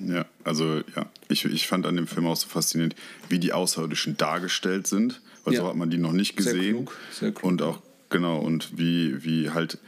[0.06, 2.94] Ja, also ja, ich, ich fand an dem Film auch so faszinierend,
[3.28, 5.60] wie die Außerirdischen dargestellt sind, weil ja.
[5.60, 6.60] so hat man die noch nicht gesehen.
[6.60, 7.44] Sehr klug, sehr klug.
[7.44, 7.80] Und auch
[8.10, 9.78] Genau, und wie, wie halt,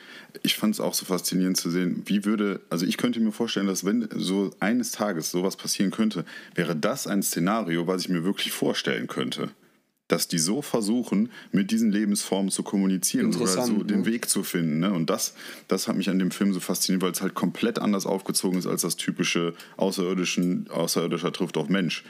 [0.42, 3.66] ich fand es auch so faszinierend zu sehen, wie würde, also ich könnte mir vorstellen,
[3.66, 8.22] dass wenn so eines Tages sowas passieren könnte, wäre das ein Szenario, was ich mir
[8.22, 9.50] wirklich vorstellen könnte.
[10.08, 13.84] Dass die so versuchen, mit diesen Lebensformen zu kommunizieren oder so ne?
[13.84, 14.80] den Weg zu finden.
[14.80, 14.92] Ne?
[14.92, 15.34] Und das,
[15.68, 18.66] das hat mich an dem Film so fasziniert, weil es halt komplett anders aufgezogen ist
[18.66, 22.04] als das typische Außerirdischen, Außerirdischer trifft auf Mensch.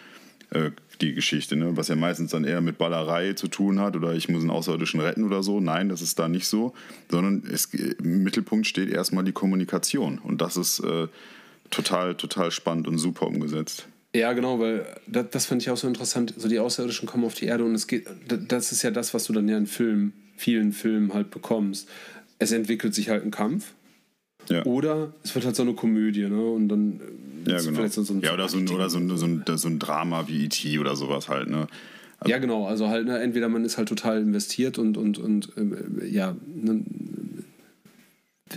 [0.50, 0.70] Äh,
[1.00, 1.76] die Geschichte, ne?
[1.76, 5.00] was ja meistens dann eher mit Ballerei zu tun hat oder ich muss einen Außerirdischen
[5.00, 5.60] retten oder so.
[5.60, 6.74] Nein, das ist da nicht so,
[7.10, 11.08] sondern es, im Mittelpunkt steht erstmal die Kommunikation und das ist äh,
[11.70, 13.86] total, total spannend und super umgesetzt.
[14.14, 16.34] Ja, genau, weil das, das fand ich auch so interessant.
[16.36, 19.24] So die Außerirdischen kommen auf die Erde und es geht, das ist ja das, was
[19.24, 21.88] du dann ja in Filmen, vielen Filmen halt bekommst.
[22.38, 23.72] Es entwickelt sich halt ein Kampf.
[24.48, 24.64] Ja.
[24.64, 26.42] Oder es wird halt so eine Komödie, ne?
[26.42, 27.00] Und dann
[27.46, 27.86] ja, genau.
[27.88, 30.44] So, so ja, oder, so ein, oder so, ein, so, ein, so ein Drama wie
[30.44, 30.78] E.T.
[30.78, 31.66] oder sowas halt, ne?
[32.18, 32.66] Also ja, genau.
[32.66, 36.84] Also halt, ne, entweder man ist halt total investiert und, und, und äh, ja, ne,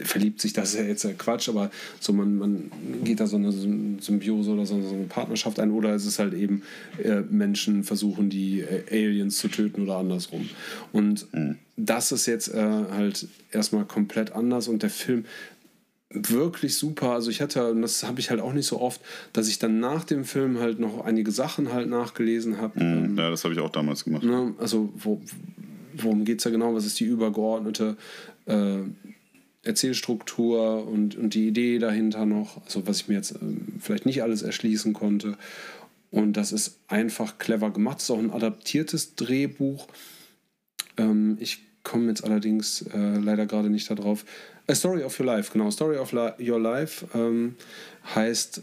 [0.01, 1.69] verliebt sich, das ist ja jetzt Quatsch, aber
[1.99, 2.71] so man, man
[3.03, 6.63] geht da so eine Symbiose oder so, eine Partnerschaft ein oder es ist halt eben
[7.01, 10.49] äh, Menschen versuchen, die äh, Aliens zu töten oder andersrum.
[10.91, 11.57] Und mhm.
[11.77, 15.25] das ist jetzt äh, halt erstmal komplett anders und der Film
[16.13, 17.11] wirklich super.
[17.11, 19.01] Also ich hatte, und das habe ich halt auch nicht so oft,
[19.33, 22.83] dass ich dann nach dem Film halt noch einige Sachen halt nachgelesen habe.
[22.83, 24.23] Mhm, ja, das habe ich auch damals gemacht.
[24.23, 24.53] Ne?
[24.59, 25.21] Also wo,
[25.95, 26.73] worum geht es da genau?
[26.75, 27.97] Was ist die übergeordnete
[28.45, 28.77] äh,
[29.63, 32.63] Erzählstruktur und, und die Idee dahinter noch?
[32.65, 33.39] Also was ich mir jetzt äh,
[33.79, 35.37] vielleicht nicht alles erschließen konnte.
[36.11, 37.97] Und das ist einfach clever gemacht.
[37.97, 39.87] Es ist auch ein adaptiertes Drehbuch.
[40.97, 44.25] Ähm, ich komme jetzt allerdings äh, leider gerade nicht darauf.
[44.67, 45.69] A Story of Your Life, genau.
[45.71, 47.55] Story of Your Life ähm,
[48.15, 48.61] heißt,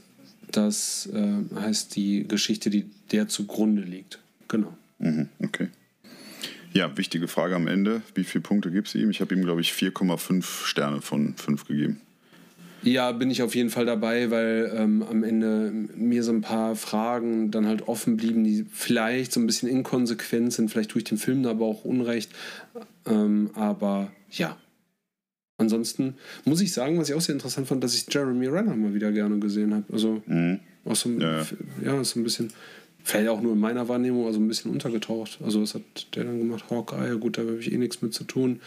[0.51, 4.19] das, äh, heißt die Geschichte, die der zugrunde liegt.
[4.49, 4.77] Genau.
[4.99, 5.69] Mhm, okay.
[6.73, 8.03] Ja, wichtige Frage am Ende.
[8.15, 9.11] Wie viele Punkte gibst du ihm?
[9.11, 12.01] Ich habe ihm, glaube ich, 4,5 Sterne von 5 gegeben.
[12.83, 16.77] Ja, bin ich auf jeden Fall dabei, weil ähm, am Ende mir so ein paar
[16.77, 20.71] Fragen dann halt offen blieben, die vielleicht so ein bisschen inkonsequent sind.
[20.71, 22.33] Vielleicht tue ich dem Film da aber auch Unrecht.
[23.07, 24.57] Ähm, aber ja,
[25.61, 26.15] ansonsten
[26.45, 29.13] muss ich sagen, was ich auch sehr interessant fand, dass ich Jeremy Renner mal wieder
[29.13, 29.85] gerne gesehen habe.
[29.93, 30.61] Also Mhm.
[30.85, 31.47] auch so, ein- Ja.
[31.85, 32.03] ja.
[32.05, 32.53] so ein bisschen,
[33.05, 35.39] vielleicht auch nur in meiner Wahrnehmung, also ein bisschen untergetaucht.
[35.45, 35.83] Also was hat
[36.15, 36.65] der dann gemacht?
[36.71, 38.61] Hawkeye, gut, da habe ich eh nichts mit zu tun.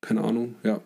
[0.00, 0.80] Keine Ahnung, ja.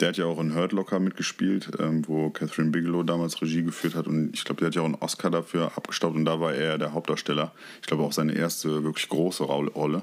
[0.00, 3.96] Der hat ja auch in Hurt Locker mitgespielt, ähm, wo Catherine Bigelow damals Regie geführt
[3.96, 4.06] hat.
[4.06, 6.78] Und ich glaube, der hat ja auch einen Oscar dafür abgestaubt und da war er
[6.78, 7.52] der Hauptdarsteller.
[7.80, 10.02] Ich glaube auch seine erste wirklich große Rolle.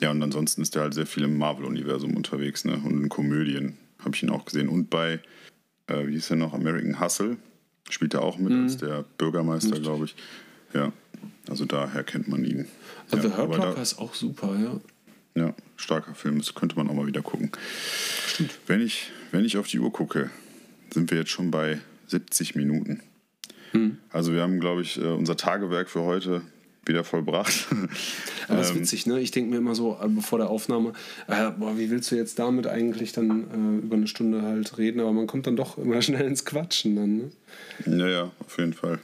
[0.00, 2.80] Ja, und ansonsten ist er halt sehr viel im Marvel-Universum unterwegs, ne?
[2.84, 4.68] Und in Komödien habe ich ihn auch gesehen.
[4.68, 5.20] Und bei,
[5.86, 7.36] äh, wie hieß er noch, American Hustle
[7.88, 10.16] spielt er auch mit als der Bürgermeister, glaube ich.
[10.74, 10.92] Ja,
[11.48, 12.66] also daher kennt man ihn.
[13.10, 15.42] Also ja, The Hurt Locker ist auch super, ja.
[15.42, 17.50] ja, starker Film, das könnte man auch mal wieder gucken.
[18.66, 20.30] Wenn ich, wenn ich auf die Uhr gucke,
[20.92, 21.78] sind wir jetzt schon bei
[22.08, 23.00] 70 Minuten.
[23.72, 23.98] Hm.
[24.10, 26.42] Also wir haben, glaube ich, äh, unser Tagewerk für heute
[26.88, 27.66] wieder vollbracht.
[28.48, 29.20] Aber das ist Ähm, witzig, ne?
[29.20, 30.92] Ich denke mir immer so, äh, bevor der Aufnahme,
[31.28, 35.00] äh, boah, wie willst du jetzt damit eigentlich dann äh, über eine Stunde halt reden?
[35.00, 37.30] Aber man kommt dann doch immer schnell ins Quatschen dann, ne?
[37.84, 38.98] Ja, ja, auf jeden Fall.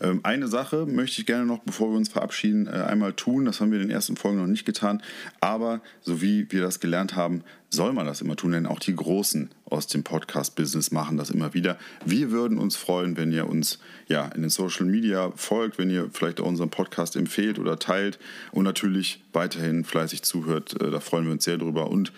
[0.00, 3.44] Ähm, eine Sache möchte ich gerne noch, bevor wir uns verabschieden, äh, einmal tun.
[3.44, 5.02] Das haben wir in den ersten Folgen noch nicht getan.
[5.40, 8.94] Aber so wie wir das gelernt haben, soll man das immer tun, denn auch die
[8.94, 11.76] Großen aus dem Podcast-Business machen das immer wieder.
[12.04, 16.08] Wir würden uns freuen, wenn ihr uns ja in den Social Media folgt, wenn ihr
[16.12, 18.18] vielleicht auch unseren Podcast empfehlt oder teilt
[18.52, 20.80] und natürlich weiterhin fleißig zuhört.
[20.80, 21.90] Äh, da freuen wir uns sehr drüber.
[21.90, 22.12] Und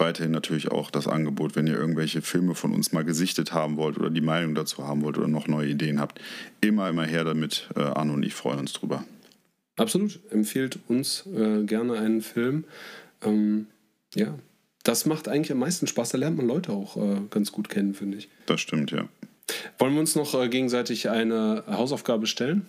[0.00, 3.98] weiterhin natürlich auch das Angebot, wenn ihr irgendwelche Filme von uns mal gesichtet haben wollt
[3.98, 6.20] oder die Meinung dazu haben wollt oder noch neue Ideen habt,
[6.60, 7.68] immer, immer her damit.
[7.76, 9.04] Äh, Arno und ich freuen uns drüber.
[9.76, 10.20] Absolut.
[10.30, 12.64] Empfehlt uns äh, gerne einen Film.
[13.22, 13.66] Ähm,
[14.14, 14.38] ja.
[14.84, 16.10] Das macht eigentlich am meisten Spaß.
[16.10, 18.28] Da lernt man Leute auch äh, ganz gut kennen, finde ich.
[18.46, 19.08] Das stimmt, ja.
[19.78, 22.68] Wollen wir uns noch äh, gegenseitig eine Hausaufgabe stellen?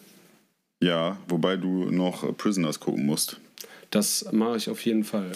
[0.81, 3.39] Ja, wobei du noch Prisoners gucken musst.
[3.91, 5.31] Das mache ich auf jeden Fall.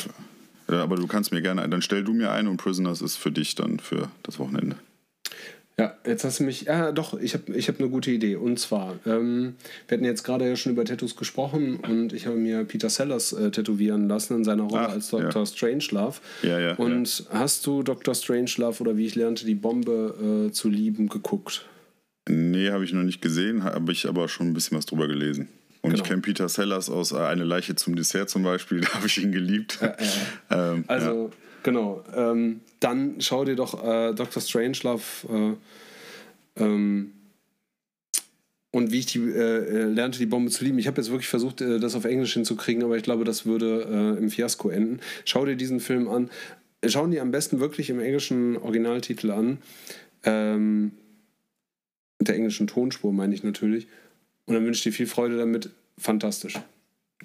[0.69, 3.31] Äh, Aber du kannst mir gerne, dann stell du mir ein und Prisoners ist für
[3.31, 4.75] dich dann für das Wochenende.
[5.79, 6.63] Ja, jetzt hast du mich.
[6.63, 8.35] Ja, doch, ich habe ich hab eine gute Idee.
[8.35, 9.55] Und zwar, ähm,
[9.87, 13.31] wir hatten jetzt gerade ja schon über Tattoos gesprochen und ich habe mir Peter Sellers
[13.31, 15.29] äh, tätowieren lassen in seiner Rolle Ach, als Dr.
[15.31, 15.45] ja.
[15.45, 16.19] Strangelove.
[16.43, 18.13] Ja, ja, Und hast du Dr.
[18.13, 21.65] Strangelove oder wie ich lernte, die Bombe äh, zu lieben geguckt?
[22.27, 25.47] Nee, habe ich noch nicht gesehen, habe ich aber schon ein bisschen was drüber gelesen.
[25.81, 26.09] Und ich Genau.
[26.09, 29.31] kenne Peter Sellers aus äh, Eine Leiche zum Dessert zum Beispiel, da habe ich ihn
[29.31, 29.79] geliebt.
[30.51, 31.31] ähm, Also,
[31.63, 32.03] genau.
[32.15, 34.41] Ähm, dann schau dir doch äh, Dr.
[34.41, 35.57] Strangelove
[36.57, 37.13] äh, ähm,
[38.71, 40.77] und wie ich die, äh, äh, lernte, die Bombe zu lieben.
[40.77, 44.17] Ich habe jetzt wirklich versucht, äh, das auf Englisch hinzukriegen, aber ich glaube, das würde
[44.19, 44.99] im Fiasko enden.
[45.25, 46.29] Schau dir diesen Film an.
[46.85, 49.57] Schauen die am besten wirklich im englischen Originaltitel an.
[50.23, 50.91] Ähm,
[52.19, 53.87] mit der englischen Tonspur meine ich natürlich.
[54.49, 55.69] Und dann wünsche ich dir viel Freude damit.
[55.99, 56.55] Fantastisch.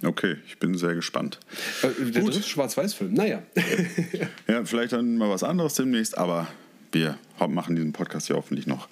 [0.04, 1.40] okay, ich bin sehr gespannt.
[1.82, 2.34] Äh, der Gut.
[2.34, 3.14] Schwarz-Weiß-Film.
[3.14, 3.42] Naja.
[4.46, 6.46] Ja, vielleicht dann mal was anderes demnächst, aber
[6.92, 7.18] wir
[7.48, 8.88] machen diesen Podcast ja hoffentlich noch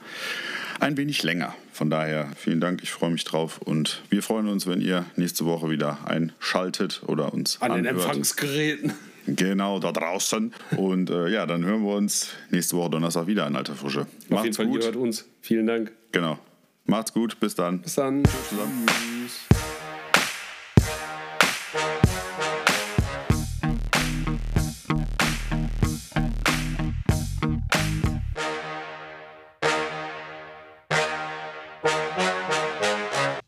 [0.80, 1.54] ein wenig länger.
[1.72, 5.44] Von daher vielen Dank, ich freue mich drauf und wir freuen uns, wenn ihr nächste
[5.44, 8.06] Woche wieder einschaltet oder uns An den anhört.
[8.06, 8.94] Empfangsgeräten.
[9.26, 10.54] Genau, da draußen.
[10.78, 14.06] Und äh, ja, dann hören wir uns nächste Woche Donnerstag wieder in alter Frische.
[14.30, 15.26] Auf jeden Fall, ihr hört uns.
[15.42, 15.92] Vielen Dank.
[16.12, 16.38] Genau.
[16.84, 17.80] Macht's gut, bis dann.
[17.80, 18.22] Bis dann.
[18.24, 19.46] Tschüss.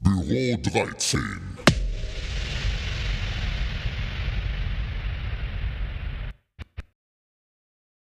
[0.01, 1.54] Büro 13.